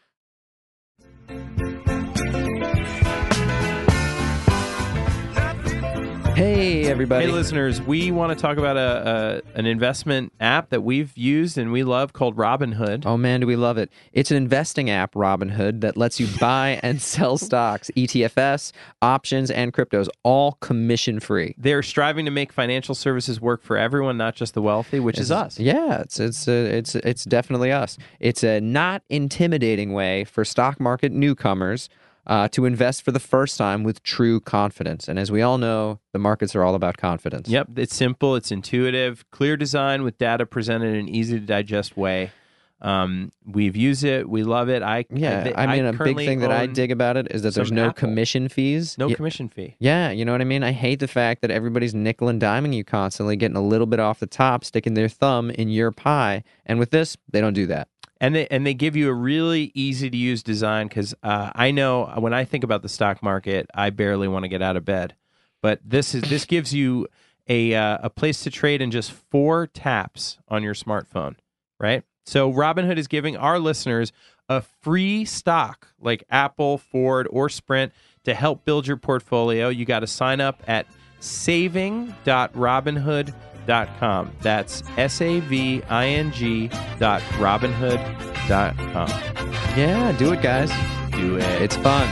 Hey, 6.35 6.87
everybody! 6.87 7.27
Hey, 7.27 7.31
listeners, 7.31 7.81
we 7.81 8.11
want 8.11 8.37
to 8.37 8.43
talk 8.43 8.57
about 8.57 8.77
a, 8.77 9.43
a 9.55 9.59
an 9.59 9.67
investment 9.67 10.33
app 10.41 10.71
that 10.71 10.81
we've 10.81 11.17
used 11.17 11.57
and 11.57 11.71
we 11.71 11.85
love 11.85 12.13
called 12.13 12.37
Robinhood. 12.37 13.07
Oh 13.07 13.17
man, 13.17 13.39
do 13.39 13.47
we 13.47 13.55
love 13.55 13.79
it! 13.79 13.89
It's 14.13 14.33
an 14.33 14.37
investing 14.37 14.91
app, 14.91 15.15
Robinhood, 15.15 15.81
that 15.83 15.97
lets 15.97 16.19
you 16.19 16.27
buy 16.41 16.81
and 16.83 17.01
sell 17.01 17.39
stocks, 17.39 17.89
ETFs, 17.97 18.73
options, 19.01 19.49
and 19.53 19.73
cryptos, 19.73 20.09
all 20.25 20.53
commission 20.55 21.21
free. 21.21 21.55
They're 21.57 21.85
striving 21.85 22.25
to 22.25 22.33
make 22.33 22.53
financial 22.53 22.97
services 22.97 23.41
work 23.41 23.63
for 23.63 23.77
everyone, 23.77 24.17
not 24.17 24.35
just 24.35 24.55
the 24.55 24.63
wealthy, 24.63 24.99
which 24.99 25.21
is 25.21 25.31
us. 25.31 25.61
Yeah, 25.61 26.01
it's 26.01 26.19
it's 26.19 26.49
uh, 26.49 26.51
it's 26.51 26.97
it's 26.97 27.23
definitely 27.23 27.71
us. 27.71 27.97
It's 28.19 28.43
a 28.43 28.61
not 28.61 29.03
intimidating 29.09 29.93
way 29.93 30.25
for 30.25 30.45
stock 30.45 30.81
market 30.81 31.13
newcomers 31.13 31.89
uh, 32.27 32.49
to 32.49 32.65
invest 32.65 33.03
for 33.03 33.13
the 33.13 33.21
first 33.21 33.59
time 33.59 33.83
with 33.85 34.03
true 34.03 34.41
confidence. 34.41 35.09
And 35.09 35.19
as 35.19 35.31
we 35.31 35.43
all 35.43 35.59
know, 35.59 36.01
the 36.13 36.19
markets 36.19 36.55
are 36.55 36.63
all 36.65 36.75
about 36.75 36.97
confidence. 36.97 37.49
Yep, 37.49 37.71
it's 37.77 37.95
simple, 37.95 38.35
it's 38.37 38.51
intuitive, 38.51 39.29
clear 39.31 39.57
design 39.57 40.03
with 40.03 40.19
data 40.19 40.47
presented 40.47 40.95
in 40.95 41.01
an 41.01 41.09
easy 41.09 41.39
to 41.39 41.47
digest 41.47 41.97
way. 41.97 42.31
Um, 42.81 43.33
we've 43.47 43.77
used 43.77 44.05
it, 44.05 44.29
we 44.29 44.43
love 44.43 44.69
it. 44.69 44.83
I 44.83 45.07
Yeah, 45.09 45.53
I 45.57 45.67
mean, 45.67 45.87
a 45.87 45.93
big 45.95 46.17
thing 46.19 46.41
that 46.41 46.53
I 46.53 46.67
dig 46.67 46.93
about 46.93 47.17
it 47.17 47.29
is 47.31 47.43
that 47.43 47.55
there's 47.55 47.73
no 47.73 47.87
Apple. 47.87 47.95
commission 47.95 48.49
fees. 48.49 48.99
no 48.99 49.09
Yeah, 49.09 49.15
commission 49.15 49.49
fee. 49.49 49.77
Yeah, 49.79 50.11
you 50.11 50.25
know 50.27 50.33
what 50.33 50.43
I 50.43 50.45
mean? 50.45 50.63
I 50.63 50.73
hate 50.73 51.01
the 51.01 51.09
fact 51.09 51.41
that 51.41 51.51
everybody's 51.51 51.95
nickel 51.95 52.29
and 52.29 52.41
diming 52.41 52.75
you 52.75 52.85
constantly, 52.85 53.37
getting 53.37 53.57
a 53.57 53.63
little 53.63 53.87
bit 53.87 54.01
off 54.01 54.21
the 54.21 54.27
top, 54.27 54.65
sticking 54.65 54.93
their 54.93 55.09
thumb 55.09 55.51
in 55.51 55.71
your 55.71 55.93
pie. 55.93 56.45
And 56.67 56.79
with 56.79 56.91
this, 56.91 57.17
they 57.31 57.41
don't 57.41 57.55
do 57.55 57.67
that. 57.69 57.89
And 58.25 58.35
they 58.35 58.47
and 58.47 58.67
they 58.67 58.73
give 58.73 58.97
you 58.97 59.11
a 59.11 59.13
really 59.13 59.71
easy 59.75 60.09
to 60.09 60.17
use 60.17 60.43
design 60.43 60.89
because 60.89 61.15
uh, 61.23 61.51
I 61.55 61.71
know 61.71 62.07
when 62.19 62.33
I 62.33 62.47
think 62.47 62.65
about 62.65 62.81
the 62.81 62.89
stock 62.89 63.23
market, 63.23 63.67
I 63.75 63.91
barely 63.91 64.29
want 64.29 64.45
to 64.45 64.49
get 64.49 64.63
out 64.63 64.77
of 64.77 64.87
bed. 64.87 65.15
But 65.61 65.81
this 65.85 66.15
is 66.15 66.23
this 66.23 66.47
gives 66.47 66.73
you 66.73 67.07
a 67.49 67.75
uh, 67.75 67.99
a 68.03 68.09
place 68.09 68.43
to 68.45 68.51
trade 68.51 68.81
in 68.81 68.91
just 68.91 69.13
four 69.13 69.67
taps 69.67 70.39
on 70.49 70.63
your 70.63 70.73
smartphone, 70.73 71.35
right? 71.79 72.03
So 72.25 72.51
Robinhood 72.51 72.97
is 72.97 73.09
giving 73.09 73.37
our 73.37 73.59
listeners 73.59 74.11
a 74.49 74.63
free 74.63 75.27
stock 75.27 75.89
like 76.01 76.25
Apple, 76.31 76.79
Ford, 76.79 77.29
or 77.31 77.51
Sprint 77.51 77.93
to 78.25 78.33
help 78.33 78.65
build 78.65 78.87
your 78.87 78.97
portfolio. 78.97 79.69
You 79.69 79.85
got 79.85 80.01
to 80.01 80.07
sign 80.07 80.41
up 80.41 80.63
at 80.67 80.87
saving.robinhood.com. 81.21 83.54
That's 83.67 84.83
S 84.97 85.21
A 85.21 85.41
V 85.41 85.83
I 85.89 86.07
N 86.07 86.33
G 86.33 86.69
dot 86.99 87.23
robinhood.com. 87.39 89.09
Yeah, 89.77 90.13
do 90.13 90.33
it, 90.33 90.43
guys. 90.43 90.71
Do 91.13 91.37
it. 91.37 91.63
It's 91.63 91.77
fun. 91.77 92.09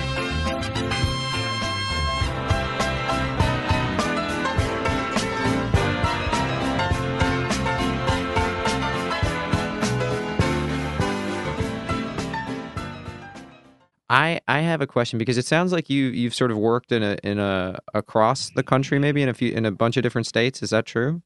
I 14.13 14.41
I 14.47 14.61
have 14.61 14.83
a 14.83 14.87
question 14.87 15.19
because 15.19 15.39
it 15.39 15.47
sounds 15.47 15.73
like 15.73 15.89
you 15.89 16.07
you've 16.09 16.35
sort 16.35 16.51
of 16.51 16.59
worked 16.59 16.93
in 16.93 17.03
a 17.03 17.17
in 17.25 17.39
a 17.39 17.79
across 17.95 18.51
the 18.51 18.63
country 18.63 18.99
maybe 18.99 19.23
in 19.23 19.29
a 19.31 19.35
few 19.35 19.51
in 19.53 19.65
a 19.65 19.71
bunch 19.71 19.97
of 19.97 20.03
different 20.03 20.27
states. 20.27 20.63
Is 20.63 20.69
that 20.69 20.85
true? 20.85 21.23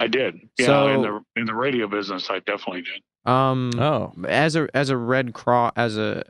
I 0.00 0.08
did. 0.08 0.40
Yeah, 0.58 0.66
So- 0.66 0.88
in 0.88 1.02
the 1.02 1.20
in 1.36 1.46
the 1.46 1.54
radio 1.54 1.86
business, 1.86 2.28
I 2.30 2.40
definitely 2.40 2.82
did. 2.82 3.02
Um, 3.30 3.70
oh, 3.78 4.12
as 4.26 4.56
a 4.56 4.66
as 4.74 4.88
a 4.88 4.96
Red 4.96 5.34
Cross 5.34 5.74
as 5.76 5.96
a 5.98 6.24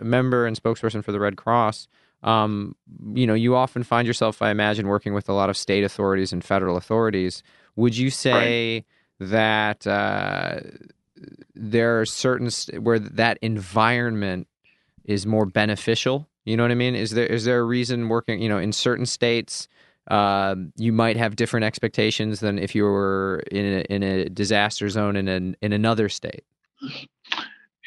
uh, 0.00 0.04
member 0.04 0.46
and 0.46 0.56
spokesperson 0.60 1.02
for 1.04 1.10
the 1.10 1.18
Red 1.18 1.36
Cross, 1.36 1.88
um, 2.22 2.76
you 3.14 3.26
know, 3.26 3.34
you 3.34 3.56
often 3.56 3.82
find 3.82 4.06
yourself, 4.06 4.40
I 4.40 4.50
imagine, 4.50 4.86
working 4.86 5.12
with 5.12 5.28
a 5.28 5.32
lot 5.32 5.50
of 5.50 5.56
state 5.56 5.82
authorities 5.82 6.32
and 6.32 6.44
federal 6.44 6.76
authorities. 6.76 7.42
Would 7.74 7.96
you 7.96 8.10
say 8.10 8.84
that 9.18 9.86
uh, 9.88 10.60
there 11.54 12.00
are 12.00 12.06
certain 12.06 12.50
st- 12.50 12.82
where 12.82 12.98
that 13.00 13.38
environment 13.42 14.46
is 15.04 15.26
more 15.26 15.46
beneficial? 15.46 16.28
You 16.44 16.56
know 16.56 16.62
what 16.62 16.70
I 16.70 16.76
mean? 16.76 16.94
Is 16.94 17.10
there 17.10 17.26
is 17.26 17.44
there 17.44 17.58
a 17.58 17.64
reason 17.64 18.08
working, 18.08 18.40
you 18.40 18.48
know, 18.48 18.58
in 18.58 18.72
certain 18.72 19.06
states? 19.06 19.66
Uh, 20.08 20.54
you 20.76 20.92
might 20.92 21.16
have 21.16 21.34
different 21.36 21.64
expectations 21.64 22.40
than 22.40 22.58
if 22.58 22.74
you 22.74 22.84
were 22.84 23.42
in 23.50 23.64
a, 23.64 23.80
in 23.92 24.02
a 24.02 24.28
disaster 24.28 24.88
zone 24.88 25.16
in 25.16 25.26
an, 25.28 25.56
in 25.62 25.72
another 25.72 26.08
state. 26.08 26.44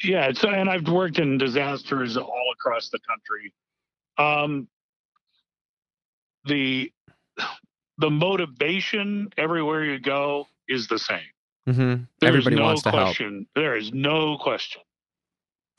Yeah, 0.04 0.32
so 0.34 0.50
and 0.50 0.70
I've 0.70 0.88
worked 0.88 1.20
in 1.20 1.38
disasters 1.38 2.18
all 2.18 2.44
across 2.54 2.90
the 2.90 3.00
country. 3.08 3.54
Um, 4.18 4.68
the 6.46 6.92
the 7.98 8.10
motivation 8.10 9.30
everywhere 9.38 9.84
you 9.84 10.00
go 10.00 10.48
is 10.68 10.88
the 10.88 11.00
same. 11.00 11.20
Mm-hmm. 11.68 12.04
Everybody 12.26 12.56
no 12.56 12.64
wants 12.64 12.82
to 12.84 12.92
help. 12.92 13.16
There 13.56 13.76
is 13.76 13.92
no 13.94 14.38
question. 14.38 14.82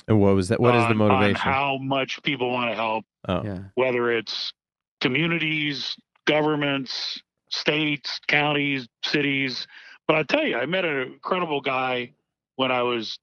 and 0.07 0.21
what 0.21 0.35
was 0.35 0.49
that? 0.49 0.61
What 0.61 0.75
is 0.75 0.83
the 0.83 0.87
on- 0.89 1.01
on 1.01 1.09
motivation? 1.09 1.37
how 1.37 1.79
much 1.79 2.23
people 2.23 2.51
want 2.51 2.71
to 2.71 2.75
help, 2.77 3.05
oh, 3.29 3.43
Yeah. 3.43 3.59
whether 3.75 4.11
it's 4.13 4.53
communities, 5.01 5.97
governments, 6.31 7.21
states, 7.51 8.21
counties, 8.29 8.87
cities. 9.05 9.67
But 10.07 10.17
I 10.17 10.23
tell 10.23 10.45
you, 10.45 10.57
I 10.57 10.67
met 10.67 10.85
an 10.85 11.13
incredible 11.13 11.61
guy 11.61 12.13
when 12.55 12.71
I 12.71 12.83
was 12.83 13.19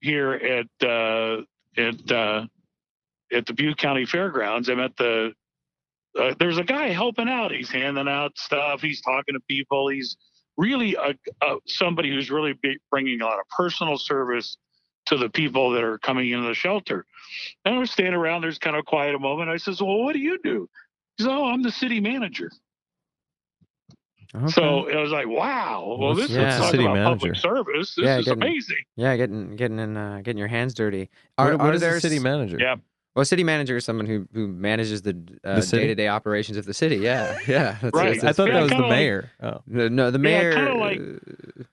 here 0.00 0.32
at 0.32 0.86
uh, 0.86 1.42
at 1.76 2.10
uh, 2.10 2.46
at 3.32 3.46
the 3.46 3.52
Butte 3.52 3.78
County 3.78 4.06
Fairgrounds. 4.06 4.68
I 4.68 4.74
met 4.74 4.96
the 4.96 5.32
uh, 6.18 6.34
there's 6.40 6.58
a 6.58 6.64
guy 6.64 6.88
helping 6.88 7.28
out. 7.28 7.52
He's 7.52 7.70
handing 7.70 8.08
out 8.08 8.36
stuff. 8.36 8.80
He's 8.80 9.00
talking 9.02 9.34
to 9.34 9.40
people. 9.48 9.88
He's 9.88 10.16
really 10.56 10.96
a, 10.96 11.14
a, 11.42 11.56
somebody 11.66 12.10
who's 12.10 12.28
really 12.30 12.58
bringing 12.90 13.20
a 13.20 13.24
lot 13.24 13.38
of 13.38 13.46
personal 13.56 13.98
service 13.98 14.56
to 15.06 15.16
the 15.16 15.28
people 15.28 15.70
that 15.70 15.84
are 15.84 15.98
coming 15.98 16.30
into 16.30 16.48
the 16.48 16.54
shelter. 16.54 17.06
And 17.64 17.76
I 17.76 17.78
was 17.78 17.92
standing 17.92 18.14
around. 18.14 18.42
There's 18.42 18.58
kind 18.58 18.76
of 18.76 18.84
quiet 18.84 19.14
a 19.14 19.18
moment. 19.20 19.48
I 19.48 19.58
says, 19.58 19.80
"Well, 19.80 20.02
what 20.02 20.14
do 20.14 20.18
you 20.18 20.38
do?" 20.42 20.68
He 21.18 21.24
says, 21.24 21.32
"Oh, 21.32 21.46
I'm 21.46 21.62
the 21.62 21.72
city 21.72 22.00
manager." 22.00 22.50
Okay. 24.34 24.46
So 24.52 24.86
it 24.86 24.96
was 24.96 25.10
like, 25.10 25.26
wow. 25.26 25.96
Well, 25.98 26.10
What's- 26.14 26.28
this 26.28 26.36
what's 26.36 26.54
is 26.56 26.60
a 26.60 26.64
city 26.70 26.84
about 26.84 26.94
manager? 26.96 27.10
public 27.18 27.36
service. 27.36 27.94
This 27.94 28.04
Yeah, 28.04 28.18
is 28.18 28.24
getting- 28.26 28.42
amazing. 28.42 28.76
yeah, 28.96 29.16
getting 29.16 29.56
getting 29.56 29.78
in 29.78 29.96
uh, 29.96 30.18
getting 30.22 30.38
your 30.38 30.48
hands 30.48 30.74
dirty. 30.74 31.08
What, 31.36 31.46
Are, 31.48 31.56
what 31.56 31.60
are 31.70 31.72
is 31.74 31.80
there 31.80 31.94
the 31.94 32.00
city 32.00 32.18
manager? 32.18 32.58
Yeah. 32.60 32.76
Well, 33.16 33.22
a 33.22 33.26
city 33.26 33.42
manager 33.42 33.78
is 33.78 33.84
someone 33.86 34.06
who 34.06 34.28
who 34.34 34.46
manages 34.46 35.02
the 35.02 35.14
The 35.14 35.38
uh, 35.50 35.60
city? 35.62 35.82
day 35.84 35.86
to 35.88 35.94
day 35.94 36.08
operations 36.08 36.56
of 36.58 36.66
the 36.66 36.74
city. 36.74 36.96
Yeah, 36.96 37.36
yeah. 37.48 37.78
That's, 37.80 37.94
Right. 37.94 38.14
that's- 38.14 38.24
I 38.24 38.32
thought 38.32 38.48
Yeah, 38.48 38.54
that 38.54 38.60
was 38.60 38.68
the 38.70 38.74
kinda 38.76 38.88
like- 38.88 38.96
mayor. 38.96 39.30
oh. 39.42 39.60
No, 39.66 39.88
no, 39.88 40.10
the 40.10 40.18
mayor. 40.18 40.52
kinda 40.52 40.74
like- 40.74 41.00
uh, 41.00 41.64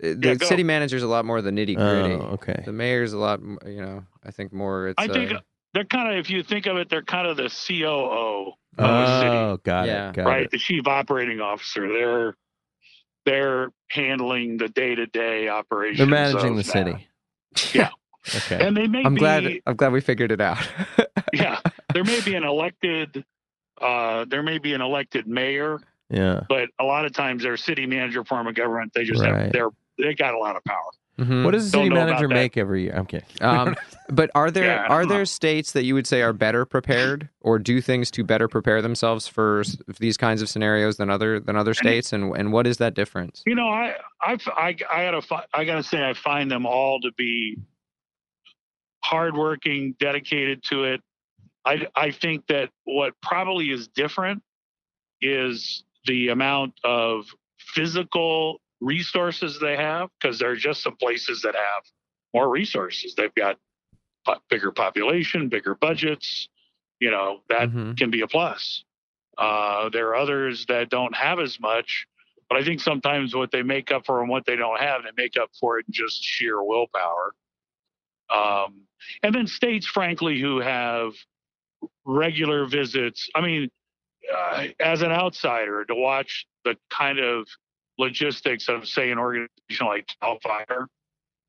the 0.00 0.36
Yeah, 0.40 0.46
city 0.46 0.62
manager 0.62 0.96
is 0.98 1.02
a 1.02 1.08
lot 1.08 1.24
more 1.24 1.40
the 1.40 1.50
nitty 1.50 1.76
oh, 1.78 2.02
gritty. 2.02 2.22
okay. 2.34 2.62
The 2.66 2.72
mayor's 2.72 3.14
a 3.14 3.18
lot, 3.18 3.40
m- 3.40 3.58
you 3.66 3.80
know. 3.80 4.04
I 4.22 4.30
think 4.30 4.52
more. 4.52 4.88
It's. 4.88 4.94
I 4.98 5.08
think 5.08 5.32
uh, 5.32 5.40
they're 5.74 5.84
kind 5.84 6.10
of, 6.12 6.18
if 6.18 6.30
you 6.30 6.42
think 6.42 6.66
of 6.66 6.76
it, 6.76 6.88
they're 6.88 7.02
kind 7.02 7.26
of 7.26 7.36
the 7.36 7.48
COO 7.66 8.52
of 8.78 8.90
a 8.90 9.20
city. 9.20 9.30
Oh, 9.36 9.58
got 9.64 9.86
Yeah. 9.86 10.08
it. 10.10 10.14
Got 10.16 10.26
right? 10.26 10.42
it. 10.44 10.50
The 10.50 10.58
chief 10.58 10.86
operating 10.86 11.40
officer. 11.40 11.88
They're 11.92 12.34
they're 13.26 13.70
handling 13.90 14.58
the 14.58 14.68
day 14.68 14.94
to 14.94 15.06
day 15.06 15.48
operations. 15.48 15.98
They're 15.98 16.06
managing 16.06 16.56
the 16.56 16.62
that. 16.62 16.70
city. 16.72 17.08
Yeah. 17.78 17.90
Okay. 18.34 18.66
and 18.66 18.74
they 18.74 18.86
may 18.86 19.04
I'm 19.04 19.12
be, 19.12 19.18
glad. 19.20 19.44
I'm 19.66 19.76
glad 19.76 19.92
we 19.92 20.00
figured 20.00 20.32
it 20.32 20.40
out. 20.40 20.56
yeah, 21.34 21.60
there 21.92 22.04
may 22.04 22.22
be 22.22 22.34
an 22.34 22.42
elected, 22.42 23.22
uh, 23.82 24.24
there 24.30 24.42
may 24.42 24.56
be 24.56 24.72
an 24.72 24.80
elected 24.80 25.26
mayor, 25.28 25.78
Yeah. 26.08 26.40
but 26.48 26.70
a 26.78 26.84
lot 26.84 27.04
of 27.04 27.12
times 27.12 27.42
their 27.42 27.58
city 27.58 27.84
manager 27.84 28.24
form 28.24 28.46
of 28.46 28.54
government, 28.54 28.92
they 28.94 29.04
just 29.04 29.20
Right. 29.22 29.34
have 29.42 29.52
they're 29.52 29.68
they 29.98 30.14
got 30.14 30.32
a 30.32 30.38
lot 30.38 30.56
of 30.56 30.64
power. 30.64 30.90
Mhm. 31.18 31.44
What 31.44 31.52
does 31.52 31.70
the 31.70 31.76
Don't 31.76 31.84
city 31.84 31.94
know 31.94 31.96
about 32.02 32.06
manager 32.06 32.28
that. 32.28 32.34
make 32.34 32.56
every 32.56 32.82
year? 32.84 32.94
I'm 32.96 33.06
kidding. 33.06 33.28
Um, 33.40 33.76
but 34.08 34.30
are 34.34 34.50
there 34.50 34.64
Yeah, 34.64 34.86
are 34.88 35.06
there 35.06 35.18
know. 35.18 35.24
states 35.24 35.70
that 35.72 35.84
you 35.84 35.94
would 35.94 36.06
say 36.08 36.22
are 36.22 36.32
better 36.32 36.64
prepared 36.64 37.28
or 37.40 37.58
do 37.60 37.80
things 37.80 38.10
to 38.12 38.24
better 38.24 38.48
prepare 38.48 38.82
themselves 38.82 39.28
for 39.28 39.62
these 40.00 40.16
kinds 40.16 40.42
of 40.42 40.48
scenarios 40.48 40.96
than 40.96 41.10
other 41.10 41.38
than 41.38 41.54
other 41.54 41.72
states? 41.72 42.12
And 42.12 42.36
and 42.36 42.52
what 42.52 42.66
is 42.66 42.78
that 42.78 42.94
difference? 42.94 43.42
You 43.46 43.54
know, 43.54 43.68
I 43.68 43.94
I 44.20 44.38
I, 44.56 44.66
I 44.90 45.04
gotta 45.04 45.22
fi- 45.22 45.46
I 45.54 45.64
gotta 45.64 45.84
say 45.84 46.02
I 46.02 46.14
find 46.14 46.50
them 46.50 46.66
all 46.66 47.00
to 47.00 47.12
be 47.16 47.58
hardworking, 49.04 49.94
dedicated 50.00 50.62
to 50.64 50.84
it. 50.84 51.00
I 51.64 51.86
I 51.94 52.10
think 52.10 52.46
that 52.48 52.70
what 52.84 53.12
probably 53.22 53.70
is 53.70 53.86
different 53.88 54.42
is 55.20 55.84
the 56.06 56.28
amount 56.28 56.74
of 56.84 57.26
physical 57.58 58.60
resources 58.80 59.58
they 59.60 59.76
have 59.76 60.10
because 60.20 60.38
there 60.38 60.50
are 60.50 60.56
just 60.56 60.82
some 60.82 60.96
places 60.96 61.42
that 61.42 61.54
have 61.54 61.84
more 62.32 62.48
resources. 62.48 63.14
They've 63.14 63.34
got 63.34 63.58
po- 64.26 64.40
bigger 64.50 64.72
population, 64.72 65.48
bigger 65.48 65.74
budgets. 65.74 66.48
You 67.00 67.10
know 67.10 67.42
that 67.48 67.70
Mhm. 67.70 67.96
can 67.96 68.10
be 68.10 68.20
a 68.22 68.26
plus. 68.28 68.84
Uh, 69.36 69.88
there 69.88 70.08
are 70.08 70.16
others 70.16 70.66
that 70.66 70.88
don't 70.90 71.14
have 71.14 71.40
as 71.40 71.58
much, 71.58 72.06
but 72.48 72.56
I 72.56 72.64
think 72.64 72.80
sometimes 72.80 73.34
what 73.34 73.50
they 73.50 73.62
make 73.62 73.90
up 73.90 74.06
for 74.06 74.20
and 74.20 74.28
what 74.28 74.46
they 74.46 74.56
don't 74.56 74.80
have, 74.80 75.02
they 75.02 75.10
make 75.16 75.36
up 75.36 75.50
for 75.58 75.78
it 75.78 75.86
in 75.88 75.92
just 75.92 76.22
sheer 76.22 76.62
willpower. 76.62 77.34
Um, 78.30 78.82
and 79.22 79.34
then 79.34 79.46
states, 79.46 79.86
frankly, 79.86 80.40
who 80.40 80.60
have 80.60 81.12
regular 82.04 82.64
visits. 82.66 83.28
I 83.34 83.40
mean, 83.40 83.70
uh, 84.32 84.68
as 84.80 85.02
an 85.02 85.10
outsider, 85.10 85.84
to 85.84 85.94
watch 85.94 86.46
the 86.64 86.76
kind 86.90 87.18
of 87.18 87.48
logistics 87.98 88.68
of, 88.68 88.86
say, 88.88 89.10
an 89.10 89.18
organization 89.18 89.86
like 89.86 90.08
Cal 90.20 90.38
Fire 90.40 90.88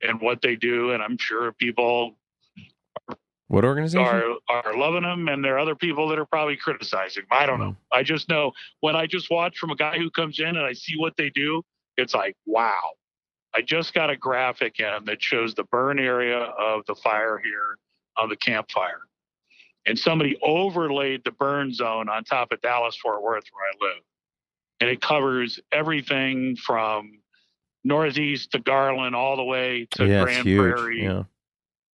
and 0.01 0.21
what 0.21 0.41
they 0.41 0.55
do, 0.55 0.91
and 0.91 1.01
I'm 1.01 1.17
sure 1.17 1.51
people 1.53 2.17
What 3.47 3.63
organization? 3.63 4.05
are 4.05 4.33
are 4.49 4.77
loving 4.77 5.03
them, 5.03 5.27
and 5.27 5.43
there 5.43 5.55
are 5.55 5.59
other 5.59 5.75
people 5.75 6.07
that 6.09 6.19
are 6.19 6.25
probably 6.25 6.57
criticizing. 6.57 7.23
I 7.31 7.45
don't 7.45 7.59
know. 7.59 7.71
Mm-hmm. 7.71 7.99
I 7.99 8.03
just 8.03 8.29
know 8.29 8.51
when 8.81 8.95
I 8.95 9.05
just 9.07 9.29
watch 9.29 9.57
from 9.57 9.71
a 9.71 9.75
guy 9.75 9.97
who 9.97 10.09
comes 10.09 10.39
in 10.39 10.47
and 10.47 10.59
I 10.59 10.73
see 10.73 10.95
what 10.97 11.15
they 11.17 11.29
do, 11.29 11.63
it's 11.97 12.13
like 12.13 12.35
wow. 12.45 12.91
I 13.53 13.61
just 13.61 13.93
got 13.93 14.09
a 14.09 14.17
graphic 14.17 14.81
in 14.81 15.05
that 15.05 15.21
shows 15.23 15.55
the 15.55 15.63
burn 15.63 15.97
area 15.97 16.39
of 16.39 16.85
the 16.87 16.95
fire 16.95 17.39
here 17.41 17.77
on 18.17 18.27
the 18.27 18.35
Camp 18.35 18.69
Fire, 18.69 19.01
and 19.85 19.97
somebody 19.97 20.37
overlaid 20.43 21.23
the 21.23 21.31
burn 21.31 21.73
zone 21.73 22.09
on 22.09 22.25
top 22.25 22.51
of 22.51 22.61
Dallas 22.61 22.97
Fort 22.97 23.23
Worth 23.23 23.45
where 23.53 23.63
I 23.65 23.93
live, 23.93 24.03
and 24.85 24.93
it 24.93 25.01
covers 25.01 25.59
everything 25.71 26.55
from 26.55 27.19
northeast 27.83 28.51
to 28.51 28.59
Garland 28.59 29.15
all 29.15 29.35
the 29.35 29.43
way 29.43 29.87
to 29.91 30.05
yeah, 30.05 30.21
Grand. 30.23 30.43
Prairie 30.43 31.03
Yeah. 31.03 31.23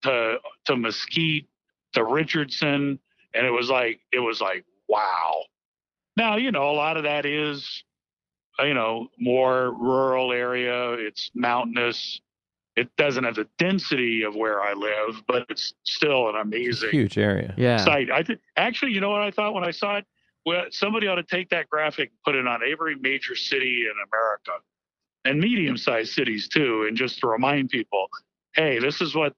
to 0.03 0.39
to 0.65 0.77
Mesquite 0.77 1.47
to 1.93 2.05
Richardson, 2.05 2.99
and 3.33 3.47
it 3.47 3.51
was 3.53 3.71
like 3.71 4.01
it 4.11 4.19
was 4.19 4.41
like 4.41 4.65
wow. 4.89 5.45
Now 6.17 6.37
you 6.37 6.51
know 6.51 6.69
a 6.69 6.73
lot 6.75 6.97
of 6.97 7.05
that 7.05 7.27
is 7.27 7.85
you 8.59 8.75
know 8.75 9.07
more 9.21 9.73
rural 9.73 10.33
area. 10.33 10.95
It's 10.95 11.31
mountainous. 11.37 12.21
It 12.75 12.89
doesn't 12.97 13.23
have 13.23 13.37
the 13.37 13.47
density 13.57 14.23
of 14.25 14.35
where 14.35 14.61
I 14.63 14.73
live, 14.73 15.23
but 15.29 15.47
it's 15.49 15.75
still 15.85 16.29
an 16.29 16.35
amazing 16.37 16.91
huge 16.91 17.19
area. 17.19 17.55
Yeah. 17.57 17.77
site. 17.85 18.11
I 18.11 18.23
th- 18.23 18.41
actually, 18.57 18.93
you 18.93 19.01
know 19.01 19.11
what 19.11 19.23
I 19.23 19.31
thought 19.31 19.55
when 19.55 19.65
I 19.65 19.71
saw 19.71 19.99
it? 19.99 20.07
Well, 20.47 20.65
somebody 20.71 21.07
ought 21.07 21.17
to 21.17 21.23
take 21.23 21.51
that 21.51 21.69
graphic, 21.69 22.11
and 22.11 22.19
put 22.25 22.35
it 22.35 22.47
on 22.47 22.61
every 22.69 22.97
major 22.97 23.37
city 23.37 23.85
in 23.85 23.93
America, 24.09 24.53
and 25.25 25.39
medium-sized 25.39 26.13
cities 26.13 26.49
too, 26.49 26.87
and 26.89 26.97
just 26.97 27.21
to 27.21 27.27
remind 27.27 27.71
people, 27.71 28.09
hey, 28.55 28.79
this 28.79 29.01
is 29.01 29.15
what 29.15 29.35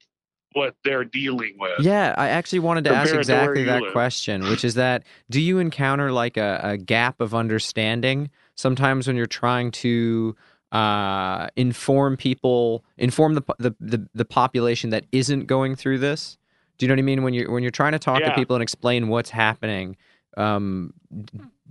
what 0.54 0.76
they're 0.84 1.04
dealing 1.04 1.56
with. 1.58 1.80
Yeah, 1.80 2.14
I 2.16 2.28
actually 2.28 2.58
wanted 2.58 2.84
to 2.84 2.90
ask 2.90 3.08
Compared 3.08 3.26
to 3.26 3.32
exactly 3.32 3.64
that 3.64 3.82
live. 3.82 3.92
question, 3.92 4.42
which 4.44 4.64
is 4.64 4.74
that 4.74 5.04
do 5.30 5.40
you 5.40 5.58
encounter 5.58 6.12
like 6.12 6.36
a, 6.36 6.60
a 6.62 6.76
gap 6.76 7.20
of 7.20 7.34
understanding 7.34 8.30
sometimes 8.54 9.06
when 9.06 9.16
you're 9.16 9.26
trying 9.26 9.70
to 9.70 10.36
uh, 10.70 11.48
inform 11.56 12.16
people, 12.16 12.84
inform 12.96 13.34
the, 13.34 13.42
the 13.58 13.74
the 13.80 14.08
the 14.14 14.24
population 14.24 14.90
that 14.90 15.04
isn't 15.12 15.46
going 15.46 15.74
through 15.74 15.98
this? 15.98 16.38
Do 16.78 16.86
you 16.86 16.88
know 16.88 16.94
what 16.94 17.00
I 17.00 17.02
mean? 17.02 17.22
When 17.22 17.34
you're 17.34 17.50
when 17.50 17.62
you're 17.62 17.70
trying 17.70 17.92
to 17.92 17.98
talk 17.98 18.22
to 18.22 18.34
people 18.34 18.56
and 18.56 18.62
explain 18.62 19.08
what's 19.08 19.30
happening, 19.30 19.96
um, 20.36 20.92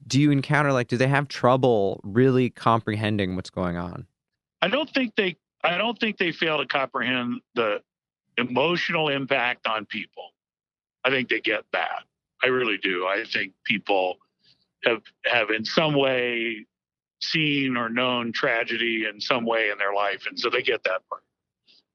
do 0.08 0.20
you 0.20 0.32
encounter 0.32 0.74
like 0.74 0.88
do 0.88 0.98
they 0.98 1.08
have 1.08 1.28
trouble 1.28 2.02
really 2.04 2.50
comprehending 2.50 3.36
what's 3.36 3.50
going 3.50 3.78
on? 3.78 4.06
I 4.62 4.68
don't 4.68 4.90
think 4.90 5.16
they 5.16 5.38
I 5.64 5.78
don't 5.78 5.98
think 6.00 6.18
they 6.18 6.32
fail 6.32 6.58
to 6.58 6.66
comprehend 6.66 7.42
the 7.56 7.82
emotional 8.38 9.10
impact 9.10 9.68
on 9.68 9.86
people. 9.86 10.30
I 11.04 11.10
think 11.10 11.30
they 11.30 11.40
get 11.40 11.64
that. 11.74 12.04
I 12.44 12.48
really 12.48 12.78
do. 12.78 13.06
I 13.06 13.24
think 13.32 13.54
people 13.64 14.18
have 14.84 15.02
have 15.26 15.50
in 15.50 15.66
some 15.66 15.94
way 15.94 16.66
seen 17.22 17.78
or 17.78 17.88
known 17.88 18.32
tragedy 18.32 19.06
in 19.12 19.22
some 19.22 19.46
way 19.46 19.70
in 19.70 19.78
their 19.78 19.94
life 19.94 20.26
and 20.28 20.40
so 20.40 20.50
they 20.50 20.64
get 20.64 20.84
that 20.84 21.08
part. 21.08 21.24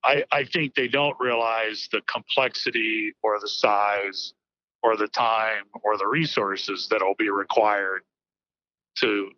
I, 0.05 0.23
I 0.31 0.45
think 0.45 0.75
they 0.75 0.87
don't 0.87 1.17
realize 1.19 1.89
the 1.91 2.01
complexity 2.03 3.13
or 3.23 3.41
the 3.41 3.49
size 3.49 4.35
or 4.83 4.97
the 4.97 5.09
time 5.09 5.65
or 5.83 5.97
the 5.99 6.07
resources 6.07 6.89
that 6.91 7.03
will 7.03 7.15
be 7.15 7.31
required 7.31 8.03
to 8.97 9.31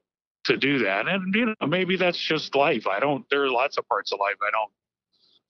to 0.45 0.57
do 0.57 0.79
that. 0.79 1.09
And 1.09 1.35
you 1.35 1.47
know, 1.47 1.67
maybe 1.67 1.97
that's 1.97 2.19
just 2.19 2.55
life. 2.55 2.87
I 2.87 3.01
don't. 3.01 3.25
There 3.31 3.43
are 3.45 3.51
lots 3.51 3.77
of 3.79 3.87
parts 3.89 4.13
of 4.13 4.21
life 4.21 4.37
I 4.47 4.51
don't 4.51 4.73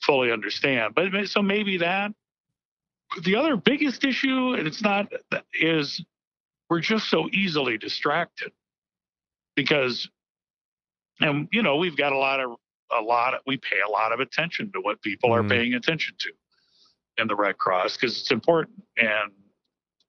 fully 0.02 0.32
understand. 0.32 0.94
But 0.94 1.28
so 1.28 1.42
maybe 1.42 1.78
that. 1.78 2.12
The 3.22 3.36
other 3.36 3.56
biggest 3.56 4.04
issue, 4.04 4.52
and 4.54 4.66
it's 4.66 4.82
not, 4.82 5.10
is 5.54 6.04
we're 6.68 6.80
just 6.80 7.08
so 7.08 7.26
easily 7.32 7.78
distracted 7.78 8.52
because, 9.54 10.10
and 11.20 11.48
you 11.50 11.62
know, 11.62 11.76
we've 11.76 11.96
got 11.96 12.12
a 12.12 12.18
lot 12.18 12.40
of 12.40 12.56
a 12.96 13.00
lot. 13.00 13.34
Of, 13.34 13.40
we 13.46 13.56
pay 13.56 13.78
a 13.86 13.90
lot 13.90 14.12
of 14.12 14.20
attention 14.20 14.70
to 14.72 14.80
what 14.80 15.00
people 15.00 15.32
are 15.32 15.42
Mhm. 15.42 15.48
paying 15.48 15.74
attention 15.74 16.16
to 16.18 16.32
in 17.16 17.28
the 17.28 17.34
Red 17.36 17.56
Cross 17.56 17.96
because 17.96 18.20
it's 18.20 18.30
important. 18.30 18.84
And 18.98 19.32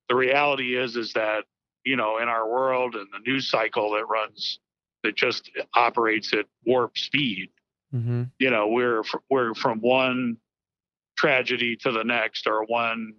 the 0.09 0.15
reality 0.15 0.75
is, 0.75 0.95
is 0.95 1.13
that 1.13 1.43
you 1.85 1.95
know, 1.95 2.17
in 2.17 2.27
our 2.27 2.47
world 2.49 2.95
and 2.95 3.07
the 3.13 3.19
news 3.25 3.49
cycle 3.49 3.91
that 3.91 4.05
runs 4.05 4.59
that 5.03 5.15
just 5.15 5.49
operates 5.75 6.33
at 6.33 6.45
warp 6.65 6.97
speed. 6.97 7.49
Mm-hmm. 7.95 8.23
You 8.37 8.49
know, 8.49 8.67
we're 8.67 9.03
we're 9.29 9.53
from 9.53 9.79
one 9.79 10.37
tragedy 11.17 11.75
to 11.77 11.91
the 11.91 12.03
next, 12.03 12.47
or 12.47 12.65
one 12.65 13.13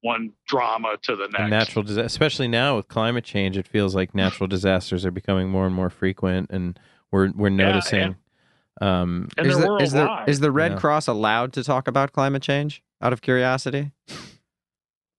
one 0.00 0.32
drama 0.46 0.96
to 1.02 1.16
the 1.16 1.26
next. 1.26 1.40
And 1.40 1.50
natural 1.50 1.82
disaster, 1.82 2.06
especially 2.06 2.48
now 2.48 2.76
with 2.76 2.88
climate 2.88 3.24
change, 3.24 3.56
it 3.58 3.66
feels 3.66 3.94
like 3.94 4.14
natural 4.14 4.46
disasters 4.46 5.04
are 5.04 5.10
becoming 5.10 5.48
more 5.48 5.66
and 5.66 5.74
more 5.74 5.90
frequent, 5.90 6.50
and 6.50 6.78
we're 7.10 7.32
we're 7.32 7.48
Yeah, 7.48 7.56
noticing. 7.56 8.16
um, 8.80 9.28
and 9.36 9.46
is, 9.46 9.58
the, 9.58 9.76
is, 9.76 9.92
the, 9.92 10.24
is 10.28 10.40
the 10.40 10.52
Red 10.52 10.72
Yeah. 10.72 10.78
Cross 10.78 11.08
allowed 11.08 11.52
to 11.54 11.64
talk 11.64 11.88
about 11.88 12.12
climate 12.12 12.42
change 12.42 12.82
out 13.02 13.12
of 13.12 13.20
curiosity? 13.22 13.90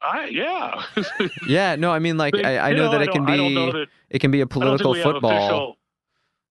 I 0.01 0.25
yeah. 0.27 0.83
Yeah, 1.47 1.75
no, 1.75 1.91
I 1.91 1.99
mean 1.99 2.17
like 2.17 2.33
Big- 2.33 2.45
I, 2.45 2.55
I 2.57 2.69
you 2.69 2.75
know 2.77 2.91
that 2.91 3.01
I 3.01 3.03
it 3.03 3.11
can 3.11 3.23
don't- 3.25 3.29
I 3.31 3.37
don't 3.37 3.53
know 3.53 3.71
be 3.73 3.79
that- 3.79 3.87
it 4.09 4.19
can 4.19 4.31
be 4.31 4.41
a 4.41 4.47
political 4.47 4.93
football. 4.95 5.31
official- 5.31 5.77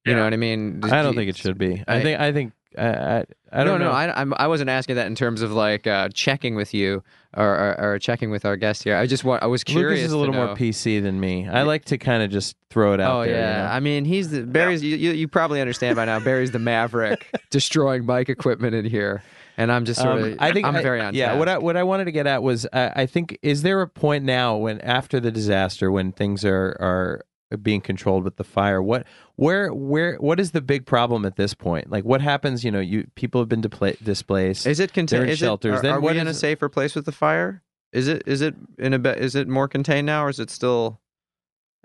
You 0.07 0.15
know 0.15 0.25
what 0.25 0.33
I 0.33 0.37
mean? 0.37 0.81
I 0.85 1.03
don't 1.03 1.15
think 1.15 1.29
it 1.29 1.37
should 1.37 1.59
be. 1.59 1.83
I, 1.89 1.97
I- 1.97 2.03
think 2.03 2.21
I 2.21 2.33
think 2.33 2.53
I 2.79 2.87
I, 2.89 3.25
I 3.51 3.65
don't 3.65 3.81
no, 3.81 3.87
know. 3.87 3.91
I, 3.93 4.21
I'm, 4.21 4.35
I 4.37 4.47
wasn't 4.47 4.69
asking 4.71 4.97
that 4.97 5.07
in 5.07 5.15
terms 5.15 5.41
of 5.41 5.53
like 5.53 5.87
uh, 5.87 6.11
checking 6.13 6.55
with 6.55 6.75
you 6.75 7.03
or, 7.35 7.47
or, 7.47 7.81
or 7.95 7.99
checking 7.99 8.31
with 8.31 8.45
our 8.45 8.57
guest 8.57 8.85
here. 8.85 8.95
I 8.95 9.07
just 9.07 9.25
want 9.25 9.43
I 9.43 9.47
was 9.47 9.65
curious. 9.65 10.01
Lucas 10.01 10.05
is 10.07 10.13
a 10.13 10.19
little 10.19 10.35
more 10.35 10.49
PC 10.55 11.03
than 11.03 11.19
me. 11.19 11.49
I 11.49 11.63
like 11.63 11.87
to 11.87 11.97
kind 11.99 12.23
of 12.23 12.31
just 12.31 12.57
throw 12.69 12.93
it 12.93 13.01
out 13.01 13.17
Oh 13.17 13.21
there. 13.25 13.31
you 13.31 13.41
yeah, 13.41 13.63
know? 13.63 13.69
I 13.73 13.81
mean 13.81 14.05
he's 14.05 14.31
the 14.31 14.43
Barry's. 14.43 14.83
You, 14.83 14.97
you, 14.97 15.13
you 15.13 15.27
probably 15.29 15.61
understand 15.63 15.97
by 15.97 16.05
now. 16.05 16.21
Barry's 16.21 16.51
the 16.51 16.59
maverick, 16.59 17.27
destroying 17.51 18.05
bike 18.05 18.29
equipment 18.29 18.75
in 18.75 18.85
here, 18.85 19.23
and 19.59 19.71
I'm 19.71 19.85
just 19.85 20.01
sort 20.01 20.19
Um, 20.19 20.25
of. 20.33 20.37
I 20.39 20.53
think 20.53 20.67
I'm 20.67 20.77
I- 20.77 20.83
very 20.83 21.01
on. 21.03 21.15
Yeah, 21.15 21.27
task. 21.27 21.39
what 21.39 21.49
I 21.49 21.59
what 21.59 21.77
I 21.77 21.83
wanted 21.83 22.07
to 22.07 22.13
get 22.13 22.27
at 22.27 22.43
was 22.43 22.67
I, 22.73 22.93
I 23.03 23.07
think 23.07 23.39
is 23.43 23.61
there 23.63 23.83
a 23.83 23.89
point 23.89 24.25
now 24.25 24.57
when 24.57 24.81
after 24.81 25.21
the 25.21 25.31
disaster 25.31 25.91
when 25.93 26.13
things 26.13 26.45
are 26.45 26.77
are 26.81 27.25
being 27.63 27.81
controlled 27.81 28.25
with 28.25 28.37
the 28.37 28.45
fire 28.45 28.83
what 28.83 29.07
where 29.37 29.73
where 29.73 30.17
what 30.17 30.39
is 30.39 30.51
the 30.51 30.61
big 30.61 30.85
problem 30.85 31.25
at 31.25 31.37
this 31.37 31.55
point 31.55 31.89
like 31.91 32.05
what 32.05 32.21
happens 32.21 32.63
you 32.63 32.71
know 32.71 32.79
you 32.81 33.07
people 33.15 33.41
have 33.41 33.49
been 33.49 33.63
depla- 33.63 33.97
displaced 34.05 34.67
Is 34.67 34.81
it 34.81 34.93
contained? 34.93 35.31
Is 35.31 35.39
shelters. 35.39 35.73
It, 35.73 35.79
are 35.79 35.83
Then 35.83 35.93
are 35.95 36.01
we 36.01 36.19
in 36.19 36.29
a 36.29 36.35
safer 36.35 36.69
place 36.69 36.95
with 36.95 37.05
the 37.07 37.13
fire? 37.13 37.63
Is 37.93 38.07
it? 38.07 38.23
Is 38.27 38.43
it 38.43 38.55
in 38.79 38.93
a? 38.93 39.09
Is 39.13 39.35
it 39.35 39.49
more 39.49 39.67
contained 39.67 40.05
now, 40.07 40.25
or 40.27 40.29
is 40.29 40.39
it 40.39 40.51
still? 40.51 41.01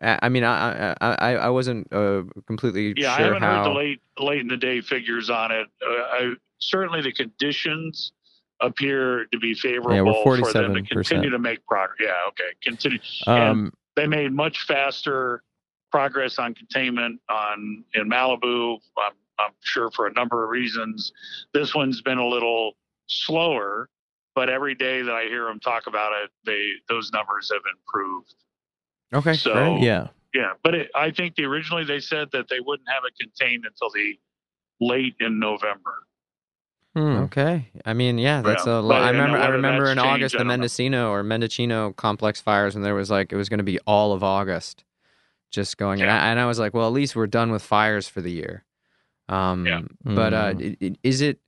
I 0.01 0.19
I 0.23 0.27
mean, 0.29 0.43
I 0.43 0.91
I 0.91 0.95
I, 0.99 1.29
I 1.35 1.49
wasn't 1.49 1.87
uh, 1.93 2.23
completely 2.45 2.93
Yeah, 2.97 3.13
I 3.13 3.21
haven't 3.21 3.41
how. 3.41 3.63
heard 3.63 3.69
the 3.71 3.77
late 3.77 4.01
late 4.19 4.41
in 4.41 4.49
the 4.49 4.57
day 4.57 4.81
figures 4.81 5.29
on 5.29 5.51
it. 5.51 5.67
Uh, 5.81 5.91
I, 5.93 6.33
certainly, 6.69 7.01
the 7.01 7.11
conditions 7.11 8.13
appear 8.61 9.25
to 9.31 9.39
be 9.39 9.53
favorable 9.53 9.95
Yeah, 9.95 10.01
we're 10.03 10.23
for 10.23 10.51
them 10.53 10.73
to 10.75 10.81
47%. 10.81 10.87
continue 10.89 11.29
to 11.29 11.39
make 11.39 11.65
progress. 11.65 11.97
Yeah, 12.01 12.13
okay, 12.29 12.51
continue. 12.63 12.99
um 13.27 13.73
They 13.95 14.07
made 14.07 14.31
much 14.31 14.65
faster 14.65 15.43
progress 15.91 16.39
on 16.39 16.53
containment 16.55 17.19
on 17.29 17.83
in 17.93 18.09
Malibu. 18.09 18.79
I'm, 18.97 19.13
I'm 19.39 19.51
sure 19.61 19.91
for 19.91 20.07
a 20.07 20.13
number 20.13 20.43
of 20.43 20.49
reasons. 20.49 21.11
This 21.53 21.75
one's 21.75 22.01
been 22.01 22.17
a 22.17 22.27
little 22.27 22.73
slower, 23.07 23.89
but 24.33 24.49
every 24.49 24.73
day 24.75 25.01
that 25.01 25.13
I 25.13 25.23
hear 25.25 25.45
them 25.45 25.59
talk 25.59 25.85
about 25.87 26.13
it, 26.23 26.31
they 26.45 26.71
those 26.89 27.11
numbers 27.11 27.51
have 27.53 27.61
improved. 27.77 28.33
Okay, 29.13 29.33
So- 29.33 29.53
great. 29.53 29.81
yeah 29.83 30.07
Yeah, 30.33 30.53
but 30.63 30.73
it, 30.73 30.91
I 30.95 31.11
think 31.11 31.35
the, 31.35 31.43
originally 31.45 31.83
they 31.83 31.99
said 31.99 32.29
that 32.31 32.47
they 32.49 32.59
wouldn't 32.59 32.89
have 32.89 33.03
it 33.05 33.13
contained 33.19 33.65
until 33.65 33.89
the 33.91 34.17
late 34.79 35.15
in 35.19 35.37
November. 35.37 36.07
Hmm. 36.93 37.17
Okay. 37.23 37.69
I 37.85 37.93
mean, 37.93 38.17
yeah, 38.19 38.41
that's 38.41 38.65
Yeah, 38.67 38.79
a 38.79 38.81
lot. 38.81 39.01
I 39.01 39.07
I 39.07 39.09
remember. 39.11 39.37
I 39.37 39.47
remember 39.47 39.85
in 39.91 39.97
changed, 39.97 40.07
August 40.07 40.33
the 40.33 40.37
don't 40.39 40.47
know. 40.47 40.53
Mendocino 40.53 41.09
or 41.11 41.23
Mendocino 41.23 41.91
complex 41.93 42.39
fires, 42.39 42.75
and 42.75 42.85
there 42.85 42.93
was 42.93 43.09
like 43.09 43.31
it 43.33 43.35
was 43.35 43.49
going 43.49 43.57
to 43.59 43.63
be 43.63 43.79
all 43.87 44.13
of 44.13 44.23
August, 44.23 44.83
just 45.49 45.77
going. 45.77 46.01
And, 46.01 46.11
I, 46.11 46.27
and 46.29 46.39
I 46.39 46.45
was 46.45 46.59
like, 46.59 46.73
well, 46.75 46.85
at 46.87 46.93
least 46.93 47.15
we're 47.15 47.25
done 47.27 47.51
with 47.51 47.63
fires 47.63 48.07
for 48.07 48.21
the 48.21 48.31
year. 48.31 48.63
Um, 49.27 49.65
Yeah. 49.65 49.81
But 50.03 50.33
uh, 50.33 50.53
Mm. 50.53 50.77
i- 50.81 50.85
i- 50.87 50.95
is 51.03 51.21
it? 51.21 51.39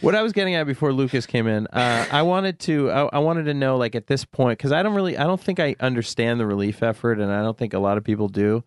What 0.00 0.14
I 0.14 0.22
was 0.22 0.32
getting 0.32 0.54
at 0.54 0.66
before 0.68 0.92
Lucas 0.92 1.26
came 1.26 1.48
in, 1.48 1.66
uh, 1.66 2.06
I 2.12 2.22
wanted 2.22 2.60
to, 2.60 2.90
I, 2.92 3.08
I 3.14 3.18
wanted 3.18 3.42
to 3.46 3.54
know, 3.54 3.76
like 3.76 3.96
at 3.96 4.06
this 4.06 4.24
point, 4.24 4.56
because 4.56 4.70
I 4.70 4.84
don't 4.84 4.94
really, 4.94 5.18
I 5.18 5.24
don't 5.24 5.40
think 5.40 5.58
I 5.58 5.74
understand 5.80 6.38
the 6.38 6.46
relief 6.46 6.80
effort, 6.80 7.18
and 7.18 7.32
I 7.32 7.42
don't 7.42 7.58
think 7.58 7.74
a 7.74 7.80
lot 7.80 7.98
of 7.98 8.04
people 8.04 8.28
do. 8.28 8.62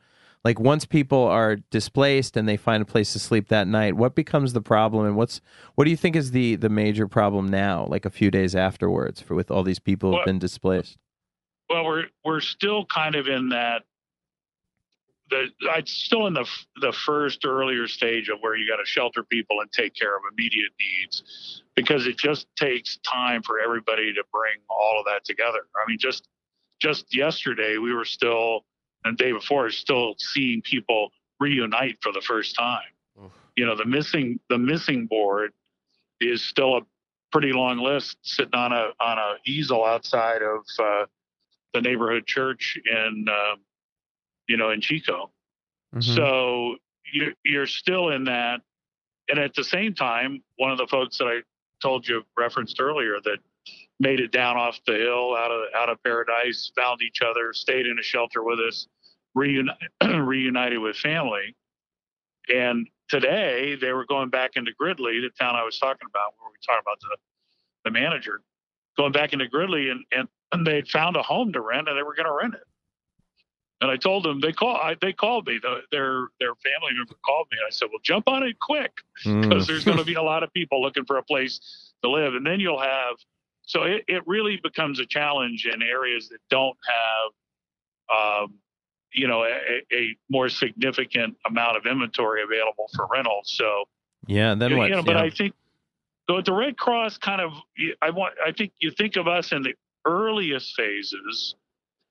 Like 0.48 0.62
once 0.62 0.86
people 0.86 1.26
are 1.26 1.58
displaced 1.72 2.38
and 2.38 2.48
they 2.48 2.56
find 2.56 2.82
a 2.82 2.86
place 2.86 3.12
to 3.12 3.20
sleep 3.20 3.50
that 3.50 3.68
night, 3.68 3.98
what 3.98 4.16
becomes 4.16 4.54
the 4.54 4.62
problem, 4.62 5.06
and 5.06 5.18
what's, 5.18 5.42
what 5.76 5.84
do 5.84 5.92
you 5.92 5.98
think 5.98 6.16
is 6.16 6.32
the 6.32 6.56
the 6.56 6.70
major 6.70 7.06
problem 7.06 7.50
now? 7.50 7.86
Like 7.86 8.06
a 8.06 8.10
few 8.10 8.32
days 8.32 8.56
afterwards, 8.56 9.20
for 9.20 9.36
with 9.36 9.52
all 9.52 9.62
these 9.62 9.80
people 9.80 10.16
who've 10.16 10.24
been 10.24 10.40
displaced. 10.40 10.98
Well, 11.70 11.84
we're 11.84 12.06
we're 12.24 12.40
still 12.40 12.86
kind 12.86 13.16
of 13.16 13.28
in 13.28 13.50
that. 13.50 13.84
The 15.32 15.50
I'm 15.70 15.86
still 15.86 16.28
in 16.28 16.34
the 16.34 16.48
the 16.80 16.94
first 16.94 17.44
earlier 17.46 17.86
stage 17.90 18.30
of 18.30 18.38
where 18.40 18.56
you 18.56 18.66
got 18.70 18.78
to 18.78 18.86
shelter 18.86 19.24
people 19.26 19.60
and 19.60 19.70
take 19.74 19.96
care 19.96 20.16
of 20.16 20.22
immediate 20.32 20.72
needs, 20.80 21.62
because 21.76 22.08
it 22.08 22.18
just 22.18 22.48
takes 22.56 23.00
time 23.00 23.44
for 23.44 23.60
everybody 23.60 24.14
to 24.14 24.24
bring 24.32 24.56
all 24.70 24.98
of 24.98 25.06
that 25.08 25.26
together. 25.26 25.68
I 25.76 25.84
mean, 25.90 25.98
just 26.00 26.30
just 26.80 27.14
yesterday 27.14 27.80
we 27.80 27.94
were 27.94 28.06
still, 28.06 28.64
the 29.16 29.24
day 29.24 29.32
before, 29.32 29.68
is 29.68 29.78
still 29.78 30.16
seeing 30.18 30.62
people 30.62 31.12
reunite 31.40 31.98
for 32.02 32.12
the 32.12 32.22
first 32.22 32.56
time. 32.56 32.82
You 33.56 33.66
know, 33.66 33.76
the 33.76 33.86
missing 33.86 34.40
the 34.50 34.58
missing 34.58 35.08
board 35.08 35.52
is 36.22 36.44
still 36.44 36.78
a 36.78 36.82
pretty 37.32 37.52
long 37.54 37.80
list 37.80 38.18
sitting 38.22 38.54
on 38.54 38.72
a 38.72 38.92
on 39.00 39.18
a 39.18 39.36
easel 39.46 39.84
outside 39.84 40.42
of 40.42 40.64
uh, 40.80 41.06
the 41.74 41.82
neighborhood 41.82 42.26
church 42.26 42.78
in 42.86 43.26
um, 43.30 43.60
you 44.48 44.58
know 44.58 44.70
in 44.70 44.82
Chico. 44.82 45.32
Mhm. 45.96 46.04
So 46.16 46.76
you're 47.12 47.34
you're 47.44 47.68
still 47.68 48.10
in 48.10 48.26
that, 48.26 48.62
and 49.30 49.40
at 49.40 49.56
the 49.56 49.64
same 49.64 49.94
time, 49.94 50.44
one 50.58 50.72
of 50.72 50.78
the 50.78 50.88
folks 50.88 51.18
that 51.18 51.26
I 51.26 51.42
told 51.82 52.08
you 52.08 52.24
referenced 52.38 52.80
earlier 52.80 53.20
that 53.24 53.40
made 54.00 54.20
it 54.20 54.32
down 54.32 54.58
off 54.58 54.80
the 54.86 54.94
hill 54.94 55.36
out 55.36 55.52
of 55.52 55.62
out 55.76 55.90
of 55.90 56.02
paradise, 56.04 56.72
found 56.76 57.02
each 57.02 57.22
other, 57.22 57.54
stayed 57.54 57.88
in 57.88 57.98
a 58.00 58.04
shelter 58.04 58.44
with 58.44 58.60
us, 58.60 58.88
reuni- 59.38 59.78
reunited 60.28 60.80
with 60.80 60.98
family, 60.98 61.56
and 62.54 62.88
today 63.10 63.76
they 63.80 63.92
were 63.94 64.06
going 64.06 64.30
back 64.30 64.52
into 64.56 64.72
Gridley, 64.78 65.20
the 65.22 65.30
town 65.40 65.56
I 65.56 65.64
was 65.64 65.78
talking 65.80 66.08
about, 66.10 66.34
where 66.40 66.50
we 66.52 66.58
talked 66.66 66.82
about 66.82 67.00
the 67.02 67.18
the 67.86 67.92
manager 67.92 68.42
going 68.98 69.12
back 69.14 69.34
into 69.34 69.48
Gridley, 69.48 69.90
and 69.90 70.04
and, 70.12 70.28
and 70.52 70.66
they 70.66 70.76
had 70.76 70.88
found 70.88 71.16
a 71.16 71.22
home 71.22 71.54
to 71.54 71.62
rent, 71.62 71.88
and 71.88 71.98
they 71.98 72.04
were 72.04 72.16
going 72.16 72.26
to 72.28 72.34
rent 72.34 72.56
it. 72.56 72.68
And 73.80 73.92
I 73.92 73.96
told 73.96 74.24
them 74.24 74.40
they 74.40 74.54
call 74.54 74.76
I, 74.76 74.96
they 75.00 75.14
called 75.14 75.46
me 75.48 75.60
the, 75.62 75.82
their 75.92 76.30
their 76.40 76.56
family 76.56 76.96
member 76.98 77.14
called 77.24 77.48
me. 77.52 77.60
And 77.60 77.68
I 77.68 77.70
said, 77.70 77.90
well, 77.92 78.02
jump 78.04 78.28
on 78.28 78.44
it 78.44 78.60
quick 78.60 78.92
Hmm. 79.24 79.42
because 79.42 79.68
there's 79.68 79.86
going 79.86 80.00
to 80.00 80.04
be 80.04 80.14
a 80.24 80.24
lot 80.24 80.44
of 80.44 80.52
people 80.54 80.82
looking 80.82 81.06
for 81.06 81.18
a 81.18 81.24
place 81.24 81.94
to 82.04 82.10
live, 82.10 82.34
and 82.36 82.46
then 82.46 82.60
you'll 82.60 82.82
have. 82.82 83.16
So 83.64 83.84
it, 83.84 84.06
it 84.08 84.24
really 84.26 84.58
becomes 84.64 85.00
a 85.00 85.06
challenge 85.06 85.66
in 85.72 85.82
areas 85.82 86.30
that 86.30 86.40
don't 86.50 86.78
have, 88.10 88.44
um, 88.44 88.54
you 89.18 89.28
know, 89.28 89.44
a, 89.44 89.82
a 89.92 90.16
more 90.30 90.48
significant 90.48 91.36
amount 91.46 91.76
of 91.76 91.86
inventory 91.86 92.44
available 92.44 92.90
for 92.96 93.08
rental. 93.12 93.42
So 93.44 93.86
yeah, 94.28 94.56
then 94.56 94.72
you 94.72 94.78
what? 94.78 94.92
know, 94.92 95.04
but 95.04 95.16
Yeah. 95.16 95.24
I 95.24 95.30
think 95.30 95.54
so. 96.30 96.42
The 96.42 96.54
Red 96.54 96.78
Cross 96.78 97.18
kind 97.18 97.42
of, 97.42 97.54
I 98.02 98.12
want, 98.12 98.36
I 98.46 98.52
think 98.52 98.74
you 98.80 98.92
think 98.92 99.16
of 99.16 99.28
us 99.28 99.52
in 99.52 99.64
the 99.64 99.74
earliest 100.06 100.76
phases 100.76 101.56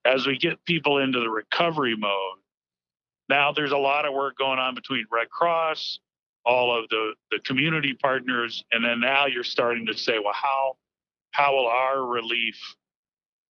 as 0.05 0.27
we 0.27 0.37
get 0.37 0.65
people 0.65 0.99
into 0.99 1.21
the 1.21 1.31
recovery 1.31 1.97
mode. 1.97 2.39
Now 3.29 3.53
there's 3.53 3.73
a 3.73 3.79
lot 3.79 4.07
of 4.07 4.15
work 4.15 4.37
going 4.37 4.59
on 4.59 4.75
between 4.75 5.07
Red 5.11 5.31
Cross, 5.31 6.01
all 6.45 6.77
of 6.77 6.89
the 6.91 7.15
the 7.31 7.41
community 7.41 7.95
partners, 7.95 8.65
and 8.73 8.85
then 8.85 9.01
now 9.01 9.27
you're 9.27 9.45
starting 9.45 9.87
to 9.87 9.95
say, 9.95 10.19
well, 10.23 10.35
how 10.35 10.77
how 11.33 11.55
will 11.55 11.67
our 11.67 12.05
relief 12.05 12.57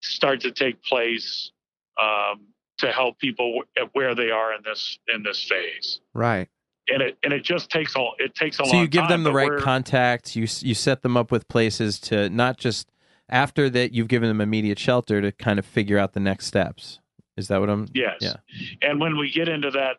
start 0.03 0.41
to 0.41 0.51
take 0.51 0.83
place 0.83 1.53
um, 2.01 2.47
to 2.79 2.93
help 2.93 3.19
people 3.19 3.63
wh- 3.77 3.95
where 3.95 4.15
they 4.15 4.31
are 4.31 4.53
in 4.55 4.61
this 4.65 4.99
in 5.13 5.23
this 5.23 5.43
phase? 5.45 6.01
Right. 6.15 6.49
And 6.89 7.03
it 7.03 7.19
and 7.25 7.33
it 7.33 7.43
just 7.43 7.71
takes 7.71 7.97
all 7.97 8.15
it 8.19 8.35
takes 8.35 8.59
a 8.59 8.63
long 8.63 8.71
so 8.71 8.81
you 8.81 8.87
give 8.89 9.03
time, 9.03 9.11
them 9.11 9.23
the 9.25 9.33
right 9.33 9.59
contacts 9.61 10.37
you 10.37 10.47
you 10.61 10.75
set 10.75 11.03
them 11.03 11.17
up 11.17 11.33
with 11.33 11.49
places 11.49 11.99
to 12.01 12.29
not 12.31 12.59
just 12.59 12.89
after 13.29 13.69
that 13.71 13.93
you've 13.93 14.07
given 14.07 14.29
them 14.29 14.41
immediate 14.41 14.79
shelter 14.79 15.21
to 15.21 15.33
kind 15.33 15.59
of 15.59 15.67
figure 15.67 15.99
out 15.99 16.13
the 16.13 16.21
next 16.21 16.47
steps 16.47 17.01
is 17.37 17.49
that 17.49 17.59
what 17.59 17.69
i'm 17.69 17.89
Yes. 17.93 18.19
Yeah. 18.21 18.37
And 18.83 19.01
when 19.01 19.17
we 19.19 19.33
get 19.33 19.49
into 19.49 19.71
that 19.73 19.97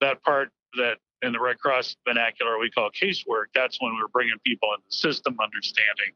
that 0.00 0.22
part 0.22 0.48
that 0.78 0.94
in 1.20 1.32
the 1.32 1.38
Red 1.40 1.58
Cross 1.58 1.96
vernacular 2.08 2.58
we 2.58 2.70
call 2.70 2.90
casework, 2.90 3.44
that's 3.54 3.78
when 3.80 3.92
we're 3.94 4.08
bringing 4.08 4.34
people 4.44 4.70
in 4.74 4.80
the 4.88 4.92
system, 4.96 5.36
understanding 5.40 6.14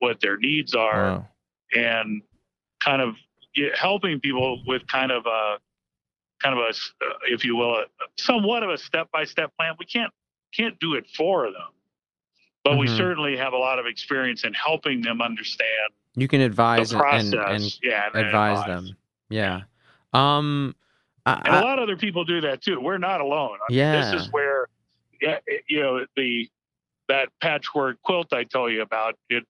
what 0.00 0.18
their 0.20 0.36
needs 0.38 0.74
are, 0.74 1.02
Wow. 1.12 1.28
and 1.74 2.22
kind 2.82 3.00
of 3.02 3.14
helping 3.74 4.20
people 4.20 4.62
with 4.66 4.86
kind 4.86 5.10
of 5.12 5.26
a 5.26 5.58
kind 6.42 6.56
of 6.56 6.64
a, 6.64 6.68
uh, 7.04 7.14
if 7.24 7.44
you 7.44 7.56
will, 7.56 7.74
a, 7.74 7.84
somewhat 8.16 8.62
of 8.62 8.70
a 8.70 8.78
step 8.78 9.08
by 9.12 9.24
step 9.24 9.50
plan. 9.58 9.74
We 9.78 9.86
can't 9.86 10.12
can't 10.54 10.78
do 10.80 10.94
it 10.94 11.04
for 11.16 11.44
them, 11.46 11.72
but 12.64 12.78
we 12.78 12.86
Mhm. 12.86 12.96
certainly 12.96 13.36
have 13.36 13.52
a 13.52 13.56
lot 13.58 13.78
of 13.78 13.86
experience 13.86 14.44
in 14.44 14.54
helping 14.54 15.02
them 15.02 15.20
understand 15.20 15.92
You 16.14 16.28
can 16.28 16.40
advise 16.40 16.90
the 16.90 16.96
and, 16.96 17.02
process. 17.02 17.32
and, 17.32 17.34
and 17.62 17.78
yeah, 17.82 18.08
and 18.14 18.26
advise 18.26 18.64
them. 18.66 18.96
Yeah. 19.28 19.62
Um. 20.12 20.74
I, 21.26 21.42
and 21.44 21.56
a 21.56 21.60
lot 21.60 21.78
of 21.78 21.82
other 21.82 21.96
people 21.96 22.24
do 22.24 22.40
that 22.42 22.62
too. 22.62 22.80
We're 22.80 22.96
not 22.98 23.20
alone. 23.20 23.58
I 23.68 23.70
mean, 23.72 23.78
Yeah. 23.78 24.00
this 24.12 24.22
is 24.22 24.32
where, 24.32 24.68
yeah, 25.20 25.38
you 25.68 25.80
know, 25.80 26.06
the 26.16 26.48
that 27.08 27.28
patchwork 27.40 28.00
quilt 28.02 28.32
I 28.32 28.44
told 28.44 28.72
you 28.72 28.80
about. 28.82 29.16
It 29.28 29.44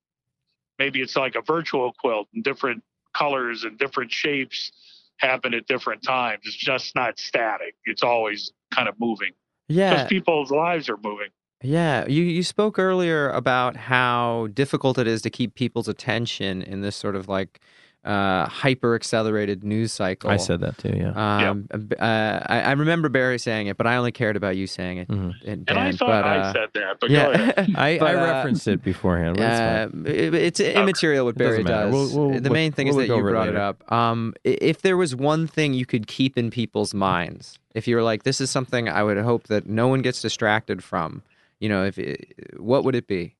maybe 0.78 1.00
it's 1.00 1.14
like 1.16 1.34
a 1.36 1.42
virtual 1.42 1.92
quilt, 2.00 2.28
and 2.34 2.42
different 2.42 2.82
colors 3.18 3.64
and 3.64 3.78
different 3.78 4.12
shapes 4.12 4.70
happen 5.18 5.54
at 5.54 5.66
different 5.66 6.02
times. 6.02 6.42
It's 6.44 6.56
just 6.56 6.94
not 6.94 7.18
static. 7.18 7.74
It's 7.84 8.02
always 8.02 8.52
kind 8.72 8.88
of 8.88 8.94
moving 8.98 9.32
yeah. 9.68 9.90
because 9.90 10.08
people's 10.08 10.50
lives 10.50 10.88
are 10.88 10.98
moving. 11.02 11.28
Yeah, 11.62 12.06
you 12.06 12.22
you 12.22 12.44
spoke 12.44 12.78
earlier 12.78 13.30
about 13.30 13.76
how 13.76 14.48
difficult 14.54 14.96
it 14.96 15.08
is 15.08 15.22
to 15.22 15.30
keep 15.30 15.56
people's 15.56 15.88
attention 15.88 16.62
in 16.62 16.82
this 16.82 16.94
sort 16.94 17.16
of 17.16 17.28
like 17.28 17.60
uh, 18.04 18.46
hyper 18.48 18.94
accelerated 18.94 19.64
news 19.64 19.92
cycle. 19.92 20.30
I 20.30 20.36
said 20.36 20.60
that 20.60 20.78
too. 20.78 20.94
Yeah. 20.96 21.50
Um, 21.50 21.68
uh, 21.72 21.94
I, 22.00 22.60
I 22.62 22.72
remember 22.72 23.08
Barry 23.08 23.38
saying 23.38 23.66
it, 23.66 23.76
but 23.76 23.86
I 23.86 23.96
only 23.96 24.12
cared 24.12 24.36
about 24.36 24.56
you 24.56 24.66
saying 24.66 24.98
it. 24.98 25.08
Mhm. 25.08 25.34
And, 25.44 25.68
And 25.68 25.78
I 25.78 25.84
Dan, 25.86 25.96
thought 25.96 26.06
but, 26.08 26.24
I 26.24 26.36
uh, 26.38 26.52
said 26.52 26.68
that, 26.74 27.00
but 27.00 27.10
go 27.10 27.30
ahead. 27.32 27.54
yeah, 27.68 27.80
I, 27.80 27.98
But, 27.98 28.06
I 28.08 28.14
uh, 28.14 28.24
referenced 28.34 28.66
it 28.68 28.82
beforehand. 28.82 29.36
But 29.36 29.44
it's 29.46 29.92
fine. 29.92 30.06
uh, 30.06 30.10
it- 30.10 30.34
it's 30.34 30.60
immaterial 30.60 31.26
what 31.26 31.36
Barry 31.36 31.62
does. 31.64 31.92
We'll- 31.92 32.08
we'll 32.28 32.28
the 32.36 32.40
look- 32.40 32.52
main 32.52 32.72
thing 32.72 32.86
we'll 32.86 33.00
is 33.00 33.08
that 33.08 33.14
you 33.14 33.18
over 33.18 33.28
it 33.28 33.32
brought 33.32 33.48
it 33.48 33.56
up. 33.56 33.90
Um, 33.92 34.32
if 34.44 34.80
there 34.82 34.96
was 34.96 35.14
one 35.14 35.46
thing 35.46 35.74
you 35.74 35.84
could 35.84 36.06
keep 36.06 36.38
in 36.38 36.50
people's 36.50 36.94
minds, 36.94 37.58
if 37.74 37.86
you 37.88 37.96
were 37.96 38.02
like, 38.02 38.22
"This 38.22 38.40
is 38.40 38.48
something 38.50 38.88
I 38.88 39.02
would 39.02 39.18
hope 39.18 39.48
that 39.48 39.66
no 39.66 39.88
one 39.88 40.00
gets 40.02 40.22
distracted 40.22 40.82
from," 40.82 41.22
you 41.60 41.68
know, 41.68 41.84
if 41.84 41.98
it, 41.98 42.32
what 42.58 42.84
would 42.84 42.94
it 42.94 43.06
be? 43.06 43.34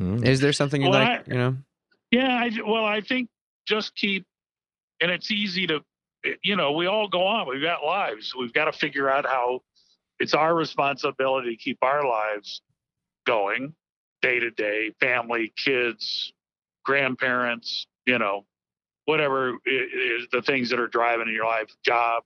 Mm. 0.00 0.26
Is 0.26 0.40
there 0.40 0.52
something 0.52 0.82
you 0.82 0.90
Well, 0.90 1.00
like? 1.00 1.28
I- 1.28 1.32
you 1.32 1.38
know, 1.38 1.56
Yeah, 2.10 2.28
I, 2.36 2.50
well, 2.66 2.84
I 2.84 3.00
think 3.00 3.28
just 3.66 3.94
keep, 3.94 4.26
and 5.00 5.10
it's 5.10 5.30
easy 5.30 5.66
to, 5.66 5.80
you 6.42 6.56
know, 6.56 6.72
we 6.72 6.86
all 6.86 7.08
go 7.08 7.26
on. 7.26 7.48
We've 7.48 7.62
got 7.62 7.84
lives. 7.84 8.34
We've 8.38 8.52
got 8.52 8.66
to 8.66 8.72
figure 8.72 9.10
out 9.10 9.26
how 9.26 9.60
it's 10.18 10.34
our 10.34 10.54
responsibility 10.54 11.50
to 11.50 11.62
keep 11.62 11.78
our 11.82 12.06
lives 12.06 12.62
going 13.26 13.74
day 14.22 14.38
to 14.40 14.50
day, 14.50 14.92
family, 15.00 15.52
kids, 15.62 16.32
grandparents, 16.84 17.86
you 18.06 18.18
know, 18.18 18.46
whatever 19.04 19.58
is 19.66 20.26
the 20.32 20.42
things 20.42 20.70
that 20.70 20.80
are 20.80 20.88
driving 20.88 21.28
in 21.28 21.34
your 21.34 21.46
life, 21.46 21.68
job, 21.84 22.22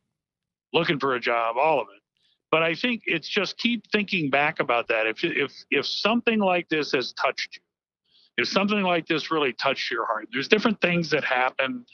looking 0.73 0.99
for 0.99 1.15
a 1.15 1.21
job, 1.21 1.57
all 1.57 1.81
of 1.81 1.89
it. 1.95 2.03
But 2.51 2.63
I 2.63 2.75
think 2.75 3.03
it's 3.07 3.29
just 3.29 3.59
keep 3.59 3.91
thinking 3.91 4.31
back 4.31 4.61
about 4.61 4.89
that. 4.89 5.07
If 5.07 5.23
if 5.23 5.53
if 5.71 5.87
something 5.87 6.39
like 6.39 6.69
this 6.69 6.93
has 6.93 7.13
touched 7.13 7.57
you 7.57 7.63
if 8.41 8.49
something 8.49 8.83
like 8.83 9.07
this 9.07 9.31
really 9.31 9.53
touched 9.53 9.91
your 9.91 10.07
heart 10.07 10.29
there's 10.33 10.49
different 10.49 10.81
things 10.81 11.11
that 11.11 11.25
happen 11.25 11.85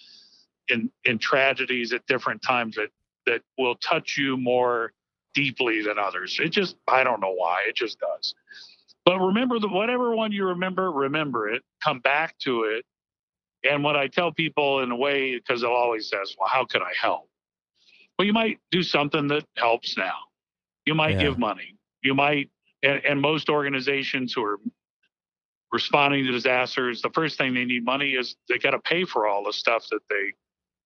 in 0.69 0.91
in 1.05 1.19
tragedies 1.19 1.93
at 1.93 2.07
different 2.07 2.43
times 2.43 2.77
that 2.77 2.89
that 3.27 3.43
will 3.59 3.75
touch 3.77 4.17
you 4.17 4.37
more 4.37 4.93
deeply 5.35 5.83
than 5.83 5.99
others. 5.99 6.39
It 6.43 6.51
just 6.51 6.77
i 6.89 7.05
don't 7.05 7.21
know 7.21 7.33
why 7.33 7.65
it 7.69 7.77
just 7.77 7.99
does. 8.01 8.35
But 9.05 9.21
remember 9.21 9.59
that 9.61 9.69
whatever 9.69 10.15
one 10.17 10.33
you 10.33 10.47
remember 10.47 10.91
remember 10.91 11.49
it 11.49 11.63
come 11.83 12.01
back 12.01 12.39
to 12.41 12.65
it. 12.65 12.85
And 13.69 13.85
what 13.85 13.97
i 13.97 14.07
tell 14.09 14.33
people 14.33 14.81
in 14.81 14.91
a 14.91 14.97
way 14.97 15.37
because 15.37 15.61
they'll 15.63 15.71
always 15.71 16.09
says 16.09 16.35
well 16.39 16.49
how 16.49 16.65
can 16.65 16.83
i 16.83 16.93
help? 17.01 17.29
Well 18.19 18.27
you 18.27 18.33
might 18.33 18.59
do 18.71 18.83
something 18.83 19.29
that 19.29 19.45
helps 19.57 19.97
now. 19.97 20.17
You 20.87 20.95
might 20.95 21.13
Yeah. 21.17 21.23
give 21.25 21.39
money. 21.39 21.77
You 22.03 22.15
might 22.15 22.51
and, 22.83 23.05
and 23.05 23.21
most 23.21 23.49
organizations 23.49 24.33
who 24.35 24.45
are 24.45 24.59
responding 25.73 26.25
to 26.25 26.33
disasters, 26.33 27.03
the 27.03 27.11
first 27.11 27.39
thing 27.39 27.55
they 27.55 27.65
need 27.65 27.85
money 27.85 28.11
is 28.11 28.37
they 28.49 28.59
got 28.59 28.71
to 28.71 28.79
pay 28.79 29.05
for 29.05 29.27
all 29.27 29.45
the 29.45 29.53
stuff 29.53 29.87
that 29.91 30.01
they 30.09 30.33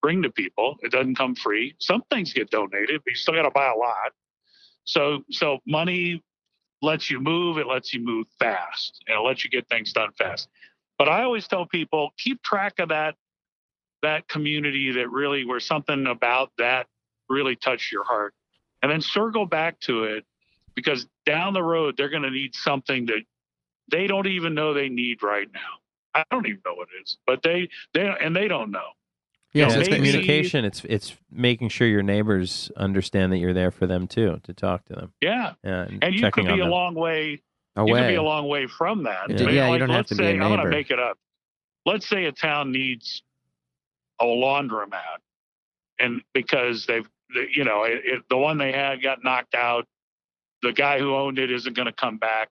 bring 0.01 0.23
to 0.23 0.31
people. 0.31 0.77
It 0.81 0.91
doesn't 0.91 1.15
come 1.15 1.35
free. 1.35 1.75
Some 1.79 2.01
things 2.09 2.33
get 2.33 2.49
donated, 2.49 3.01
but 3.03 3.11
you 3.11 3.15
still 3.15 3.35
got 3.35 3.43
to 3.43 3.51
buy 3.51 3.71
a 3.71 3.77
lot. 3.77 4.11
So, 4.83 5.23
so 5.29 5.59
money 5.65 6.21
lets 6.81 7.09
you 7.09 7.19
move. 7.19 7.57
It 7.57 7.67
lets 7.67 7.93
you 7.93 8.01
move 8.01 8.27
fast, 8.39 9.03
and 9.07 9.17
it 9.17 9.21
lets 9.21 9.43
you 9.43 9.49
get 9.49 9.67
things 9.69 9.93
done 9.93 10.11
fast. 10.17 10.49
But 10.97 11.07
I 11.09 11.23
always 11.23 11.47
tell 11.47 11.65
people 11.65 12.11
keep 12.17 12.41
track 12.43 12.79
of 12.79 12.89
that 12.89 13.15
that 14.03 14.27
community 14.27 14.91
that 14.91 15.09
really 15.11 15.45
where 15.45 15.59
something 15.59 16.07
about 16.07 16.51
that 16.57 16.87
really 17.29 17.55
touched 17.55 17.91
your 17.91 18.03
heart, 18.03 18.33
and 18.81 18.91
then 18.91 19.01
circle 19.01 19.45
back 19.45 19.79
to 19.81 20.05
it 20.05 20.25
because 20.75 21.07
down 21.25 21.53
the 21.53 21.61
road 21.63 21.95
they're 21.97 22.09
going 22.09 22.23
to 22.23 22.31
need 22.31 22.55
something 22.55 23.05
that 23.05 23.21
they 23.91 24.07
don't 24.07 24.27
even 24.27 24.53
know 24.53 24.73
they 24.73 24.89
need 24.89 25.21
right 25.23 25.47
now. 25.53 25.59
I 26.13 26.23
don't 26.31 26.47
even 26.47 26.61
know 26.65 26.73
what 26.73 26.87
it 26.97 27.03
is, 27.03 27.17
but 27.25 27.41
they 27.43 27.69
they 27.93 28.07
and 28.21 28.35
they 28.35 28.47
don't 28.47 28.71
know. 28.71 28.79
Yeah, 29.53 29.67
know, 29.67 29.79
it's 29.79 29.89
maybe- 29.89 29.97
communication. 30.11 30.65
It's 30.65 30.83
it's 30.85 31.15
making 31.31 31.69
sure 31.69 31.87
your 31.87 32.03
neighbors 32.03 32.71
understand 32.77 33.31
that 33.33 33.37
you're 33.37 33.53
there 33.53 33.71
for 33.71 33.85
them 33.87 34.07
too, 34.07 34.39
to 34.43 34.53
talk 34.53 34.85
to 34.85 34.93
them. 34.93 35.13
Yeah, 35.21 35.53
Yeah, 35.63 35.81
and, 35.83 36.03
and 36.03 36.15
you 36.15 36.31
could 36.31 36.45
be 36.45 36.53
a 36.53 36.57
them. 36.57 36.69
long 36.69 36.95
way. 36.95 37.41
Away. 37.75 37.89
You 37.89 37.95
could 37.95 38.07
be 38.09 38.15
a 38.15 38.23
long 38.23 38.47
way 38.49 38.67
from 38.67 39.03
that. 39.03 39.29
Yeah. 39.29 39.43
But, 39.43 39.53
Yeah, 39.53 39.71
you 39.71 39.77
don't 39.79 39.89
have 39.89 39.97
let's 39.99 40.09
to 40.09 40.15
be 40.15 40.23
a 40.23 40.27
say, 40.27 40.31
I'm 40.33 40.49
going 40.49 40.59
to 40.59 40.69
make 40.69 40.91
it 40.91 40.99
up. 40.99 41.17
Let's 41.85 42.07
say 42.07 42.25
a 42.25 42.31
town 42.33 42.71
needs 42.73 43.23
a 44.19 44.25
laundromat, 44.25 45.19
and 45.99 46.21
because 46.33 46.85
they've, 46.85 47.07
you 47.53 47.63
know, 47.63 47.83
it, 47.83 48.01
it, 48.03 48.23
the 48.29 48.37
one 48.37 48.57
they 48.57 48.71
had 48.73 49.01
got 49.01 49.23
knocked 49.23 49.55
out. 49.55 49.87
The 50.63 50.73
guy 50.73 50.99
who 50.99 51.15
owned 51.15 51.39
it 51.39 51.49
isn't 51.49 51.75
going 51.75 51.87
to 51.87 51.91
come 51.91 52.17
back. 52.17 52.49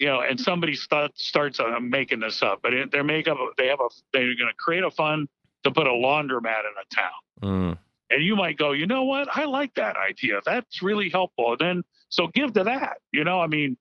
You 0.00 0.06
know, 0.06 0.22
and 0.22 0.40
somebody 0.40 0.74
start, 0.74 1.12
starts. 1.18 1.60
I'm 1.60 1.90
making 1.90 2.20
this 2.20 2.42
up, 2.42 2.60
but 2.62 2.72
it, 2.72 2.90
they're 2.90 3.04
make 3.04 3.28
up. 3.28 3.36
They 3.58 3.68
have 3.68 3.80
a. 3.80 3.88
They're 4.12 4.34
going 4.34 4.48
to 4.48 4.54
create 4.58 4.82
a 4.82 4.90
fund 4.90 5.28
to 5.62 5.70
put 5.70 5.86
a 5.86 5.90
laundromat 5.90 6.60
in 6.60 6.74
a 6.80 6.94
town. 6.94 7.10
Mm. 7.42 7.78
and 8.10 8.22
you 8.24 8.34
might 8.36 8.58
go, 8.58 8.72
you 8.72 8.86
know 8.86 9.04
what? 9.04 9.28
I 9.34 9.44
like 9.44 9.74
that 9.74 9.96
idea. 9.96 10.40
That's 10.44 10.82
really 10.82 11.08
helpful. 11.08 11.52
And 11.52 11.58
Then 11.60 11.84
so 12.10 12.26
give 12.28 12.52
to 12.54 12.64
that. 12.64 12.98
You 13.12 13.24
know, 13.24 13.40
I 13.40 13.46
mean, 13.46 13.76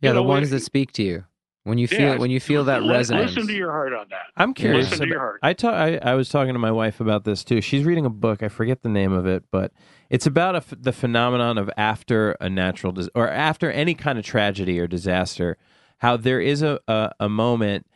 yeah, 0.00 0.12
the 0.12 0.22
ones 0.22 0.48
it- 0.48 0.50
that 0.56 0.60
speak 0.60 0.92
to 0.92 1.02
you 1.02 1.24
when 1.64 1.78
you 1.78 1.88
feel 1.88 2.00
Yeah, 2.00 2.16
when 2.18 2.30
you 2.30 2.40
feel 2.40 2.64
that 2.64 2.82
li- 2.82 2.90
resonance. 2.92 3.32
Listen 3.34 3.48
to 3.48 3.54
your 3.54 3.72
heart 3.72 3.92
on 3.92 4.06
that. 4.10 4.26
I'm 4.36 4.54
curious. 4.54 4.90
Listen 4.90 5.06
to 5.06 5.12
your 5.12 5.18
heart. 5.20 5.40
I, 5.42 5.52
ta- 5.52 5.70
I 5.74 5.96
I 5.96 6.14
was 6.14 6.28
talking 6.28 6.52
to 6.52 6.58
my 6.58 6.70
wife 6.70 7.00
about 7.00 7.24
this 7.24 7.42
too. 7.44 7.60
She's 7.60 7.84
reading 7.84 8.06
a 8.06 8.10
book. 8.10 8.42
I 8.42 8.48
forget 8.48 8.82
the 8.82 8.88
name 8.88 9.12
of 9.12 9.26
it, 9.26 9.44
but 9.50 9.72
it's 10.10 10.26
about 10.26 10.54
a 10.54 10.58
f 10.58 10.72
the 10.78 10.92
phenomenon 10.92 11.58
of 11.58 11.68
after 11.76 12.32
a 12.40 12.48
natural 12.48 12.92
dis- 12.92 13.08
or 13.14 13.28
after 13.28 13.70
any 13.70 13.94
kind 13.94 14.18
of 14.18 14.24
tragedy 14.24 14.78
or 14.78 14.86
disaster, 14.86 15.56
how 15.98 16.16
there 16.16 16.40
is 16.40 16.62
a, 16.62 16.78
a 16.86 17.10
a 17.20 17.28
moment 17.28 17.86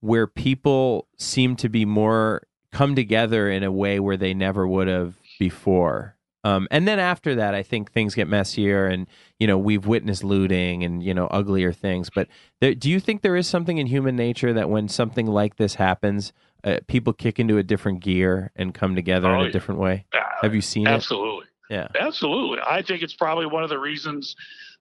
where 0.00 0.26
people 0.26 1.06
seem 1.16 1.56
to 1.56 1.68
be 1.68 1.84
more 1.84 2.42
come 2.72 2.94
together 2.94 3.50
in 3.50 3.62
a 3.62 3.72
way 3.72 3.98
where 3.98 4.16
they 4.16 4.34
never 4.34 4.66
would 4.68 4.88
have 4.88 5.14
before. 5.38 6.14
Um, 6.44 6.68
and 6.70 6.86
then 6.86 6.98
after 6.98 7.34
that, 7.36 7.54
I 7.54 7.62
think 7.62 7.90
things 7.92 8.14
get 8.14 8.28
messier, 8.28 8.86
and 8.86 9.06
you 9.38 9.46
know 9.46 9.58
we've 9.58 9.86
witnessed 9.86 10.22
looting 10.24 10.84
and 10.84 11.02
you 11.02 11.12
know 11.14 11.26
uglier 11.28 11.72
things. 11.72 12.10
But 12.14 12.28
there, 12.60 12.74
do 12.74 12.88
you 12.88 13.00
think 13.00 13.22
there 13.22 13.36
is 13.36 13.46
something 13.48 13.78
in 13.78 13.86
human 13.86 14.14
nature 14.16 14.52
that 14.52 14.70
when 14.70 14.88
something 14.88 15.26
like 15.26 15.56
this 15.56 15.74
happens, 15.74 16.32
uh, 16.64 16.78
people 16.86 17.12
kick 17.12 17.38
into 17.40 17.58
a 17.58 17.62
different 17.62 18.00
gear 18.00 18.52
and 18.56 18.72
come 18.72 18.94
together 18.94 19.28
in 19.30 19.34
Oh, 19.36 19.40
a 19.42 19.44
yeah. 19.46 19.50
different 19.50 19.80
way? 19.80 20.06
Uh, 20.12 20.20
Have 20.42 20.54
you 20.54 20.60
seen 20.60 20.86
it? 20.86 20.90
Absolutely. 20.90 21.46
Yeah. 21.70 21.88
Absolutely. 21.98 22.58
I 22.66 22.82
think 22.82 23.02
it's 23.02 23.14
probably 23.14 23.46
one 23.46 23.62
of 23.64 23.68
the 23.68 23.78
reasons 23.78 24.34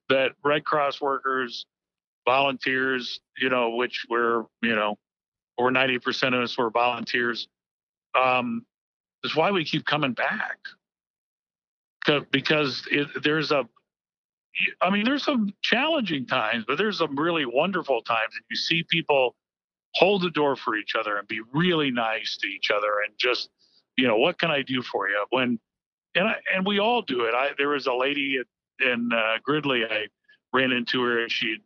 that 0.09 0.31
Red 0.43 0.63
Cross 0.63 1.01
workers, 1.01 1.65
volunteers, 2.25 3.19
you 3.37 3.49
know, 3.49 3.71
which 3.71 4.05
we're, 4.09 4.43
you 4.61 4.75
know, 4.75 4.97
over 5.57 5.71
90% 5.71 6.27
of 6.35 6.41
us 6.43 6.57
were 6.57 6.69
volunteers, 6.69 7.47
um, 8.19 8.65
is 9.23 9.35
why 9.35 9.51
we 9.51 9.65
keep 9.65 9.85
coming 9.85 10.13
back. 10.13 10.59
'Cause- 12.07 12.87
it, 12.91 13.23
there's 13.23 13.51
a, 13.51 13.67
I 14.81 14.89
mean, 14.89 15.05
there's 15.05 15.23
some 15.23 15.53
challenging 15.61 16.25
times, 16.25 16.65
but 16.67 16.77
there's 16.77 16.97
some 16.99 17.17
really 17.17 17.45
wonderful 17.45 18.01
times. 18.01 18.33
And 18.35 18.43
you 18.49 18.55
see 18.55 18.83
people 18.83 19.35
hold 19.95 20.21
the 20.23 20.31
door 20.31 20.55
for 20.55 20.75
each 20.75 20.95
other 20.95 21.17
and 21.17 21.27
be 21.27 21.41
really 21.53 21.91
nice 21.91 22.37
to 22.37 22.47
each 22.47 22.71
other 22.71 23.01
and 23.05 23.13
just, 23.17 23.49
you 23.97 24.07
know, 24.07 24.17
what 24.17 24.39
can 24.39 24.51
I 24.51 24.61
do 24.63 24.81
for 24.81 25.09
you? 25.09 25.25
When 25.31 25.59
and 26.15 26.27
I, 26.27 26.35
and 26.55 26.65
we 26.65 26.79
all 26.79 27.01
do 27.01 27.21
it. 27.25 27.33
I 27.35 27.49
there 27.57 27.69
was 27.69 27.87
a 27.87 27.93
lady 27.93 28.37
at, 28.39 28.87
in 28.87 29.11
uh, 29.13 29.37
Gridley 29.43 29.85
I 29.85 30.07
ran 30.53 30.71
into 30.71 31.01
her 31.03 31.21
and 31.21 31.31
she 31.31 31.57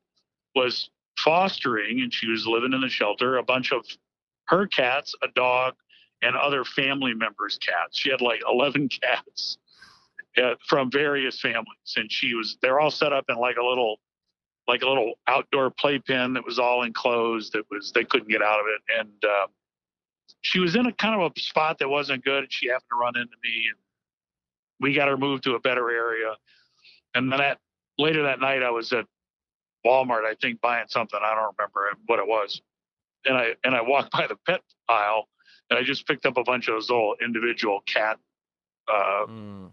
was 0.55 0.89
fostering 1.17 2.01
and 2.01 2.13
she 2.13 2.27
was 2.29 2.47
living 2.47 2.73
in 2.73 2.81
the 2.81 2.89
shelter 2.89 3.37
a 3.37 3.43
bunch 3.43 3.71
of 3.71 3.85
her 4.47 4.67
cats, 4.67 5.15
a 5.23 5.27
dog, 5.35 5.75
and 6.21 6.35
other 6.35 6.65
family 6.65 7.13
members' 7.13 7.57
cats. 7.57 7.97
She 7.97 8.11
had 8.11 8.21
like 8.21 8.41
eleven 8.49 8.89
cats 9.03 9.57
uh, 10.37 10.55
from 10.67 10.91
various 10.91 11.39
families, 11.39 11.93
and 11.95 12.11
she 12.11 12.33
was 12.33 12.57
they're 12.61 12.79
all 12.79 12.91
set 12.91 13.13
up 13.13 13.25
in 13.29 13.37
like 13.37 13.57
a 13.57 13.63
little 13.63 13.99
like 14.67 14.81
a 14.81 14.87
little 14.87 15.13
outdoor 15.27 15.71
playpen 15.71 16.33
that 16.33 16.45
was 16.45 16.59
all 16.59 16.83
enclosed. 16.83 17.53
That 17.53 17.63
was 17.69 17.91
they 17.91 18.03
couldn't 18.03 18.29
get 18.29 18.41
out 18.41 18.59
of 18.59 18.65
it, 18.67 18.99
and 18.99 19.23
um, 19.25 19.47
she 20.41 20.59
was 20.59 20.75
in 20.75 20.85
a 20.85 20.93
kind 20.93 21.19
of 21.19 21.31
a 21.35 21.39
spot 21.39 21.79
that 21.79 21.89
wasn't 21.89 22.23
good. 22.23 22.43
And 22.43 22.53
she 22.53 22.67
happened 22.67 22.89
to 22.91 22.97
run 22.97 23.15
into 23.15 23.35
me, 23.43 23.67
and 23.69 23.77
we 24.79 24.93
got 24.93 25.07
her 25.07 25.17
moved 25.17 25.43
to 25.43 25.55
a 25.55 25.59
better 25.59 25.89
area. 25.89 26.35
And 27.13 27.31
then 27.31 27.39
that 27.39 27.59
later 27.97 28.23
that 28.23 28.39
night, 28.39 28.63
I 28.63 28.71
was 28.71 28.93
at 28.93 29.05
Walmart, 29.85 30.25
I 30.25 30.35
think, 30.41 30.61
buying 30.61 30.85
something. 30.87 31.19
I 31.21 31.35
don't 31.35 31.55
remember 31.57 31.97
what 32.05 32.19
it 32.19 32.27
was. 32.27 32.61
And 33.25 33.37
I 33.37 33.55
and 33.63 33.75
I 33.75 33.81
walked 33.81 34.11
by 34.17 34.27
the 34.27 34.37
pet 34.47 34.61
aisle, 34.87 35.27
and 35.69 35.77
I 35.77 35.83
just 35.83 36.07
picked 36.07 36.25
up 36.25 36.37
a 36.37 36.43
bunch 36.43 36.67
of 36.67 36.75
those 36.75 36.89
little 36.89 37.15
individual 37.23 37.81
cat, 37.81 38.17
uh, 38.87 39.25
Mm, 39.27 39.71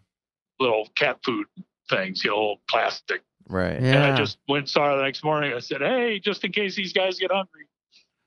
little 0.61 0.89
cat 0.95 1.19
food 1.25 1.47
things, 1.91 2.25
you 2.25 2.31
know, 2.31 2.37
little 2.37 2.61
plastic. 2.69 3.23
right. 3.49 3.73
Yeah. 3.73 3.77
And 3.77 3.85
Yeah. 3.87 4.13
I 4.13 4.17
just 4.17 4.39
went 4.49 4.63
and 4.63 4.69
saw 4.69 4.91
her 4.91 4.97
the 4.97 5.03
next 5.03 5.25
morning. 5.25 5.53
I 5.55 5.59
said, 5.61 5.81
"Hey, 5.81 6.19
just 6.19 6.45
in 6.45 6.53
case 6.53 6.75
these 6.77 6.93
guys 6.93 7.19
get 7.19 7.31
hungry." 7.33 7.65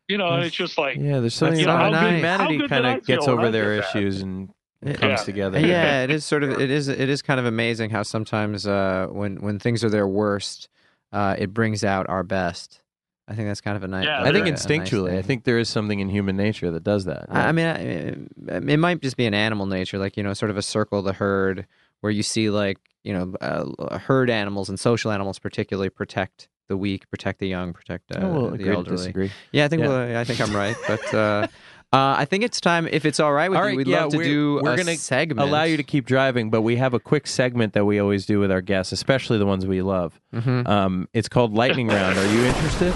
You 0.08 0.18
know, 0.18 0.28
and 0.30 0.44
it's 0.44 0.56
just 0.56 0.78
like, 0.78 0.98
Yeah, 0.98 1.20
there's 1.20 1.36
something 1.36 1.58
That's 1.58 1.64
about 1.66 1.94
so 1.94 1.98
how 2.00 2.10
humanity 2.10 2.68
kind 2.68 2.86
of 2.86 3.06
gets 3.06 3.28
over 3.28 3.50
their 3.50 3.76
did 3.76 3.84
that? 3.84 3.96
issues 3.96 4.22
and 4.22 4.50
Yeah. 4.84 4.94
comes 4.94 5.24
together. 5.24 5.60
yeah, 5.60 6.04
it 6.04 6.10
is 6.10 6.26
sort 6.26 6.44
of 6.44 6.60
it 6.60 6.72
is 6.72 6.88
it 6.88 7.08
is 7.08 7.22
kind 7.22 7.40
of 7.40 7.46
amazing 7.46 7.92
how 7.92 8.04
sometimes 8.04 8.66
uh, 8.68 9.08
when 9.12 9.38
when 9.38 9.60
things 9.60 9.84
are 9.84 9.90
their 9.90 10.08
worst, 10.08 10.68
uh, 11.14 11.36
it 11.38 11.54
brings 11.54 11.84
out 11.84 12.10
our 12.10 12.24
best. 12.24 12.82
I 13.28 13.36
think 13.36 13.48
that's 13.48 13.62
kind 13.62 13.78
of 13.78 13.84
a 13.84 13.88
nice. 13.88 14.06
Yeah, 14.06 14.22
I 14.24 14.32
think 14.34 14.46
a- 14.48 14.50
a 14.50 14.52
nice 14.52 14.66
instinctually, 14.66 15.18
I 15.18 15.22
think 15.22 15.44
there 15.46 15.60
is 15.60 15.70
something 15.70 16.00
in 16.00 16.10
human 16.10 16.36
nature 16.36 16.72
that 16.72 16.84
does 16.84 17.06
that. 17.06 17.28
I 17.30 17.50
I 17.50 17.52
mean, 17.54 17.66
I, 17.68 18.58
it 18.72 18.78
might 18.80 19.02
just 19.02 19.16
be 19.16 19.26
an 19.28 19.34
animal 19.36 19.68
nature, 19.68 19.98
like 20.00 20.18
you 20.18 20.24
know, 20.24 20.34
sort 20.34 20.50
of 20.50 20.58
a 20.58 20.62
circle 20.64 21.00
of 21.00 21.06
the 21.06 21.14
herd, 21.14 21.68
where 22.02 22.12
you 22.12 22.24
see 22.24 22.49
like 22.49 22.78
you 23.04 23.14
know, 23.14 23.34
uh, 23.41 23.97
herd 23.97 24.30
animals 24.30 24.70
and 24.70 24.80
social 24.80 25.12
animals 25.12 25.39
particularly 25.39 25.89
protect 25.89 26.47
the 26.70 26.78
weak, 26.78 27.10
protect 27.10 27.39
the 27.39 27.47
young, 27.47 27.74
protect 27.74 28.12
uh, 28.16 28.20
Oh, 28.22 28.32
well, 28.32 28.49
the 28.52 28.70
elderly. 28.70 28.97
disagree. 28.97 29.32
Yeah, 29.52 29.66
I 29.66 29.68
think 29.70 29.82
Yeah. 29.82 29.88
well, 29.88 30.18
I 30.20 30.24
think 30.24 30.39
I'm 30.39 30.56
right, 30.56 30.76
but 30.88 31.14
uh, 31.14 31.47
uh, 31.93 32.16
I 32.20 32.26
think 32.26 32.43
it's 32.43 32.62
time. 32.62 32.88
If 32.91 33.04
it's 33.06 33.20
all 33.20 33.34
right 33.34 33.49
with 33.49 33.58
All 33.60 33.68
you, 33.70 33.76
we'd 33.78 33.88
yeah, 33.88 34.04
love 34.04 34.12
to 34.12 34.18
we're- 34.18 34.30
do 34.30 34.60
we're 34.62 34.74
a 34.74 34.78
gonna 34.78 34.95
segment. 34.97 35.39
Allow 35.49 35.64
you 35.64 35.78
to 35.78 35.84
keep 35.84 36.06
driving, 36.06 36.52
but 36.52 36.62
we 36.62 36.76
have 36.76 36.93
a 36.93 36.99
quick 36.99 37.26
segment 37.26 37.74
that 37.74 37.86
we 37.86 37.97
always 37.99 38.28
do 38.28 38.39
with 38.39 38.52
our 38.52 38.62
guests, 38.62 38.91
especially 38.93 39.39
the 39.39 39.47
ones 39.47 39.66
we 39.66 39.82
love. 39.82 40.22
Mhm. 40.34 40.68
Um, 40.70 41.08
it's 41.14 41.28
called 41.28 41.54
Lightning 41.56 41.88
Round. 41.88 42.18
Are 42.20 42.34
you 42.34 42.43
interested? 42.45 42.93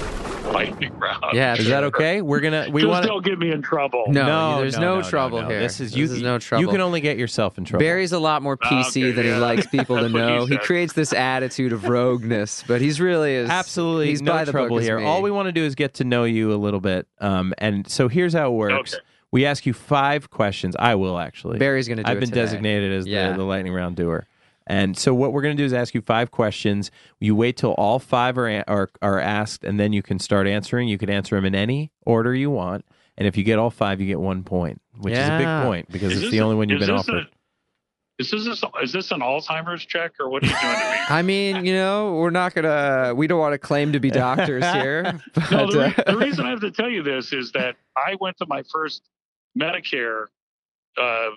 Lightning 1.21 1.41
round. 1.41 1.57
Yeah, 1.57 1.61
Is 1.63 1.67
that 1.69 1.83
okay? 1.85 2.21
We're 2.21 2.39
gonna 2.39 2.67
we 2.71 2.81
Just 2.81 2.89
want 2.91 3.05
don't 3.05 3.25
get 3.25 3.39
me 3.39 3.51
in 3.51 3.61
trouble. 3.61 4.05
No, 4.07 4.25
no 4.25 4.59
there's 4.61 4.77
no, 4.77 5.01
trouble 5.01 5.41
no. 5.41 5.47
here. 5.47 5.59
This 5.59 5.79
is 5.79 5.95
you. 5.95 6.07
This 6.07 6.17
is 6.17 6.23
no 6.23 6.39
trouble. 6.39 6.61
You 6.63 6.69
can 6.69 6.81
only 6.81 7.01
get 7.01 7.17
yourself 7.17 7.57
in 7.57 7.65
trouble. 7.65 7.83
Barry's 7.83 8.11
a 8.11 8.19
lot 8.19 8.41
more 8.41 8.57
PC 8.57 8.87
okay, 8.87 9.11
than 9.11 9.25
he 9.25 9.33
likes 9.33 9.67
people 9.67 9.97
to 9.99 10.09
know. 10.09 10.45
he 10.45 10.55
He 10.55 10.57
creates 10.57 10.93
this 10.93 11.13
attitude 11.13 11.73
of 11.73 11.87
rogueness, 11.87 12.63
but 12.67 12.81
he's 12.81 12.99
really 13.01 13.33
is 13.35 13.49
Absolutely 13.49 14.09
he's 14.09 14.21
no 14.21 14.31
by 14.31 14.45
the 14.45 14.51
trouble 14.51 14.77
here. 14.77 14.99
All 14.99 15.21
we 15.21 15.31
want 15.31 15.47
to 15.47 15.51
do 15.51 15.63
is 15.63 15.75
get 15.75 15.95
to 15.95 16.03
know 16.03 16.23
you 16.23 16.53
a 16.53 16.55
little 16.55 16.79
bit. 16.79 17.07
Um, 17.19 17.53
and 17.57 17.87
so 17.89 18.07
here's 18.07 18.33
how 18.33 18.51
it 18.51 18.55
works. 18.55 18.93
Okay. 18.93 19.03
We 19.31 19.45
ask 19.45 19.65
you 19.65 19.73
five 19.73 20.29
questions. 20.29 20.75
I 20.79 20.95
will 20.95 21.19
actually. 21.19 21.57
Barry's 21.59 21.87
going 21.89 21.97
to 21.97 22.03
do 22.03 22.09
I've 22.09 22.17
it 22.17 22.19
been 22.21 22.29
today. 22.29 22.41
designated 22.41 22.93
as 22.93 23.05
Yeah. 23.05 23.31
the, 23.31 23.37
the 23.39 23.43
lightning 23.43 23.73
round 23.73 23.97
doer. 23.97 24.27
And 24.67 24.97
so 24.97 25.13
what 25.13 25.31
we're 25.31 25.41
going 25.43 25.55
to 25.55 25.61
do 25.61 25.65
is 25.65 25.73
ask 25.73 25.93
you 25.93 26.01
five 26.01 26.31
questions. 26.31 26.89
You 27.19 27.35
wait 27.35 27.55
till 27.57 27.73
all 27.73 27.99
five 27.99 28.37
are, 28.37 28.63
are 28.67 28.89
are 29.01 29.19
asked, 29.19 29.63
and 29.63 29.79
then 29.79 29.93
you 29.93 30.01
can 30.01 30.17
start 30.19 30.47
answering. 30.47 30.87
You 30.87 30.97
can 30.97 31.09
answer 31.09 31.35
them 31.35 31.45
in 31.45 31.53
any 31.55 31.91
order 32.05 32.33
you 32.33 32.49
want. 32.49 32.85
And 33.17 33.27
if 33.27 33.37
you 33.37 33.43
get 33.43 33.59
all 33.59 33.69
five, 33.69 34.01
you 34.01 34.07
get 34.07 34.19
one 34.19 34.43
point, 34.43 34.81
which 34.97 35.13
is 35.13 35.19
a 35.19 35.37
big 35.37 35.67
point 35.67 35.89
because 35.91 36.11
Is 36.11 36.17
it's 36.17 36.21
this 36.23 36.31
the 36.31 36.37
a- 36.39 36.43
only 36.43 36.55
one 36.55 36.69
you've 36.69 36.81
is 36.81 36.87
been 36.87 36.95
this 36.97 37.07
offered. 37.07 37.23
A, 37.23 37.27
is 38.17 38.31
this 38.31 38.63
a, 38.63 38.69
is 38.81 38.91
this 38.93 39.11
an 39.11 39.19
Alzheimer's 39.19 39.85
check 39.85 40.13
or 40.19 40.29
what 40.29 40.41
are 40.43 40.47
you 40.47 40.51
doing 40.61 40.73
to 40.73 40.79
me? 40.91 40.97
I 41.09 41.21
mean, 41.21 41.65
you 41.65 41.73
know, 41.73 42.13
we're 42.15 42.29
not 42.29 42.53
gonna. 42.55 43.13
We 43.15 43.27
don't 43.27 43.39
want 43.39 43.53
to 43.53 43.57
claim 43.59 43.91
to 43.93 43.99
be 43.99 44.09
doctors 44.09 44.63
here. 44.71 45.19
But, 45.33 45.51
No, 45.51 45.71
the, 45.71 45.79
re- 45.79 45.95
uh, 45.97 46.11
the 46.11 46.17
reason 46.17 46.45
I 46.45 46.49
have 46.49 46.61
to 46.61 46.71
tell 46.71 46.89
you 46.89 47.03
this 47.03 47.33
is 47.33 47.51
that 47.51 47.75
I 47.95 48.15
went 48.19 48.37
to 48.37 48.45
my 48.47 48.63
first 48.71 49.03
Medicare 49.59 50.25
uh, 50.97 51.29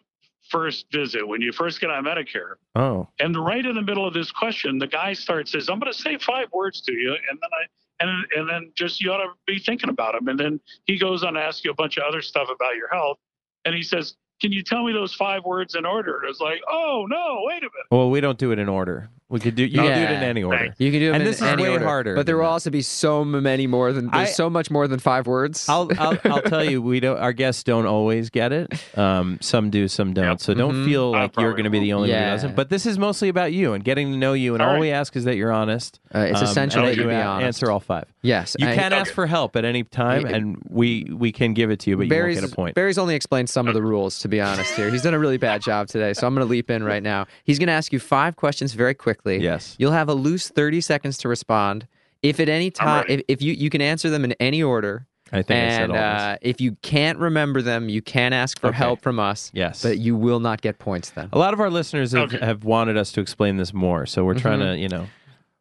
first 0.51 0.87
visit 0.93 1.27
when 1.27 1.41
you 1.41 1.53
first 1.53 1.81
get 1.81 1.91
on 1.91 2.05
Medicare, 2.05 2.55
oh, 2.75 3.09
and 3.19 3.37
right 3.37 3.65
in 3.65 3.75
the 3.75 3.83
middle 3.83 4.07
of 4.07 4.15
this 4.15 4.31
question, 4.31 4.79
the 4.79 4.87
guy 4.87 5.13
starts 5.13 5.53
says, 5.53 5.69
"I'm 5.69 5.79
going 5.79 5.93
to 5.93 5.99
say 5.99 6.19
five 6.19 6.49
words 6.53 6.81
to 6.83 6.93
you," 6.93 7.11
and 7.31 7.39
then 7.41 7.51
I 7.53 7.67
and 8.01 8.27
and 8.37 8.49
then 8.49 8.73
just 8.75 9.01
you 9.01 9.13
ought 9.13 9.19
to 9.19 9.31
be 9.47 9.59
thinking 9.59 9.89
about 9.91 10.15
them, 10.15 10.29
and 10.29 10.39
then 10.39 10.61
he 10.85 10.99
goes 10.99 11.25
on 11.25 11.35
to 11.35 11.41
ask 11.41 11.65
you 11.65 11.71
a 11.71 11.75
bunch 11.75 11.97
of 11.97 12.05
other 12.05 12.23
stuff 12.23 12.49
about 12.55 12.77
your 12.77 12.89
health, 12.89 13.19
and 13.65 13.75
he 13.75 13.83
says. 13.83 14.17
Can 14.41 14.53
you 14.53 14.63
tell 14.63 14.85
me 14.85 14.93
those 14.93 15.13
five 15.13 15.45
words 15.45 15.75
in 15.75 15.85
order? 15.85 16.21
And 16.21 16.31
it's 16.31 16.39
like, 16.39 16.61
oh 16.71 17.07
no, 17.09 17.41
wait 17.41 17.57
a 17.59 17.63
minute. 17.63 17.87
well, 17.91 18.09
we 18.09 18.21
don't 18.21 18.39
do 18.39 18.53
it 18.53 18.61
in 18.61 18.69
order. 18.69 19.11
We 19.31 19.41
could 19.41 19.57
do. 19.57 19.65
You 19.65 19.81
can 19.83 19.85
do 19.85 19.91
it 19.91 20.11
in 20.17 20.23
any 20.23 20.43
order. 20.43 20.59
Thanks. 20.59 20.77
you 20.81 20.91
can 20.91 21.01
do 21.01 21.07
them 21.09 21.17
And 21.17 21.23
in 21.23 21.29
this 21.29 21.37
is 21.37 21.43
any 21.43 21.63
way 21.63 21.69
order, 21.73 21.85
harder 21.85 22.15
But 22.15 22.25
there 22.25 22.39
will 22.39 22.47
also 22.47 22.71
be 22.71 22.81
so 22.81 23.27
many 23.27 23.67
more 23.67 23.93
than. 23.93 24.07
There's 24.11 24.31
I- 24.31 24.33
so 24.33 24.49
much 24.49 24.71
more 24.71 24.89
than 24.89 24.99
five 25.01 25.27
words. 25.27 25.69
I'll, 25.69 25.91
I'll 25.99 26.19
I'll 26.25 26.41
tell 26.43 26.65
you, 26.65 26.81
we 26.81 26.99
don't. 27.01 27.19
Our 27.19 27.35
guests 27.35 27.63
don't 27.63 27.85
always 27.85 28.31
get 28.31 28.53
it. 28.55 28.73
Um, 28.97 29.37
some 29.43 29.69
do, 29.69 29.87
some 29.87 30.15
don't. 30.15 30.25
Yep. 30.25 30.41
So 30.41 30.55
don't 30.55 30.75
Mhm. 30.77 30.85
feel 30.87 31.11
like 31.11 31.37
you're 31.37 31.53
going 31.53 31.65
to 31.65 31.71
be 31.71 31.79
the 31.81 31.93
only 31.93 32.11
one 32.11 32.19
who 32.19 32.25
doesn't. 32.25 32.57
But 32.57 32.71
this 32.71 32.87
is 32.87 32.99
mostly 32.99 33.29
about 33.29 33.53
you 33.53 33.75
and 33.75 33.85
getting 33.85 34.13
to 34.13 34.17
know 34.17 34.33
you. 34.33 34.55
And 34.55 34.63
All 34.63 34.69
all, 34.69 34.75
right. 34.77 34.81
we 34.81 34.91
ask 34.93 35.15
is 35.15 35.25
that 35.25 35.37
you're 35.37 35.53
honest. 35.53 36.01
Uh, 36.15 36.21
it's 36.21 36.39
um, 36.39 36.45
essential 36.45 36.83
that 36.87 36.97
you 36.97 37.03
you 37.03 37.09
be 37.09 37.15
honest. 37.15 37.45
answer 37.47 37.71
all 37.71 37.81
five. 37.81 38.07
Yes, 38.23 38.57
You 38.59 38.67
I- 38.67 38.75
can 38.77 38.95
ask 38.95 39.13
for 39.13 39.27
help 39.27 39.57
at 39.57 39.65
any 39.67 39.85
time, 39.85 40.23
Yeah. 40.23 40.37
and 40.37 40.57
we 40.71 41.07
we 41.13 41.33
can 41.33 41.53
give 41.53 41.71
it 41.71 41.81
to 41.81 41.91
you, 41.91 41.99
but 41.99 42.05
you 42.05 42.09
Barry's, 42.09 42.37
won't 42.39 42.47
get 42.47 42.53
a 42.53 42.57
point. 42.57 42.75
Barry's 42.77 42.97
only 42.99 43.15
explained 43.15 43.51
some 43.51 43.69
of 43.69 43.75
the 43.75 43.83
rules, 43.83 44.21
to 44.21 44.29
be 44.29 44.41
honest. 44.41 44.73
Here, 44.75 44.89
he's 44.91 45.03
done 45.03 45.13
a 45.15 45.19
really 45.19 45.37
bad 45.37 45.61
job 45.61 45.89
today, 45.89 46.15
so 46.15 46.27
I'm 46.27 46.35
going 46.35 46.47
to 46.47 46.51
leap 46.51 46.71
in 46.71 46.83
right 46.83 47.03
now. 47.03 47.27
He's 47.45 47.59
going 47.59 47.67
to 47.67 47.75
ask 47.75 47.93
you 47.93 47.99
five 48.01 48.37
questions 48.37 48.73
very 48.73 48.95
quickly. 48.95 49.18
Yes. 49.27 49.77
You'll 49.79 49.93
have 49.93 50.09
a 50.09 50.15
loose 50.15 50.49
30 50.49 50.81
seconds 50.81 51.19
to 51.19 51.29
respond. 51.29 51.87
If 52.23 52.41
at 52.41 52.49
any 52.49 52.71
time, 52.71 53.05
if, 53.09 53.23
if 53.29 53.43
you 53.43 53.53
you 53.53 53.71
can 53.71 53.81
answer 53.81 54.11
them 54.11 54.25
in 54.25 54.33
any 54.41 54.63
order, 54.63 55.07
I 55.33 55.43
think 55.43 55.51
I 55.67 55.71
said 55.71 55.83
and 55.83 55.93
all 55.93 55.99
this. 55.99 56.23
uh, 56.23 56.37
if 56.43 56.61
you 56.61 56.73
can't 56.83 57.19
remember 57.19 57.63
them, 57.63 57.89
you 57.89 58.03
can 58.03 58.33
ask 58.33 58.59
for 58.59 58.69
Okay. 58.69 58.77
help 58.79 59.03
from 59.03 59.21
us. 59.21 59.51
Yes. 59.55 59.83
but 59.83 59.99
you 59.99 60.17
will 60.17 60.41
not 60.41 60.61
get 60.63 60.79
points 60.79 61.11
then. 61.11 61.29
A 61.33 61.39
lot 61.39 61.53
of 61.55 61.61
our 61.61 61.71
listeners 61.71 62.13
have, 62.13 62.35
Okay. 62.35 62.45
have 62.45 62.65
wanted 62.65 62.97
us 62.97 63.13
to 63.13 63.21
explain 63.21 63.57
this 63.57 63.73
more, 63.75 64.05
so 64.07 64.25
we're 64.25 64.35
trying 64.39 64.61
to, 64.61 64.77
you 64.77 64.89
know, 64.89 65.07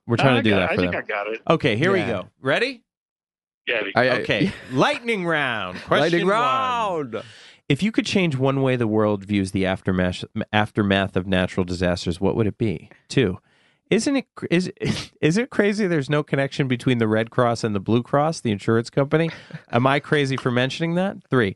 we're 0.08 0.16
trying 0.18 0.34
I 0.36 0.38
to 0.38 0.41
do 0.43 0.49
got- 0.51 0.60
that 0.60 0.72
I 0.72 0.76
for 0.76 0.82
think 0.82 0.91
them. 0.93 1.03
I 1.03 1.08
got 1.08 1.28
it. 1.28 1.41
Okay, 1.49 1.76
here 1.76 1.91
we 1.91 1.99
go. 1.99 2.28
Ready? 2.41 2.82
Yeah. 3.68 3.82
I- 3.95 4.08
I- 4.10 4.20
Okay. 4.22 4.51
Lightning 4.72 5.26
round. 5.26 5.78
Question 5.82 5.99
Lightning 6.01 6.26
one. 6.28 6.34
round. 6.36 7.24
If 7.70 7.84
you 7.84 7.91
could 7.91 8.05
change 8.05 8.38
one 8.38 8.62
way 8.62 8.78
the 8.78 8.88
world 8.88 9.26
views 9.26 9.51
the 9.51 9.66
aftermath 9.66 10.24
aftermath 10.53 11.18
of 11.18 11.28
natural 11.28 11.66
disasters, 11.66 12.22
what 12.22 12.36
would 12.38 12.47
it 12.47 12.58
be? 12.58 12.89
Two, 13.10 13.39
isn't 13.90 14.16
it 14.16 14.26
is 14.52 14.72
is 15.22 15.38
it 15.38 15.50
crazy? 15.50 15.88
There's 15.88 16.10
no 16.10 16.24
connection 16.24 16.68
between 16.68 16.98
the 16.98 17.08
Red 17.08 17.30
Cross 17.30 17.64
and 17.64 17.74
the 17.76 17.80
Blue 17.80 18.04
Cross, 18.04 18.42
the 18.42 18.52
insurance 18.52 18.90
company. 18.90 19.30
Am 19.72 19.86
I 19.88 20.00
crazy 20.00 20.38
for 20.38 20.52
mentioning 20.52 20.96
that? 20.96 21.18
Three, 21.30 21.56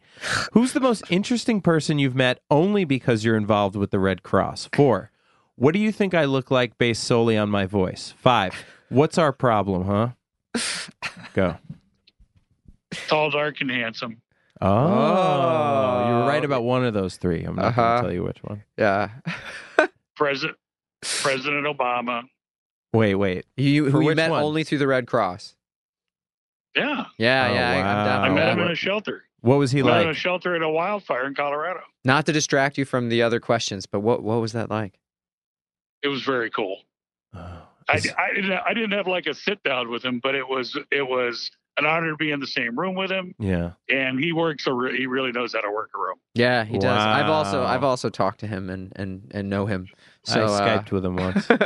who's 0.54 0.74
the 0.74 0.80
most 0.80 1.04
interesting 1.10 1.62
person 1.62 2.00
you've 2.00 2.16
met 2.16 2.40
only 2.50 2.86
because 2.86 3.24
you're 3.26 3.38
involved 3.38 3.76
with 3.76 3.92
the 3.92 4.00
Red 4.00 4.24
Cross? 4.24 4.70
Four, 4.74 5.12
what 5.56 5.74
do 5.74 5.80
you 5.80 5.92
think 5.92 6.14
I 6.14 6.26
look 6.26 6.50
like 6.52 6.78
based 6.78 7.04
solely 7.04 7.38
on 7.38 7.50
my 7.50 7.66
voice? 7.66 8.14
Five, 8.18 8.54
what's 8.90 9.18
our 9.18 9.32
problem, 9.34 9.86
huh? 9.86 10.10
Go. 11.34 11.58
Tall, 13.08 13.30
dark, 13.32 13.62
and 13.62 13.72
handsome. 13.72 14.22
Oh, 14.64 16.08
you 16.08 16.14
were 16.14 16.26
right 16.28 16.44
about 16.46 16.64
one 16.64 16.84
of 16.86 16.94
those 16.94 17.18
three. 17.18 17.44
I'm 17.44 17.56
not 17.56 17.76
going 17.76 17.88
Uh-huh. 17.88 17.96
to 17.98 18.02
tell 18.04 18.14
you 18.14 18.24
which 18.24 18.38
one. 18.44 18.64
Yeah. 18.78 19.10
President 20.16 20.58
President 21.02 21.66
Obama. 21.66 22.24
Wait, 22.94 23.16
wait. 23.16 23.46
You 23.58 23.90
who 23.90 24.02
you 24.02 24.16
met 24.16 24.32
one? 24.32 24.44
only 24.44 24.64
through 24.64 24.78
the 24.80 24.88
Red 24.88 25.08
Cross. 25.08 25.56
Yeah. 26.76 27.06
Yeah, 27.18 27.48
Oh, 27.50 27.54
yeah. 27.54 27.70
I, 27.72 27.76
I'm 27.78 28.06
down 28.06 28.22
wow. 28.22 28.24
I 28.24 28.30
met 28.30 28.50
him 28.58 28.60
in 28.66 28.72
a 28.72 28.76
shelter. 28.76 29.24
What 29.42 29.58
was 29.58 29.72
he 29.72 29.80
I 29.82 29.84
met 29.84 29.92
him 29.94 29.98
in 30.02 30.06
a 30.06 30.10
like? 30.10 30.18
shelter 30.18 30.56
at 30.56 30.62
a 30.62 30.70
wildfire 30.70 31.26
in 31.26 31.36
Colorado. 31.36 31.82
Not 32.06 32.26
to 32.28 32.32
distract 32.32 32.78
you 32.78 32.86
from 32.86 33.10
the 33.10 33.22
other 33.24 33.40
questions, 33.40 33.86
but 33.86 34.02
what 34.02 34.24
what 34.24 34.40
was 34.42 34.54
that 34.54 34.70
like? 34.70 35.00
It 36.04 36.08
was 36.08 36.22
very 36.24 36.50
cool. 36.50 36.78
Oh, 37.36 37.64
I, 37.90 37.96
is- 37.98 38.14
I 38.18 38.34
didn't 38.34 38.52
I 38.52 38.74
didn't 38.74 38.92
have 38.92 39.08
like 39.08 39.26
a 39.28 39.34
sit 39.34 39.62
down 39.64 39.90
with 39.90 40.04
him, 40.04 40.20
but 40.22 40.36
it 40.36 40.48
was 40.48 40.78
it 40.92 41.08
was 41.08 41.52
an 41.78 41.86
honor 41.86 42.12
to 42.12 42.18
be 42.18 42.32
in 42.32 42.40
the 42.40 42.48
same 42.48 42.78
room 42.78 42.96
with 42.96 43.10
him. 43.10 43.34
yeah. 43.40 43.72
And 43.90 44.20
he 44.20 44.34
works 44.34 44.68
a 44.68 44.74
re- 44.74 44.98
he 44.98 45.08
really 45.08 45.32
knows 45.32 45.54
how 45.54 45.62
to 45.62 45.72
work 45.72 45.90
a 45.96 46.00
room. 46.00 46.18
Yeah, 46.36 46.64
he 46.66 46.78
does. 46.78 46.98
I've 47.00 47.30
also 47.30 47.64
I've 47.64 47.84
also 47.84 48.10
talked 48.10 48.42
to 48.42 48.48
him 48.48 48.70
and 48.70 48.92
and 48.96 49.32
and 49.34 49.50
know 49.50 49.66
him. 49.66 49.88
So 50.24 50.42
I 50.42 50.44
uh, 50.46 50.80
skyped 50.84 50.92
with 50.92 51.04
him 51.06 51.16
once. 51.16 51.50
no, 51.50 51.58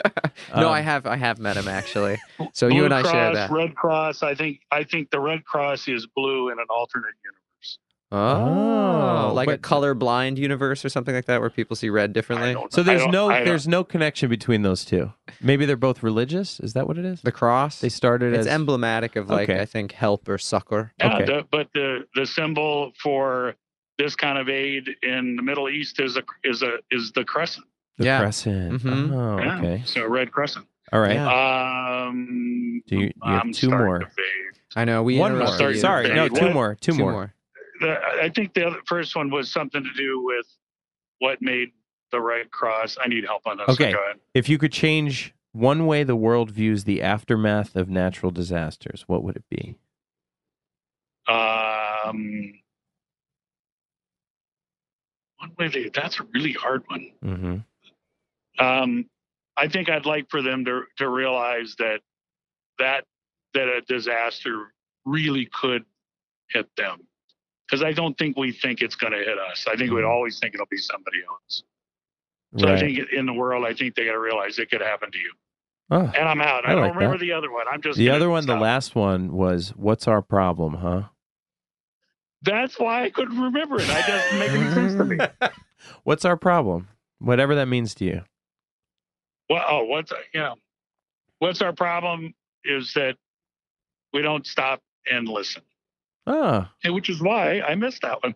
Um, 0.53 0.65
I 0.67 0.81
have 0.81 1.05
I 1.05 1.17
have 1.17 1.39
met 1.39 1.57
him 1.57 1.67
actually. 1.67 2.17
So 2.53 2.69
blue 2.69 2.77
you 2.77 2.85
and 2.85 2.93
I 2.93 3.01
Cross, 3.01 3.13
share 3.13 3.33
that. 3.33 3.51
Red 3.51 3.75
Cross. 3.75 4.23
I 4.23 4.33
think 4.35 4.61
I 4.71 4.83
think 4.83 5.09
the 5.11 5.19
Red 5.19 5.43
Cross 5.43 5.87
is 5.87 6.07
blue 6.15 6.49
in 6.49 6.59
an 6.59 6.65
alternate 6.69 7.13
universe. 7.23 7.79
Oh, 8.11 9.27
Oh, 9.27 9.33
like 9.33 9.47
a 9.47 9.51
but- 9.53 9.61
color 9.61 9.93
blind 9.93 10.37
universe 10.39 10.85
or 10.85 10.89
something 10.89 11.13
like 11.13 11.25
that, 11.25 11.41
where 11.41 11.49
people 11.49 11.75
see 11.75 11.89
red 11.89 12.13
differently. 12.13 12.55
So 12.69 12.81
there's 12.83 13.05
no 13.07 13.27
there's 13.29 13.67
no 13.67 13.83
connection 13.83 14.29
between 14.29 14.61
those 14.61 14.85
two. 14.85 15.11
Maybe 15.41 15.65
they're 15.65 15.75
both 15.75 16.01
religious. 16.03 16.59
Is 16.59 16.73
that 16.73 16.87
what 16.87 16.97
it 16.97 17.05
is? 17.05 17.21
The 17.21 17.31
cross. 17.31 17.81
They 17.81 17.89
started 17.89 18.33
it's 18.33 18.47
as 18.47 18.53
emblematic 18.53 19.15
of 19.15 19.29
like 19.29 19.49
Okay. 19.49 19.59
I 19.61 19.65
think 19.65 19.91
help 19.91 20.27
or 20.29 20.37
succor. 20.37 20.93
Yeah, 20.99 21.15
Okay. 21.15 21.25
the, 21.25 21.47
but 21.51 21.67
the 21.73 22.05
the 22.15 22.25
symbol 22.25 22.91
for 23.01 23.55
this 23.97 24.15
kind 24.15 24.37
of 24.37 24.47
aid 24.49 24.89
in 25.03 25.35
the 25.35 25.41
Middle 25.41 25.67
East 25.69 25.99
is 25.99 26.15
a 26.17 26.23
is 26.43 26.61
a 26.61 26.77
is 26.91 27.11
the 27.13 27.23
crescent. 27.25 27.65
The 27.97 28.05
Yeah. 28.05 28.19
crescent. 28.19 28.81
Mhm. 28.81 29.11
Oh, 29.13 29.37
Yeah, 29.43 29.57
okay. 29.59 29.83
So 29.85 30.07
red 30.07 30.31
crescent. 30.31 30.67
All 30.93 30.99
right. 31.01 31.13
Yeah. 31.13 32.05
Um, 32.07 32.81
Do 32.87 32.95
you- 32.97 33.01
you 33.05 33.11
have 33.23 33.43
I'm 33.43 33.51
two 33.53 33.69
more. 33.69 34.11
I 34.75 34.85
know 34.85 35.03
we 35.03 35.17
One 35.17 35.37
more. 35.37 35.47
Sorry. 35.47 35.77
Sorry. 35.77 36.09
No, 36.13 36.27
two 36.27 36.45
What? 36.45 36.53
more. 36.53 36.75
Two, 36.75 36.91
two 36.91 36.97
more. 36.97 37.11
more. 37.11 37.33
The, 37.81 37.99
I 38.21 38.29
think 38.29 38.53
the 38.53 38.67
other, 38.67 38.79
first 38.85 39.15
one 39.15 39.29
was 39.29 39.51
something 39.51 39.83
to 39.83 39.93
do 39.93 40.21
with 40.23 40.45
what 41.19 41.41
made 41.41 41.69
the 42.11 42.21
Red 42.21 42.51
Cross. 42.51 42.97
I 43.03 43.07
need 43.07 43.25
help 43.25 43.47
on 43.47 43.57
this. 43.57 43.67
Okay. 43.69 43.91
Go 43.93 44.03
ahead. 44.03 44.19
If 44.33 44.47
you 44.49 44.57
could 44.57 44.71
change 44.71 45.33
one 45.53 45.85
way 45.85 46.03
the 46.03 46.15
world 46.15 46.51
views 46.51 46.83
the 46.83 47.01
aftermath 47.01 47.75
of 47.75 47.89
natural 47.89 48.31
disasters, 48.31 49.03
what 49.07 49.23
would 49.23 49.35
it 49.37 49.45
be? 49.49 49.77
Um, 51.27 52.53
one 55.37 55.51
way 55.57 55.67
they, 55.69 55.89
that's 55.89 56.19
a 56.19 56.23
really 56.33 56.53
hard 56.53 56.83
one. 56.87 57.11
Mm-hmm. 57.23 57.57
Um, 58.59 59.05
I 59.57 59.67
think 59.67 59.89
I'd 59.89 60.05
like 60.05 60.29
for 60.29 60.41
them 60.41 60.65
to 60.65 60.83
to 60.97 61.09
realize 61.09 61.75
that 61.79 62.01
that 62.79 63.05
that 63.53 63.67
a 63.67 63.81
disaster 63.81 64.73
really 65.05 65.45
could 65.53 65.85
hit 66.49 66.67
them, 66.75 66.99
because 67.67 67.83
I 67.83 67.91
don't 67.93 68.17
think 68.17 68.37
we 68.37 68.51
think 68.51 68.81
it's 68.81 68.95
going 68.95 69.13
to 69.13 69.19
hit 69.19 69.37
us. 69.39 69.65
I 69.67 69.75
think 69.75 69.91
we'd 69.91 70.01
Mhm. 70.01 70.09
always 70.09 70.39
think 70.39 70.53
it'll 70.53 70.65
be 70.69 70.77
somebody 70.77 71.19
else. 71.27 71.63
So 72.57 72.67
I 72.69 72.77
think 72.79 72.99
in 73.11 73.25
the 73.25 73.33
world, 73.33 73.65
I 73.65 73.73
think 73.73 73.95
they 73.95 74.05
got 74.05 74.13
to 74.13 74.19
realize 74.19 74.57
it 74.59 74.69
could 74.69 74.79
happen 74.81 75.11
to 75.11 75.17
you. 75.17 75.31
Oh, 75.91 75.99
and 76.15 76.27
I'm 76.27 76.41
out. 76.41 76.65
I, 76.65 76.71
I 76.71 76.73
don't 76.75 76.81
like 76.83 76.93
remember 76.95 77.17
that. 77.17 77.21
the 77.25 77.31
other 77.33 77.51
one. 77.51 77.65
I'm 77.69 77.81
just 77.81 77.97
the 77.97 78.09
other 78.09 78.29
one, 78.29 78.45
the 78.45 78.55
last 78.55 78.95
one 78.95 79.31
was 79.33 79.69
"What's 79.75 80.07
our 80.07 80.21
problem?" 80.21 80.75
Huh? 80.75 81.03
That's 82.41 82.79
why 82.79 83.03
I 83.03 83.09
couldn't 83.09 83.39
remember 83.39 83.79
it. 83.79 83.89
I 83.89 84.01
doesn't 84.07 84.39
make 84.39 84.49
any 84.51 84.71
sense 84.73 84.93
to 84.95 85.05
me. 85.05 85.17
What's 86.03 86.25
our 86.25 86.37
problem? 86.37 86.87
Whatever 87.19 87.55
that 87.55 87.67
means 87.67 87.93
to 87.95 88.05
you. 88.05 88.21
Well, 89.49 89.63
oh, 89.69 89.83
what's 89.85 90.11
you 90.33 90.39
know, 90.39 90.55
what's 91.39 91.61
our 91.61 91.73
problem 91.73 92.33
is 92.63 92.93
that 92.93 93.15
we 94.13 94.21
don't 94.21 94.45
stop 94.45 94.81
and 95.11 95.27
listen, 95.27 95.61
Oh, 96.25 96.67
and 96.83 96.93
which 96.93 97.09
is 97.09 97.21
why 97.21 97.61
I 97.61 97.75
missed 97.75 98.01
that 98.01 98.23
one. 98.23 98.33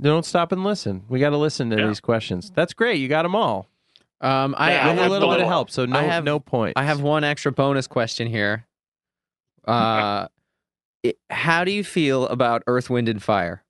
don't 0.00 0.24
stop 0.24 0.52
and 0.52 0.64
listen. 0.64 1.04
We 1.08 1.20
got 1.20 1.30
to 1.30 1.36
listen 1.36 1.68
to 1.70 1.76
Yeah. 1.78 1.88
these 1.88 2.00
questions. 2.00 2.50
That's 2.54 2.72
great. 2.72 2.98
You 3.00 3.08
got 3.08 3.22
them 3.24 3.34
all 3.34 3.68
Um, 4.22 4.54
I, 4.56 4.72
Yeah, 4.72 4.86
I 4.86 4.90
with 4.90 4.98
a 4.98 5.02
have 5.02 5.10
little 5.10 5.28
one, 5.28 5.36
bit 5.38 5.42
of 5.42 5.48
help. 5.48 5.70
So 5.70 5.84
no, 5.84 5.98
I 5.98 6.02
have- 6.04 6.24
no 6.24 6.40
point. 6.40 6.72
I 6.78 6.84
have 6.84 7.02
one 7.02 7.22
extra 7.24 7.52
bonus 7.52 7.86
question 7.86 8.26
here. 8.28 8.66
Uh, 9.66 10.28
it- 11.02 11.18
how 11.28 11.64
do 11.64 11.70
you 11.70 11.84
feel 11.84 12.26
about 12.28 12.62
Earth, 12.66 12.88
Wind, 12.88 13.08
and 13.10 13.22
Fire? 13.22 13.62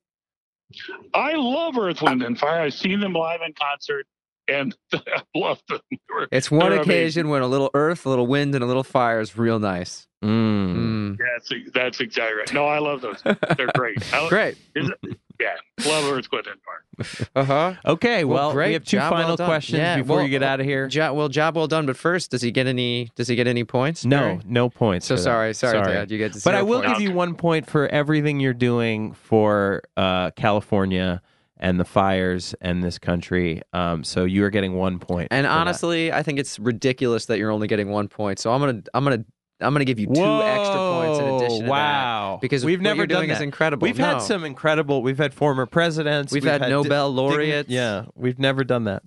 I 1.13 1.33
love 1.33 1.77
Earth, 1.77 2.01
Wind, 2.01 2.23
and 2.23 2.39
Fire. 2.39 2.61
I've 2.61 2.73
seen 2.73 2.99
them 3.01 3.11
live 3.13 3.41
in 3.41 3.53
concert, 3.53 4.05
and 4.47 4.75
I 4.93 4.99
love 5.35 5.61
them. 5.69 5.79
They're- 5.91 6.27
It's 6.31 6.49
one 6.51 6.71
they're 6.71 6.81
occasion 6.81 7.29
when 7.29 7.41
a 7.41 7.47
little 7.47 7.69
Earth, 7.73 8.05
a 8.05 8.09
little 8.09 8.27
Wind, 8.27 8.55
and 8.55 8.63
a 8.63 8.67
little 8.67 8.83
Fire 8.83 9.19
is 9.19 9.37
real 9.37 9.59
nice. 9.59 10.07
Mm. 10.23 10.75
Mm. 10.75 11.17
That's 11.17 11.51
that's 11.73 11.99
exactly 11.99 12.37
right. 12.39 12.51
No, 12.53 12.65
I 12.65 12.79
love 12.79 13.01
those. 13.01 13.21
They're 13.23 13.69
great. 13.75 14.01
I, 14.13 14.27
Great. 14.29 14.57
is 14.75 14.89
it- 15.03 15.17
yeah, 15.39 15.53
love 15.85 16.11
Earth, 16.11 16.25
Wind, 16.31 16.47
and 16.47 16.59
Fire. 16.63 17.27
Uh 17.35 17.43
huh. 17.43 17.73
Okay, 17.85 18.23
well, 18.23 18.51
great. 18.51 18.69
we 18.69 18.73
have 18.73 18.83
two 18.83 18.97
Job 18.97 19.11
final 19.13 19.35
done. 19.35 19.45
questions 19.47 19.77
Yeah, 19.77 19.97
before 19.97 20.15
well, 20.17 20.25
you 20.25 20.31
get 20.31 20.41
out 20.41 20.59
of 20.59 20.65
here. 20.65 20.87
Jo- 20.87 21.13
well, 21.13 21.29
job 21.29 21.55
well 21.55 21.67
done. 21.67 21.85
But 21.85 21.95
first, 21.95 22.31
does 22.31 22.41
he 22.41 22.49
get 22.49 22.65
any? 22.65 23.11
Does 23.15 23.27
he 23.27 23.35
get 23.35 23.45
any 23.45 23.63
points? 23.63 24.03
No, 24.03 24.17
Barry? 24.19 24.39
no 24.45 24.69
points. 24.69 25.05
So 25.05 25.13
for 25.13 25.19
that. 25.19 25.23
sorry, 25.23 25.53
sorry, 25.53 25.83
Dad. 25.83 26.09
You 26.09 26.17
get 26.17 26.33
to 26.33 26.41
But 26.43 26.55
I 26.55 26.63
will 26.63 26.81
points. 26.81 26.97
give 26.97 27.07
you 27.07 27.13
one 27.13 27.35
point 27.35 27.69
for 27.69 27.87
everything 27.87 28.39
you're 28.39 28.55
doing 28.55 29.13
for 29.13 29.83
uh, 29.95 30.31
California 30.31 31.21
and 31.59 31.79
the 31.79 31.85
fires 31.85 32.53
and 32.61 32.83
this 32.83 32.97
country. 32.99 33.61
Um, 33.73 34.03
so 34.03 34.25
you 34.25 34.43
are 34.45 34.49
getting 34.49 34.75
one 34.75 34.99
point. 34.99 35.27
And 35.31 35.45
for 35.45 35.49
that. 35.51 35.57
honestly, 35.57 36.11
I 36.11 36.23
think 36.23 36.39
it's 36.39 36.59
ridiculous 36.59 37.25
that 37.25 37.37
you're 37.39 37.51
only 37.51 37.67
getting 37.67 37.89
one 37.89 38.07
point. 38.07 38.39
So 38.39 38.51
I'm 38.51 38.59
gonna, 38.59 38.81
I'm 38.93 39.03
gonna, 39.03 39.25
I'm 39.59 39.73
gonna 39.73 39.85
give 39.85 39.99
you 39.99 40.05
two 40.05 40.11
extra 40.13 40.75
points 40.77 41.19
in 41.19 41.25
Whoa, 41.25 41.37
addition 41.37 41.57
to 41.59 41.63
that. 41.65 41.69
wow. 41.69 42.37
because 42.41 42.63
we've 42.63 42.77
what 42.79 42.83
never 42.83 42.97
you're 42.97 43.07
done 43.07 43.17
doing 43.21 43.29
that. 43.29 43.35
is 43.37 43.41
incredible. 43.41 43.85
We've 43.85 43.97
No. 43.97 44.05
had 44.05 44.21
some 44.21 44.43
incredible. 44.43 45.01
We've 45.01 45.17
had 45.17 45.33
former 45.33 45.65
presidents. 45.65 46.31
We've 46.31 46.43
had 46.43 46.61
Nobel 46.61 47.11
di- 47.11 47.15
laureates. 47.21 47.69
yeah, 47.69 48.05
we've 48.15 48.37
never 48.37 48.63
done 48.63 48.83
that. 48.83 49.01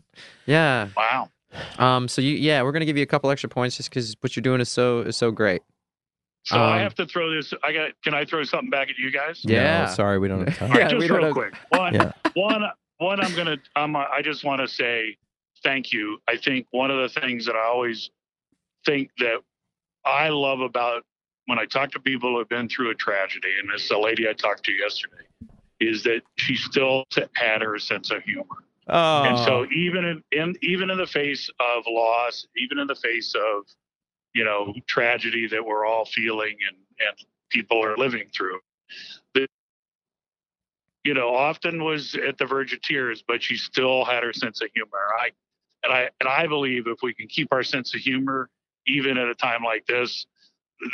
Yeah. 0.46 0.88
Wow. 0.96 1.28
Um. 1.78 2.08
So 2.08 2.20
you, 2.20 2.34
yeah, 2.36 2.62
we're 2.62 2.72
gonna 2.72 2.84
give 2.84 2.96
you 2.96 3.02
a 3.04 3.06
couple 3.06 3.30
extra 3.30 3.48
points 3.48 3.76
just 3.76 3.90
because 3.90 4.16
what 4.20 4.34
you're 4.34 4.42
doing 4.42 4.60
is 4.60 4.68
so 4.68 5.00
is 5.00 5.16
so 5.16 5.30
great. 5.30 5.62
So 6.44 6.56
I 6.56 6.76
Um, 6.76 6.82
have 6.84 6.94
to 6.94 7.06
throw 7.06 7.30
this. 7.34 7.52
I 7.62 7.72
got. 7.72 7.90
Can 8.02 8.14
I 8.14 8.24
throw 8.24 8.42
something 8.44 8.70
back 8.70 8.88
at 8.88 8.96
you 8.98 9.10
guys? 9.12 9.40
Yeah. 9.44 9.84
No, 9.84 9.92
sorry, 9.92 10.18
we 10.18 10.26
don't 10.28 10.46
have 10.48 10.56
time. 10.58 10.70
All 10.70 10.74
right, 10.76 10.82
Yeah, 10.84 10.88
just 10.98 11.08
we 11.10 11.14
real 11.14 11.24
have- 11.26 11.34
quick. 11.34 11.54
One, 11.68 11.94
Yeah. 11.94 12.12
One, 12.34 12.64
one. 12.98 13.20
I'm 13.20 13.34
gonna. 13.34 13.56
I'm. 13.76 13.96
I 13.96 14.20
just 14.22 14.44
want 14.44 14.60
to 14.60 14.68
say 14.68 15.16
thank 15.62 15.92
you. 15.92 16.18
I 16.28 16.36
think 16.36 16.66
one 16.70 16.90
of 16.90 16.98
the 16.98 17.20
things 17.20 17.46
that 17.46 17.54
I 17.54 17.66
always 17.66 18.10
think 18.84 19.10
that 19.18 19.40
I 20.04 20.28
love 20.28 20.60
about 20.60 21.02
when 21.46 21.58
I 21.58 21.66
talk 21.66 21.90
to 21.92 22.00
people 22.00 22.30
who 22.30 22.38
have 22.38 22.48
been 22.48 22.68
through 22.68 22.90
a 22.90 22.94
tragedy, 22.94 23.52
and 23.60 23.68
this 23.72 23.84
is 23.84 23.90
a 23.90 23.98
lady 23.98 24.28
I 24.28 24.32
talked 24.32 24.64
to 24.64 24.72
yesterday, 24.72 25.24
is 25.80 26.02
that 26.04 26.22
she 26.36 26.54
still 26.56 27.04
had 27.34 27.62
her 27.62 27.78
sense 27.78 28.10
of 28.10 28.22
humor. 28.22 28.44
Oh, 28.88 29.22
And 29.22 29.38
so 29.38 29.66
even 29.74 30.04
in, 30.04 30.22
in 30.32 30.54
even 30.62 30.90
in 30.90 30.98
the 30.98 31.06
face 31.06 31.48
of 31.60 31.84
loss, 31.86 32.46
even 32.56 32.78
in 32.78 32.86
the 32.86 32.94
face 32.94 33.34
of 33.34 33.64
you 34.34 34.44
know 34.44 34.74
tragedy 34.86 35.46
that 35.48 35.64
we're 35.64 35.86
all 35.86 36.04
feeling 36.04 36.56
and 36.68 36.76
and 37.08 37.16
people 37.50 37.84
are 37.84 37.96
living 37.96 38.28
through, 38.34 38.58
the 38.90 39.19
you 41.04 41.14
know 41.14 41.34
often 41.34 41.82
was 41.84 42.14
at 42.14 42.38
the 42.38 42.46
verge 42.46 42.72
of 42.72 42.82
tears, 42.82 43.22
but 43.26 43.42
she 43.42 43.56
still 43.56 44.04
had 44.04 44.22
her 44.22 44.32
sense 44.32 44.60
of 44.60 44.68
humor. 44.74 44.98
I 45.20 45.30
and 45.82 45.92
I 45.92 46.10
and 46.20 46.28
I 46.28 46.46
believe 46.46 46.86
if 46.86 46.98
we 47.02 47.14
can 47.14 47.26
keep 47.26 47.48
our 47.52 47.62
sense 47.62 47.94
of 47.94 48.00
humor 48.00 48.48
even 48.86 49.16
at 49.18 49.28
a 49.28 49.34
time 49.34 49.62
like 49.62 49.86
this, 49.86 50.26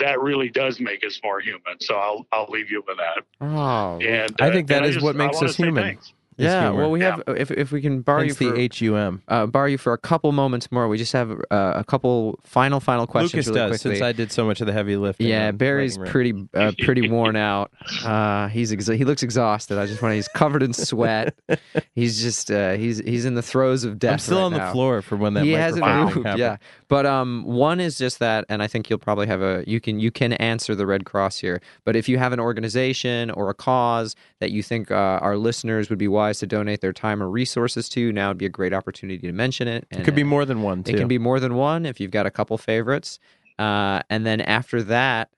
that 0.01 0.21
really 0.21 0.49
does 0.49 0.81
make 0.81 1.05
us 1.05 1.21
more 1.23 1.41
human. 1.41 1.81
So 1.81 1.95
I'll 1.97 2.27
I'll 2.33 2.49
leave 2.51 2.71
you 2.71 2.83
with 2.87 2.99
that. 2.99 3.25
Oh. 3.41 3.99
And 4.01 4.35
I 4.41 4.51
think 4.51 4.71
uh, 4.71 4.75
that 4.75 4.77
and 4.79 4.87
I 4.87 4.91
just- 4.91 5.03
what 5.05 5.17
makes 5.17 5.41
us 5.43 5.57
human. 5.57 5.83
thanks. 5.83 6.13
Is 6.39 6.45
yeah. 6.45 6.63
humor. 6.63 6.83
Well, 6.83 6.91
we 6.91 7.01
have 7.01 7.23
if 7.29 7.51
if 7.51 7.73
we 7.73 7.81
can 7.81 8.03
borrow 8.03 8.23
you 8.23 8.35
for 8.35 8.45
the 8.45 8.59
H 8.59 8.81
U 8.83 8.97
M. 8.97 9.23
uh, 9.29 9.47
borrow 9.47 9.67
you 9.67 9.79
for 9.79 9.93
a 9.93 9.99
couple 9.99 10.33
moments 10.33 10.71
more. 10.71 10.89
We 10.89 10.99
just 10.99 11.13
have 11.13 11.31
uh, 11.51 11.73
a 11.77 11.85
couple 11.85 12.39
final 12.45 12.81
final 12.81 13.07
questions 13.07 13.47
Lucas 13.47 13.49
really 13.49 13.71
does 13.71 13.83
quickly. 13.83 13.97
since 13.97 14.05
I 14.05 14.13
did 14.13 14.33
so 14.33 14.45
much 14.45 14.61
of 14.61 14.67
the 14.67 14.73
heavy 14.73 14.97
lifting. 14.97 15.29
Yeah, 15.29 15.51
Barry's 15.53 15.97
pretty 15.99 16.49
uh, 16.55 16.73
pretty 16.81 17.09
worn 17.09 17.37
out. 17.37 17.73
Uh, 18.05 18.49
he's 18.49 18.73
ex- 18.73 18.87
he 18.87 19.05
looks 19.05 19.23
exhausted. 19.23 19.79
I 19.79 19.87
just 19.87 20.03
want 20.03 20.13
to. 20.13 20.17
He's 20.17 20.29
covered 20.29 20.63
in 20.63 20.73
sweat. 20.73 21.35
he's 21.95 22.21
just 22.21 22.51
uh, 22.51 22.73
he's 22.73 22.99
he's 22.99 23.25
in 23.25 23.35
the 23.35 23.43
throes 23.43 23.85
of 23.85 23.99
death. 23.99 24.13
I'm 24.13 24.19
still 24.19 24.39
right 24.39 24.45
on 24.45 24.53
the 24.53 24.73
floor 24.73 25.03
for 25.03 25.17
when 25.17 25.35
that 25.35 25.45
he 25.45 25.53
hasn't 25.53 25.85
moved. 25.85 26.17
happened. 26.17 26.39
Yeah, 26.39 26.57
but 26.89 27.07
um, 27.07 27.45
one 27.45 27.81
is 27.81 27.99
just 27.99 28.19
that, 28.19 28.45
and 28.49 28.63
I 28.63 28.67
think 28.67 28.91
you'll 28.91 28.99
probably 28.99 29.27
have 29.27 29.43
a 29.43 29.65
you 29.67 29.81
can 29.81 30.01
you 30.01 30.11
can 30.11 30.35
answer 30.35 30.75
the 30.75 30.87
Red 30.87 31.05
Cross 31.05 31.39
here. 31.39 31.61
But 31.85 31.97
if 31.97 32.09
you 32.09 32.19
have 32.19 32.33
an 32.33 32.41
organization 32.41 33.31
or 33.31 33.51
a 33.51 33.55
cause 33.55 34.15
that 34.41 34.51
you 34.51 34.63
think 34.63 34.91
uh, 34.91 34.95
our 34.95 35.37
listeners 35.37 35.89
would 35.91 35.99
be 35.99 36.09
wise 36.27 36.39
to 36.41 36.47
donate 36.47 36.81
their 36.81 36.93
time 36.93 37.23
or 37.23 37.29
resources 37.29 37.89
to, 37.91 38.13
now 38.13 38.29
would 38.29 38.39
be 38.39 38.47
a 38.47 38.51
great 38.51 38.73
opportunity 38.73 39.27
to 39.27 39.33
mention 39.33 39.69
it. 39.69 39.87
And, 39.91 40.01
It 40.01 40.05
could 40.05 40.15
be 40.15 40.25
more 40.25 40.45
than 40.45 40.63
one 40.63 40.83
too. 40.83 40.93
it 40.93 40.99
can 40.99 41.09
be 41.09 41.19
more 41.19 41.41
than 41.41 41.55
one 41.55 41.87
if 41.87 42.01
you've 42.01 42.11
got 42.11 42.27
a 42.27 42.31
couple 42.31 42.59
favorites. 42.59 43.19
Uh, 43.59 44.03
and 44.11 44.27
then 44.27 44.41
after 44.41 44.83
that, 44.85 45.31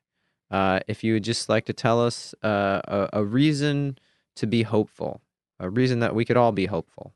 uh, 0.50 0.80
if 0.88 1.04
you 1.04 1.12
would 1.14 1.24
just 1.24 1.48
like 1.48 1.66
to 1.66 1.72
tell 1.72 2.04
us 2.04 2.34
uh, 2.42 2.80
a, 2.84 3.20
a 3.20 3.24
reason 3.24 3.98
to 4.36 4.46
be 4.46 4.62
hopeful, 4.62 5.20
a 5.60 5.68
reason 5.68 6.00
that 6.00 6.14
we 6.14 6.24
could 6.24 6.36
all 6.36 6.52
be 6.52 6.66
hopeful. 6.66 7.12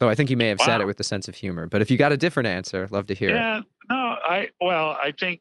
So 0.00 0.08
I 0.08 0.14
think 0.14 0.30
you 0.30 0.36
may 0.36 0.48
have 0.48 0.60
said 0.60 0.80
it 0.80 0.86
with 0.86 1.00
a 1.00 1.04
sense 1.04 1.26
of 1.26 1.34
humor, 1.34 1.66
but 1.66 1.82
if 1.82 1.90
you 1.90 1.98
got 1.98 2.12
a 2.12 2.16
different 2.16 2.46
answer, 2.46 2.86
love 2.90 3.06
to 3.08 3.14
hear 3.14 3.30
it. 3.30 3.34
Yeah, 3.34 3.60
no, 3.90 3.96
I 3.96 4.48
well, 4.60 4.90
I 4.90 5.12
think 5.12 5.40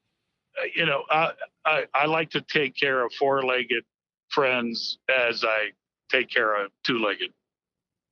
uh, 0.60 0.66
you 0.76 0.86
know, 0.86 1.04
I, 1.12 1.32
I 1.64 1.84
I 1.94 2.06
like 2.08 2.32
to 2.32 2.42
take 2.42 2.76
care 2.76 3.06
of 3.06 3.14
four-legged 3.14 3.84
friends 4.30 4.98
as 5.16 5.44
I 5.44 5.70
take 6.10 6.30
care 6.32 6.66
of 6.66 6.72
two-legged 6.84 7.32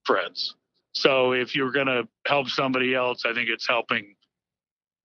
friends. 0.06 0.56
So 0.94 1.34
if 1.34 1.56
you're 1.56 1.72
going 1.72 1.88
to 1.88 2.08
help 2.26 2.48
somebody 2.48 2.96
else, 2.96 3.26
I 3.26 3.34
think 3.34 3.50
it's 3.50 3.68
helping. 3.68 4.16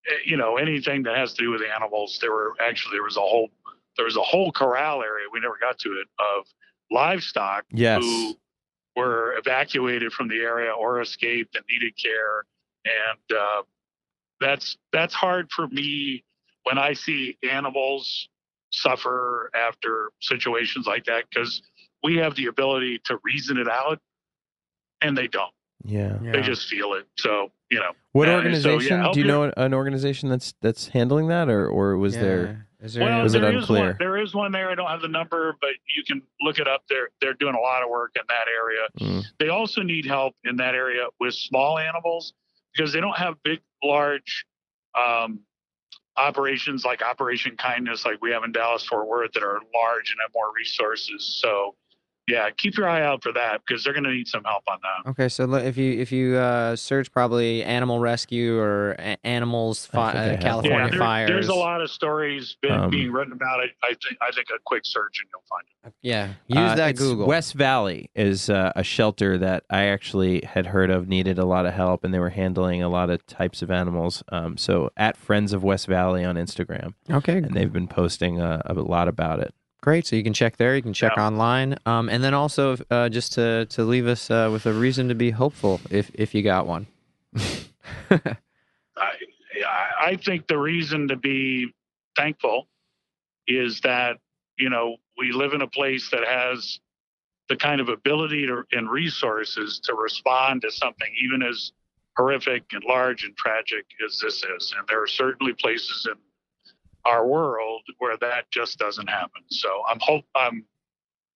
eh, 0.06 0.12
You 0.24 0.36
know, 0.36 0.56
anything 0.56 1.02
that 1.04 1.16
has 1.16 1.32
to 1.34 1.42
do 1.42 1.50
with 1.50 1.62
animals. 1.62 2.18
There 2.20 2.32
were 2.32 2.54
actually 2.60 2.96
there 2.96 3.02
was 3.04 3.16
a 3.16 3.20
whole 3.20 3.50
there 3.96 4.04
was 4.04 4.16
a 4.16 4.22
whole 4.22 4.52
corral 4.52 5.02
area 5.02 5.26
we 5.32 5.40
never 5.40 5.58
got 5.60 5.78
to 5.80 5.90
it 6.00 6.08
of 6.18 6.46
livestock 6.90 7.64
Yes. 7.72 8.00
who 8.02 8.36
were 8.96 9.34
evacuated 9.36 10.12
from 10.12 10.28
the 10.28 10.36
area 10.40 10.70
or 10.72 11.00
escaped 11.00 11.54
and 11.56 11.64
needed 11.68 11.92
care. 11.96 12.44
And 12.84 13.38
uh, 13.38 13.62
that's 14.40 14.76
that's 14.92 15.14
hard 15.14 15.50
for 15.50 15.68
me 15.68 16.24
when 16.64 16.78
I 16.78 16.92
see 16.94 17.36
animals 17.48 18.28
suffer 18.72 19.50
after 19.54 20.12
situations 20.20 20.86
like 20.86 21.04
that 21.06 21.24
because 21.28 21.62
we 22.02 22.16
have 22.16 22.34
the 22.36 22.46
ability 22.46 23.00
to 23.06 23.18
reason 23.24 23.58
it 23.58 23.68
out, 23.68 23.98
and 25.02 25.16
they 25.16 25.26
don't. 25.28 25.52
Yeah. 25.84 26.18
They 26.20 26.42
just 26.42 26.68
feel 26.68 26.92
it. 26.94 27.06
So 27.18 27.50
you 27.70 27.78
know, 27.78 27.92
What 28.12 28.28
Uh, 28.28 28.32
so, 28.32 28.34
yeah, 28.34 28.36
organization? 28.44 29.12
Do 29.12 29.20
you 29.20 29.26
your- 29.26 29.46
know 29.46 29.52
an 29.56 29.72
organization 29.74 30.28
that's 30.28 30.54
that's 30.60 30.88
handling 30.88 31.28
that, 31.28 31.48
or 31.48 31.68
or 31.68 31.96
was 31.96 32.14
there? 32.14 32.66
Is 32.82 32.94
there 32.94 33.04
well, 33.04 33.22
Was 33.22 33.34
it 33.34 33.40
there 33.42 33.50
is 33.52 33.56
unclear? 33.64 33.84
one. 33.88 33.96
There 33.98 34.16
is 34.16 34.34
one 34.34 34.52
there. 34.52 34.70
I 34.70 34.74
don't 34.74 34.88
have 34.88 35.02
the 35.02 35.08
number, 35.08 35.54
but 35.60 35.70
you 35.94 36.02
can 36.02 36.22
look 36.40 36.58
it 36.58 36.66
up. 36.66 36.82
They're 36.88 37.10
they're 37.20 37.34
doing 37.34 37.54
a 37.54 37.60
lot 37.60 37.82
of 37.82 37.90
work 37.90 38.12
in 38.16 38.22
that 38.28 38.46
area. 38.48 38.88
Mm. 38.98 39.24
They 39.38 39.48
also 39.50 39.82
need 39.82 40.06
help 40.06 40.34
in 40.44 40.56
that 40.56 40.74
area 40.74 41.06
with 41.20 41.34
small 41.34 41.78
animals 41.78 42.32
because 42.74 42.92
they 42.92 43.00
don't 43.00 43.16
have 43.16 43.34
big, 43.42 43.60
large 43.84 44.44
um, 44.98 45.40
operations 46.16 46.84
like 46.84 47.02
Operation 47.02 47.56
Kindness, 47.56 48.04
like 48.04 48.20
we 48.20 48.30
have 48.32 48.44
in 48.44 48.52
Dallas 48.52 48.84
Fort 48.86 49.06
Worth, 49.06 49.32
that 49.32 49.42
are 49.42 49.60
large 49.74 50.10
and 50.10 50.18
have 50.22 50.30
more 50.34 50.52
resources. 50.56 51.38
So, 51.40 51.76
yeah, 52.30 52.48
keep 52.56 52.76
your 52.76 52.88
eye 52.88 53.02
out 53.02 53.22
for 53.22 53.32
that 53.32 53.60
because 53.66 53.82
they're 53.82 53.92
going 53.92 54.04
to 54.04 54.10
need 54.12 54.28
some 54.28 54.44
help 54.44 54.62
on 54.68 54.78
that. 54.82 55.10
Okay, 55.10 55.28
so 55.28 55.52
if 55.54 55.76
you 55.76 55.98
if 56.00 56.12
you 56.12 56.36
uh, 56.36 56.76
search 56.76 57.10
probably 57.12 57.62
animal 57.64 57.98
rescue 57.98 58.56
or 58.58 58.92
a- 58.98 59.16
animals 59.26 59.88
I 59.92 59.96
fi- 59.96 60.12
uh, 60.12 60.40
California 60.40 60.78
yeah, 60.84 60.88
there- 60.90 60.98
fires, 60.98 61.28
there's 61.30 61.48
a 61.48 61.54
lot 61.54 61.80
of 61.82 61.90
stories 61.90 62.56
been, 62.62 62.72
Um, 62.72 62.90
being 62.90 63.10
written 63.12 63.32
about 63.32 63.64
it. 63.64 63.70
I 63.82 63.88
think 63.88 64.16
I 64.20 64.30
think 64.32 64.46
a 64.54 64.58
quick 64.64 64.82
search 64.84 65.20
and 65.20 65.28
you'll 65.32 65.42
find 65.48 65.64
it. 65.84 65.94
yeah, 66.02 66.28
use 66.46 66.72
Uh, 66.72 66.74
that 66.76 66.96
Google. 66.96 67.26
West 67.26 67.54
Valley 67.54 68.10
is 68.14 68.48
uh, 68.48 68.72
a 68.76 68.84
shelter 68.84 69.36
that 69.38 69.64
I 69.70 69.84
actually 69.84 70.42
had 70.44 70.66
heard 70.66 70.90
of, 70.90 71.08
needed 71.08 71.38
a 71.38 71.44
lot 71.46 71.66
of 71.66 71.74
help, 71.74 72.04
and 72.04 72.12
they 72.14 72.18
were 72.18 72.30
handling 72.30 72.82
a 72.82 72.88
lot 72.88 73.10
of 73.10 73.26
types 73.26 73.62
of 73.62 73.70
animals. 73.70 74.22
Um, 74.30 74.56
so 74.56 74.90
at 74.96 75.16
Friends 75.16 75.52
of 75.52 75.62
West 75.64 75.86
Valley 75.86 76.24
on 76.24 76.36
Instagram, 76.36 76.94
okay, 77.10 77.38
and 77.38 77.54
they've 77.54 77.72
been 77.72 77.88
posting 77.88 78.40
uh, 78.40 78.62
a 78.66 78.74
lot 78.74 79.08
about 79.08 79.40
it. 79.40 79.54
Great. 79.82 80.06
So 80.06 80.14
you 80.16 80.22
can 80.22 80.34
check 80.34 80.56
there. 80.58 80.76
You 80.76 80.82
can 80.82 80.92
check 80.92 81.12
Yeah. 81.16 81.26
online. 81.26 81.76
Um, 81.86 82.08
and 82.10 82.22
then 82.22 82.34
also, 82.34 82.76
uh, 82.90 83.08
just 83.08 83.32
to, 83.34 83.64
to 83.66 83.84
leave 83.84 84.06
us 84.06 84.30
uh, 84.30 84.48
with 84.52 84.66
a 84.66 84.72
reason 84.72 85.08
to 85.08 85.14
be 85.14 85.30
hopeful, 85.30 85.80
if 85.90 86.10
if 86.14 86.34
you 86.34 86.42
got 86.42 86.66
one. 86.66 86.86
I, 88.10 88.36
I, 88.96 89.10
I 90.00 90.16
think 90.16 90.46
the 90.48 90.58
reason 90.58 91.08
to 91.08 91.16
be 91.16 91.72
thankful 92.16 92.68
is 93.46 93.80
that 93.80 94.18
you 94.58 94.68
know 94.70 94.96
we 95.18 95.32
live 95.32 95.52
in 95.54 95.62
a 95.62 95.66
place 95.66 96.10
that 96.10 96.24
has 96.26 96.78
the 97.48 97.56
kind 97.56 97.80
of 97.80 97.88
ability 97.88 98.46
to, 98.46 98.62
and 98.72 98.88
resources 98.90 99.80
to 99.82 99.94
respond 99.94 100.62
to 100.62 100.70
something 100.70 101.08
even 101.24 101.42
as 101.42 101.72
horrific 102.16 102.62
and 102.72 102.82
large 102.86 103.24
and 103.24 103.36
tragic 103.36 103.84
as 104.06 104.18
this 104.20 104.44
is. 104.56 104.74
And 104.78 104.86
there 104.88 105.02
are 105.02 105.06
certainly 105.08 105.52
places 105.54 106.06
in 106.10 106.16
our 107.04 107.26
world 107.26 107.82
where 107.98 108.16
that 108.18 108.50
just 108.50 108.78
doesn't 108.78 109.08
happen. 109.08 109.42
So 109.50 109.68
I'm 109.88 109.98
hope 110.00 110.24
I'm 110.34 110.64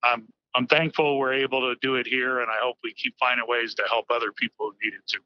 I'm 0.03 0.27
I'm 0.53 0.67
thankful 0.67 1.19
we're 1.19 1.33
able 1.33 1.61
to 1.61 1.75
do 1.81 1.95
it 1.95 2.07
here, 2.07 2.39
and 2.39 2.49
I 2.49 2.57
hope 2.61 2.77
we 2.83 2.93
keep 2.93 3.15
finding 3.19 3.45
ways 3.47 3.73
to 3.75 3.83
help 3.89 4.05
other 4.09 4.31
people 4.31 4.67
who 4.71 4.75
need 4.87 4.93
it 4.95 5.01
too. 5.07 5.19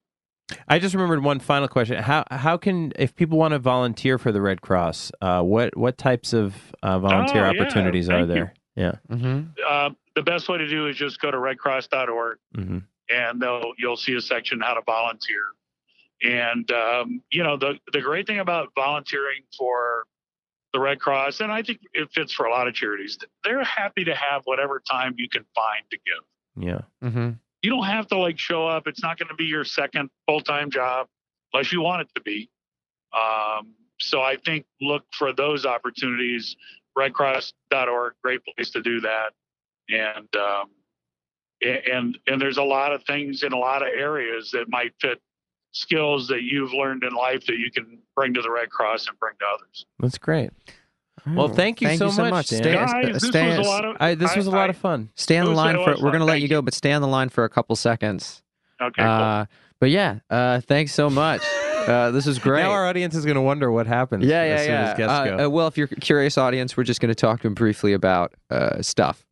I 0.67 0.79
just 0.79 0.95
remembered 0.95 1.23
one 1.23 1.39
final 1.39 1.67
question. 1.67 2.01
How 2.01 2.23
how 2.31 2.57
can 2.57 2.91
if 2.97 3.15
people 3.15 3.37
want 3.37 3.51
to 3.53 3.59
volunteer 3.59 4.17
for 4.17 4.31
the 4.31 4.41
Red 4.41 4.61
Cross, 4.61 5.11
uh, 5.21 5.41
what 5.43 5.77
what 5.77 5.97
types 5.97 6.33
of 6.33 6.55
uh, 6.81 6.97
volunteer 6.99 7.41
Oh, 7.45 7.51
yeah. 7.53 7.61
opportunities 7.61 8.09
are 8.09 8.13
Thank 8.25 8.29
you. 8.29 8.33
there? 8.33 8.53
Yeah. 8.75 9.15
hmm 9.15 9.41
Uh, 9.67 9.91
the 10.15 10.23
best 10.23 10.49
way 10.49 10.57
to 10.57 10.67
do 10.67 10.87
is 10.87 10.95
just 10.97 11.21
go 11.21 11.29
to 11.31 11.37
redcross.org 11.37 12.37
hmm 12.55 12.79
and 13.11 13.41
they'll, 13.41 13.73
you'll 13.79 13.97
see 13.97 14.13
a 14.15 14.21
section 14.21 14.59
how 14.61 14.75
to 14.75 14.81
volunteer. 14.85 15.41
And 16.23 16.69
um, 16.71 17.21
you 17.31 17.43
know 17.43 17.55
the 17.57 17.75
the 17.93 18.01
great 18.01 18.25
thing 18.27 18.39
about 18.39 18.69
volunteering 18.75 19.43
for 19.57 20.05
the 20.73 20.79
Red 20.79 20.99
Cross, 20.99 21.39
and 21.39 21.51
I 21.51 21.63
think 21.63 21.79
it 21.93 22.09
fits 22.13 22.33
for 22.33 22.45
a 22.45 22.51
lot 22.51 22.67
of 22.67 22.73
charities, 22.73 23.17
they're 23.43 23.63
happy 23.63 24.03
to 24.05 24.15
have 24.15 24.43
whatever 24.45 24.81
time 24.89 25.15
you 25.17 25.27
can 25.29 25.45
find 25.55 25.83
to 25.91 25.97
give. 25.97 26.63
Yeah. 27.01 27.09
hmm 27.09 27.31
You 27.61 27.69
don't 27.71 27.85
have 27.85 28.07
to 28.07 28.17
like 28.17 28.37
show 28.37 28.67
up. 28.67 28.87
It's 28.87 29.01
not 29.01 29.17
going 29.17 29.29
to 29.29 29.35
be 29.35 29.45
your 29.45 29.63
second 29.63 30.09
full 30.27 30.41
time 30.41 30.69
job 30.69 31.07
unless 31.53 31.71
you 31.71 31.81
want 31.81 32.01
it 32.01 32.09
to 32.15 32.21
be. 32.21 32.49
Um, 33.13 33.73
so 33.99 34.21
I 34.21 34.37
think 34.37 34.65
look 34.81 35.03
for 35.17 35.33
those 35.33 35.65
opportunities. 35.65 36.55
Redcross.org, 36.97 38.13
great 38.23 38.41
place 38.43 38.71
to 38.71 38.81
do 38.81 38.99
that. 39.01 39.31
And 39.89 40.27
um, 40.35 40.69
and 41.61 42.17
and 42.27 42.41
there's 42.41 42.57
a 42.57 42.63
lot 42.63 42.93
of 42.93 43.03
things 43.05 43.43
in 43.43 43.53
a 43.53 43.57
lot 43.57 43.81
of 43.81 43.89
areas 43.89 44.51
that 44.51 44.69
might 44.69 44.93
fit 45.01 45.21
skills 45.71 46.27
that 46.27 46.41
you've 46.43 46.73
learned 46.73 47.03
in 47.03 47.13
life 47.13 47.45
that 47.45 47.57
you 47.57 47.71
can 47.71 47.99
bring 48.15 48.33
to 48.33 48.41
the 48.41 48.51
Red 48.51 48.69
Cross 48.69 49.07
and 49.07 49.17
bring 49.19 49.33
to 49.39 49.45
others. 49.55 49.85
That's 49.99 50.17
great. 50.17 50.51
Well, 51.27 51.49
thank 51.49 51.81
you 51.81 51.95
so 51.97 52.07
much, 52.29 52.47
Dan. 52.49 52.61
Stay, 52.63 52.73
Guys, 52.73 53.13
this 53.13 53.27
stay, 53.27 53.57
was 53.57 53.67
a 53.67 53.69
lot 53.69 53.85
of. 53.85 53.97
I, 53.99 54.15
this 54.15 54.35
was 54.35 54.47
a 54.47 54.51
I- 54.51 54.53
lot 54.53 54.67
I- 54.67 54.69
of 54.69 54.77
fun. 54.77 55.09
stay 55.15 55.37
on 55.37 55.45
the 55.45 55.51
line 55.51 55.75
for. 55.75 55.95
We're 56.01 56.11
gonna 56.11 56.25
let 56.25 56.37
you 56.39 56.43
you. 56.43 56.47
go, 56.47 56.61
but 56.61 56.73
stay 56.73 56.91
on 56.93 57.01
the 57.01 57.07
line 57.07 57.29
for 57.29 57.43
a 57.43 57.49
couple 57.49 57.75
seconds. 57.75 58.41
Okay, 58.81 59.01
cool. 59.03 59.11
Uh, 59.11 59.45
but 59.79 59.89
yeah, 59.89 60.19
uh, 60.29 60.61
thanks 60.61 60.93
so 60.93 61.09
much. 61.09 61.41
Uh, 61.79 62.11
this 62.11 62.27
is 62.27 62.37
great. 62.37 62.61
Now 62.61 62.71
our 62.71 62.85
audience 62.85 63.15
is 63.15 63.23
going 63.25 63.35
to 63.35 63.41
wonder 63.41 63.71
what 63.71 63.87
happens. 63.87 64.23
yeah, 64.23 64.41
as 64.41 64.49
yeah, 64.49 64.57
soon 64.59 64.71
yeah. 64.73 64.91
As 64.91 64.97
guests 64.97 65.11
Uh, 65.13 65.25
go. 65.37 65.45
uh, 65.45 65.49
well, 65.49 65.67
if 65.67 65.77
you're 65.77 65.87
a 65.91 65.95
curious 65.95 66.37
audience, 66.37 66.77
we're 66.77 66.83
just 66.83 66.99
going 66.99 67.09
to 67.09 67.15
talk 67.15 67.41
to 67.41 67.47
him 67.47 67.55
briefly 67.55 67.93
about 67.93 68.33
uh, 68.51 68.81
stuff. 68.81 69.25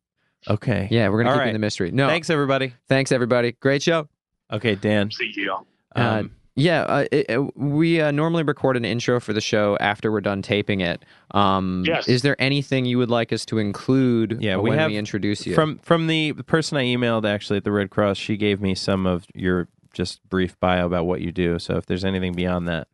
okay. 0.48 0.88
Yeah, 0.90 1.08
we're 1.08 1.22
going 1.22 1.26
to 1.26 1.32
keep 1.34 1.38
right. 1.40 1.48
in 1.48 1.52
the 1.52 1.58
mystery. 1.60 1.92
No, 1.92 2.08
Thanks, 2.08 2.30
everybody. 2.30 2.72
thanks 2.88 3.12
everybody. 3.12 3.52
Great 3.60 3.82
show. 3.82 4.08
Okay, 4.50 4.74
Dan. 4.74 5.10
See 5.12 5.30
you. 5.36 5.56
Uh, 5.96 6.00
Um, 6.00 6.30
Yeah, 6.54 6.82
uh, 6.82 7.04
it, 7.12 7.26
it- 7.28 7.56
we 7.56 8.00
uh, 8.00 8.10
normally 8.10 8.42
record 8.42 8.76
an 8.76 8.84
intro 8.84 9.20
for 9.20 9.32
the 9.32 9.40
show 9.40 9.76
after 9.78 10.10
we're 10.10 10.20
done 10.20 10.42
taping 10.42 10.80
it. 10.80 11.04
Um, 11.30 11.84
Yes. 11.86 12.08
Is 12.08 12.22
there 12.22 12.34
anything 12.40 12.84
you 12.84 12.98
would 12.98 13.10
like 13.10 13.32
us 13.32 13.44
to 13.46 13.58
include 13.58 14.38
Yeah, 14.40 14.56
we 14.56 14.70
when 14.70 14.78
have 14.78 14.90
we 14.90 14.96
introduce 14.96 15.46
you? 15.46 15.54
From 15.54 15.78
from 15.78 16.08
the 16.08 16.32
person 16.32 16.76
I 16.76 16.82
emailed 16.84 17.24
actually 17.28 17.58
at 17.58 17.64
the 17.64 17.70
Red 17.72 17.90
Cross, 17.90 18.18
she 18.18 18.36
gave 18.36 18.60
me 18.60 18.74
some 18.74 19.06
of 19.06 19.24
your 19.34 19.68
just 19.94 20.20
brief 20.28 20.58
bio 20.58 20.84
about 20.86 21.06
what 21.06 21.20
you 21.20 21.30
do. 21.32 21.58
So 21.60 21.76
if 21.76 21.86
there's 21.86 22.04
anything 22.04 22.32
beyond 22.34 22.66
that, 22.68 22.88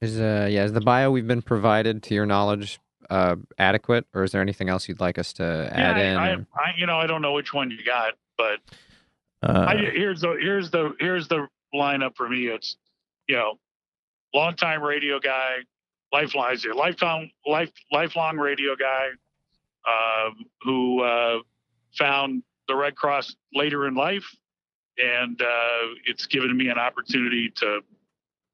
is 0.00 0.18
uh, 0.18 0.48
yeah, 0.50 0.64
is 0.64 0.72
the 0.72 0.80
bio 0.80 1.10
we've 1.10 1.26
been 1.28 1.42
provided 1.42 2.02
to 2.04 2.14
your 2.14 2.24
knowledge 2.26 2.80
uh, 3.10 3.36
adequate, 3.58 4.06
or 4.14 4.24
is 4.24 4.32
there 4.32 4.40
anything 4.40 4.68
else 4.70 4.88
you'd 4.88 5.00
like 5.00 5.18
us 5.18 5.34
to 5.34 5.44
add 5.70 5.98
yeah, 5.98 6.10
in? 6.12 6.16
I, 6.16 6.30
or- 6.32 6.46
I, 6.56 6.60
I, 6.70 6.74
you 6.78 6.86
know, 6.86 6.96
I 6.98 7.06
don't 7.06 7.20
know 7.22 7.32
which 7.34 7.52
one 7.52 7.70
you 7.70 7.78
got, 7.84 8.14
but 8.38 8.58
uh, 9.42 9.66
I, 9.68 9.76
here's 9.76 10.22
the 10.22 10.36
here's 10.40 10.70
the 10.70 10.94
here's 10.98 11.28
the 11.28 11.46
lineup 11.74 12.16
for 12.16 12.28
me. 12.28 12.46
It's 12.46 12.76
you 13.28 13.36
know, 13.36 13.58
longtime 14.34 14.82
radio 14.82 15.18
guy, 15.18 15.56
lifelong 16.12 16.56
lifelong 16.74 17.30
life 17.46 17.70
lifelong 17.90 18.36
radio 18.36 18.74
guy, 18.76 19.08
uh, 19.88 20.30
who 20.62 21.02
uh, 21.02 21.38
found 21.98 22.42
the 22.68 22.76
Red 22.76 22.96
Cross 22.96 23.34
later 23.54 23.86
in 23.86 23.94
life, 23.94 24.26
and 24.98 25.40
uh, 25.40 25.94
it's 26.06 26.26
given 26.26 26.56
me 26.56 26.68
an 26.68 26.78
opportunity 26.78 27.50
to 27.56 27.80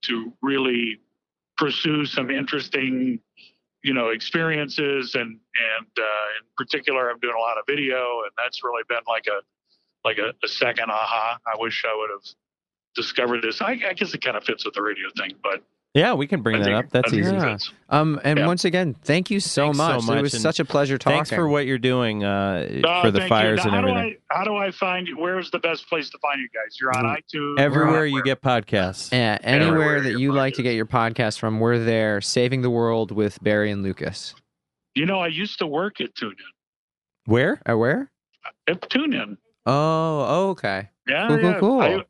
to 0.05 0.33
really 0.43 1.01
pursue 1.57 2.07
some 2.07 2.31
interesting 2.31 3.21
you 3.83 3.95
know 3.95 4.09
experiences. 4.09 5.15
And 5.15 5.29
and 5.31 5.87
uh, 5.99 6.29
in 6.39 6.47
particular 6.57 7.11
i'm 7.11 7.19
doing 7.21 7.35
a 7.37 7.41
lot 7.41 7.59
of 7.59 7.65
video. 7.67 8.23
And 8.23 8.33
that's 8.37 8.63
really 8.63 8.83
been 8.89 8.99
like 9.07 9.27
a 9.27 9.41
like 10.07 10.19
a, 10.19 10.33
a 10.45 10.49
second 10.49 10.91
aha. 10.91 11.39
I 11.47 11.57
wish 11.59 11.85
i 11.87 11.95
would 11.97 12.11
have 12.11 12.23
discovered 12.95 13.43
this 13.43 13.61
i, 13.63 13.73
I 13.73 13.93
guess 13.95 14.13
it 14.15 14.21
kind 14.23 14.37
of 14.37 14.45
fits 14.45 14.65
with 14.65 14.75
the 14.75 14.83
radio 14.83 15.09
thing 15.17 15.33
but 15.43 15.63
yeah, 15.95 16.13
we 16.13 16.27
can 16.27 16.43
bring 16.43 16.57
I 16.57 16.59
that 16.59 16.65
think- 16.67 16.85
up. 16.85 16.91
That's 16.93 17.13
easy. 17.15 17.33
Yeah. 17.35 17.57
um, 17.89 18.21
and 18.23 18.39
Yeah. 18.39 18.47
once 18.47 18.67
again, 18.67 18.95
thank 19.03 19.31
you 19.31 19.41
so 19.41 19.73
Thanks 19.73 19.79
so 19.79 19.85
much. 19.95 20.03
much, 20.05 20.19
It 20.19 20.23
was 20.23 20.35
and 20.35 20.43
such 20.43 20.61
a 20.61 20.65
pleasure 20.65 20.99
talking. 20.99 21.17
Thanks 21.17 21.31
for 21.31 21.49
what 21.49 21.65
you're 21.65 21.79
doing 21.79 22.25
uh, 22.25 22.69
Uh, 22.87 23.01
for 23.03 23.11
the 23.11 23.23
fires 23.23 23.57
Now, 23.57 23.65
and 23.65 23.73
how 23.75 23.81
do 23.81 23.89
everything. 23.89 24.17
I, 24.31 24.37
how 24.37 24.45
do 24.45 24.55
I 24.55 24.71
find 24.71 25.09
you 25.09 25.17
where's 25.19 25.51
the 25.51 25.59
best 25.59 25.89
place 25.89 26.11
to 26.11 26.19
find 26.19 26.41
you 26.41 26.49
guys 26.55 26.77
you're 26.79 26.95
on 26.97 27.05
itunes 27.17 27.59
Everywhere 27.59 28.05
You're 28.05 28.19
on 28.21 28.27
you 28.27 28.35
get 28.35 28.43
podcasts. 28.43 29.11
Yeah, 29.11 29.39
anywhere 29.43 29.69
Everywhere 29.77 30.01
that 30.03 30.11
your 30.11 30.21
you 30.21 30.33
like 30.33 30.55
to 30.55 30.63
get 30.63 30.75
your 30.75 30.87
podcast 30.87 31.39
from, 31.39 31.59
we're 31.59 31.79
there, 31.79 32.21
saving 32.21 32.61
the 32.61 32.71
world 32.71 33.11
with 33.11 33.43
Barry 33.43 33.71
and 33.71 33.83
Lucas. 33.83 34.35
you 34.95 35.07
know 35.07 35.21
i 35.21 35.27
used 35.27 35.59
to 35.61 35.67
work 35.67 36.03
at 36.03 36.15
TuneIn. 36.15 36.35
Where? 37.25 37.63
Uh, 37.69 37.79
where? 37.79 38.11
at 38.69 38.83
TuneIn. 38.83 39.39
Oh, 39.65 40.51
okay. 40.51 40.91
yeah 41.09 41.29
Cool, 41.29 41.39
cool, 41.39 41.55
cool. 41.61 41.81
I, 41.81 42.05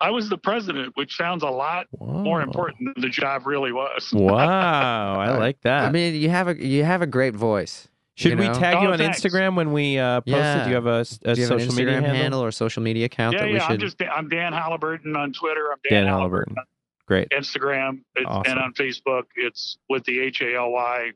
I 0.00 0.10
was 0.10 0.28
the 0.28 0.36
president 0.38 0.92
which 0.96 1.16
sounds 1.16 1.42
a 1.42 1.48
lot 1.48 1.86
more 2.00 2.42
important 2.42 2.94
than 2.94 3.02
the 3.02 3.08
job 3.08 3.46
really 3.46 3.72
was 3.72 4.10
Wow, 4.12 5.18
I 5.20 5.36
like 5.38 5.60
that. 5.62 5.84
I 5.84 5.90
mean, 5.90 6.14
you 6.14 6.28
have 6.30 6.48
a 6.48 6.56
you 6.64 6.84
have 6.84 7.02
a 7.02 7.06
great 7.06 7.34
voice. 7.34 7.88
Should 8.14 8.32
you 8.32 8.38
we 8.38 8.48
know? 8.48 8.54
tag 8.54 8.80
you 8.82 8.88
Oh, 8.88 8.92
on 8.92 8.98
thanks. 8.98 9.20
Instagram 9.20 9.56
when 9.56 9.72
we 9.74 9.98
uh, 9.98 10.22
post 10.22 10.36
it? 10.38 10.64
Do 10.64 10.68
you 10.70 10.74
have 10.76 10.86
a, 10.86 11.04
Do 11.04 11.38
you 11.40 11.46
social 11.46 11.68
Instagram 11.72 11.76
media 12.02 12.14
handle? 12.14 12.42
or 12.42 12.50
social 12.50 12.82
media 12.82 13.04
account 13.06 13.34
yeah 13.34 13.40
that 13.40 13.52
we 13.52 13.60
should? 13.60 13.70
i'm 13.72 13.78
just 13.78 13.96
i'm 14.10 14.28
dan 14.30 14.52
halyburton 14.54 15.14
on 15.16 15.32
twitter 15.34 15.70
i'm 15.70 15.78
dan, 15.88 16.04
Dan 16.04 16.12
halyburton 16.12 16.54
Halyburton. 16.54 16.54
Great. 17.06 17.28
Instagram 17.30 18.00
it's, 18.16 18.26
Awesome. 18.26 18.50
and 18.52 18.60
on 18.60 18.72
Facebook. 18.74 19.24
It's 19.36 19.78
with 19.88 20.02
the 20.06 20.18
H 20.18 20.40
A 20.42 20.56
L 20.56 20.72
Y. 20.72 21.12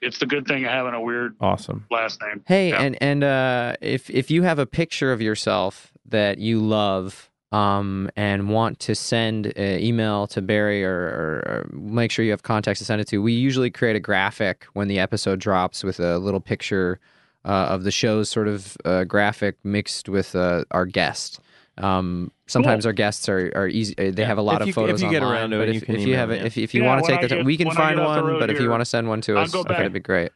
It's 0.00 0.18
the 0.18 0.26
good 0.26 0.46
thing 0.46 0.64
of 0.64 0.70
having 0.70 0.94
a 0.94 1.00
weird 1.00 1.34
Awesome. 1.40 1.86
last 1.90 2.20
name. 2.20 2.44
Hey, 2.46 2.68
Yeah. 2.68 2.82
and 2.82 2.98
and 3.02 3.24
uh, 3.24 3.74
if 3.80 4.08
if 4.10 4.30
you 4.30 4.42
have 4.44 4.58
a 4.60 4.66
picture 4.66 5.12
of 5.12 5.20
yourself 5.20 5.92
that 6.06 6.38
you 6.38 6.60
love, 6.60 7.30
um, 7.52 8.10
and 8.16 8.48
want 8.48 8.80
to 8.80 8.94
send 8.94 9.46
an 9.56 9.80
email 9.80 10.26
to 10.28 10.40
Barry 10.42 10.84
or, 10.84 10.90
or, 10.90 11.42
or 11.46 11.70
make 11.72 12.10
sure 12.10 12.24
you 12.24 12.30
have 12.32 12.42
contacts 12.42 12.78
to 12.80 12.84
send 12.84 13.00
it 13.00 13.08
to, 13.08 13.18
we 13.22 13.32
usually 13.32 13.70
create 13.70 13.94
a 13.94 14.00
graphic 14.00 14.64
when 14.72 14.88
the 14.88 14.98
episode 14.98 15.38
drops 15.38 15.84
with 15.84 16.00
a 16.00 16.18
little 16.18 16.40
picture 16.40 16.98
uh, 17.44 17.66
of 17.70 17.84
the 17.84 17.90
show's 17.90 18.28
sort 18.28 18.48
of 18.48 18.76
uh, 18.84 19.04
graphic 19.04 19.56
mixed 19.64 20.08
with 20.08 20.34
uh, 20.34 20.64
our 20.70 20.86
guest. 20.86 21.40
Um, 21.78 22.30
sometimes 22.46 22.84
our 22.86 22.92
guests 22.92 23.28
are, 23.28 23.50
are 23.54 23.66
easy; 23.68 23.94
uh, 23.98 24.10
they 24.10 24.22
Yeah. 24.22 24.28
have 24.28 24.38
a 24.38 24.42
lot 24.42 24.56
If 24.56 24.60
of 24.62 24.66
you- 24.68 24.70
if 24.70 24.74
photos 24.74 25.02
you 25.02 25.10
get 25.10 25.22
around 25.22 25.50
to 25.50 25.60
it, 25.62 25.68
if 25.70 25.88
you 25.88 25.94
if 25.94 26.06
you 26.06 26.16
have 26.16 26.30
it, 26.30 26.44
if 26.44 26.58
if 26.58 26.74
you 26.74 26.82
Yeah, 26.82 26.88
want 26.88 27.04
to 27.04 27.10
take 27.10 27.18
I 27.24 27.26
the 27.28 27.36
time, 27.36 27.44
we 27.44 27.56
can 27.56 27.70
find 27.70 27.96
get 27.98 28.04
off 28.06 28.16
the 28.16 28.22
one. 28.22 28.38
But 28.38 28.50
if 28.50 28.60
you 28.60 28.68
want 28.70 28.80
to 28.82 28.84
send 28.84 29.08
one 29.08 29.20
to 29.22 29.38
us, 29.38 29.54
okay, 29.54 29.72
that'd 29.72 29.92
be 29.92 30.00
great. 30.00 30.32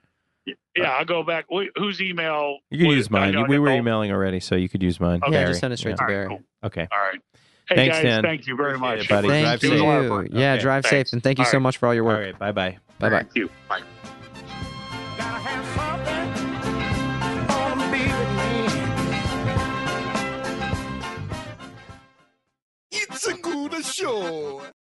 Yeah, 0.77 0.91
I'll 0.93 1.05
go 1.05 1.23
back. 1.23 1.47
Wh- 1.53 1.67
Whose 1.77 2.01
email? 2.03 2.59
You 2.71 2.79
can 2.79 2.87
was- 2.89 2.97
use 2.97 3.11
mine. 3.11 3.35
I- 3.37 3.41
I 3.41 3.47
we 3.47 3.59
were 3.59 3.69
know- 3.71 3.77
emailing 3.77 4.13
already, 4.13 4.41
so 4.41 4.55
you 4.57 4.69
could 4.69 4.83
use 4.83 5.01
mine. 5.01 5.21
Okay. 5.23 5.33
Yeah, 5.33 5.39
Barry. 5.41 5.49
just 5.51 5.61
send 5.61 5.73
it 5.73 5.79
straight 5.79 5.93
All 5.93 5.99
to 5.99 6.05
right, 6.05 6.11
Barry. 6.11 6.29
cool. 6.29 6.41
Okay. 6.65 6.87
All 6.93 6.99
right. 6.99 7.21
Hey 7.69 7.75
Thanks, 7.77 7.97
guys, 7.97 8.05
Dan. 8.05 8.23
thank 8.23 8.47
you 8.47 8.57
very 8.57 8.75
Appreciate 8.77 8.97
much. 8.99 9.05
it, 9.07 9.09
buddy. 9.09 9.29
Thank 9.29 9.45
Drive 9.47 9.63
you. 9.63 9.69
safe. 9.69 9.71
It 9.71 9.73
was 9.73 9.81
a 9.81 9.85
lot 9.85 10.03
of 10.03 10.09
fun. 10.09 10.29
Yeah, 10.39 10.53
Okay. 10.53 10.63
drive 10.63 10.85
Thanks. 10.85 10.91
safe, 11.11 11.13
and 11.15 11.23
thank 11.23 11.39
you 11.39 11.45
All 11.45 11.51
so 11.51 11.57
right. 11.57 11.63
much 11.63 11.77
for 11.79 11.87
all 11.89 11.95
your 11.95 12.05
All 12.05 12.09
work. 12.11 12.21
right. 12.25 12.39
Bye 12.39 12.53
bye. 12.53 12.77
Bye 13.01 13.09
bye. 13.11 13.17
Thank 13.23 13.35
you. 13.35 13.51
Bye. 13.69 13.81
Gotta 15.19 15.41
have 15.41 15.67
something. 15.75 16.29
Wanna 17.49 17.91
be 17.91 18.03
with 18.05 18.31
me. 18.39 18.53
It's 22.93 23.27
a 23.27 23.35
good 23.35 23.85
show. 23.85 24.67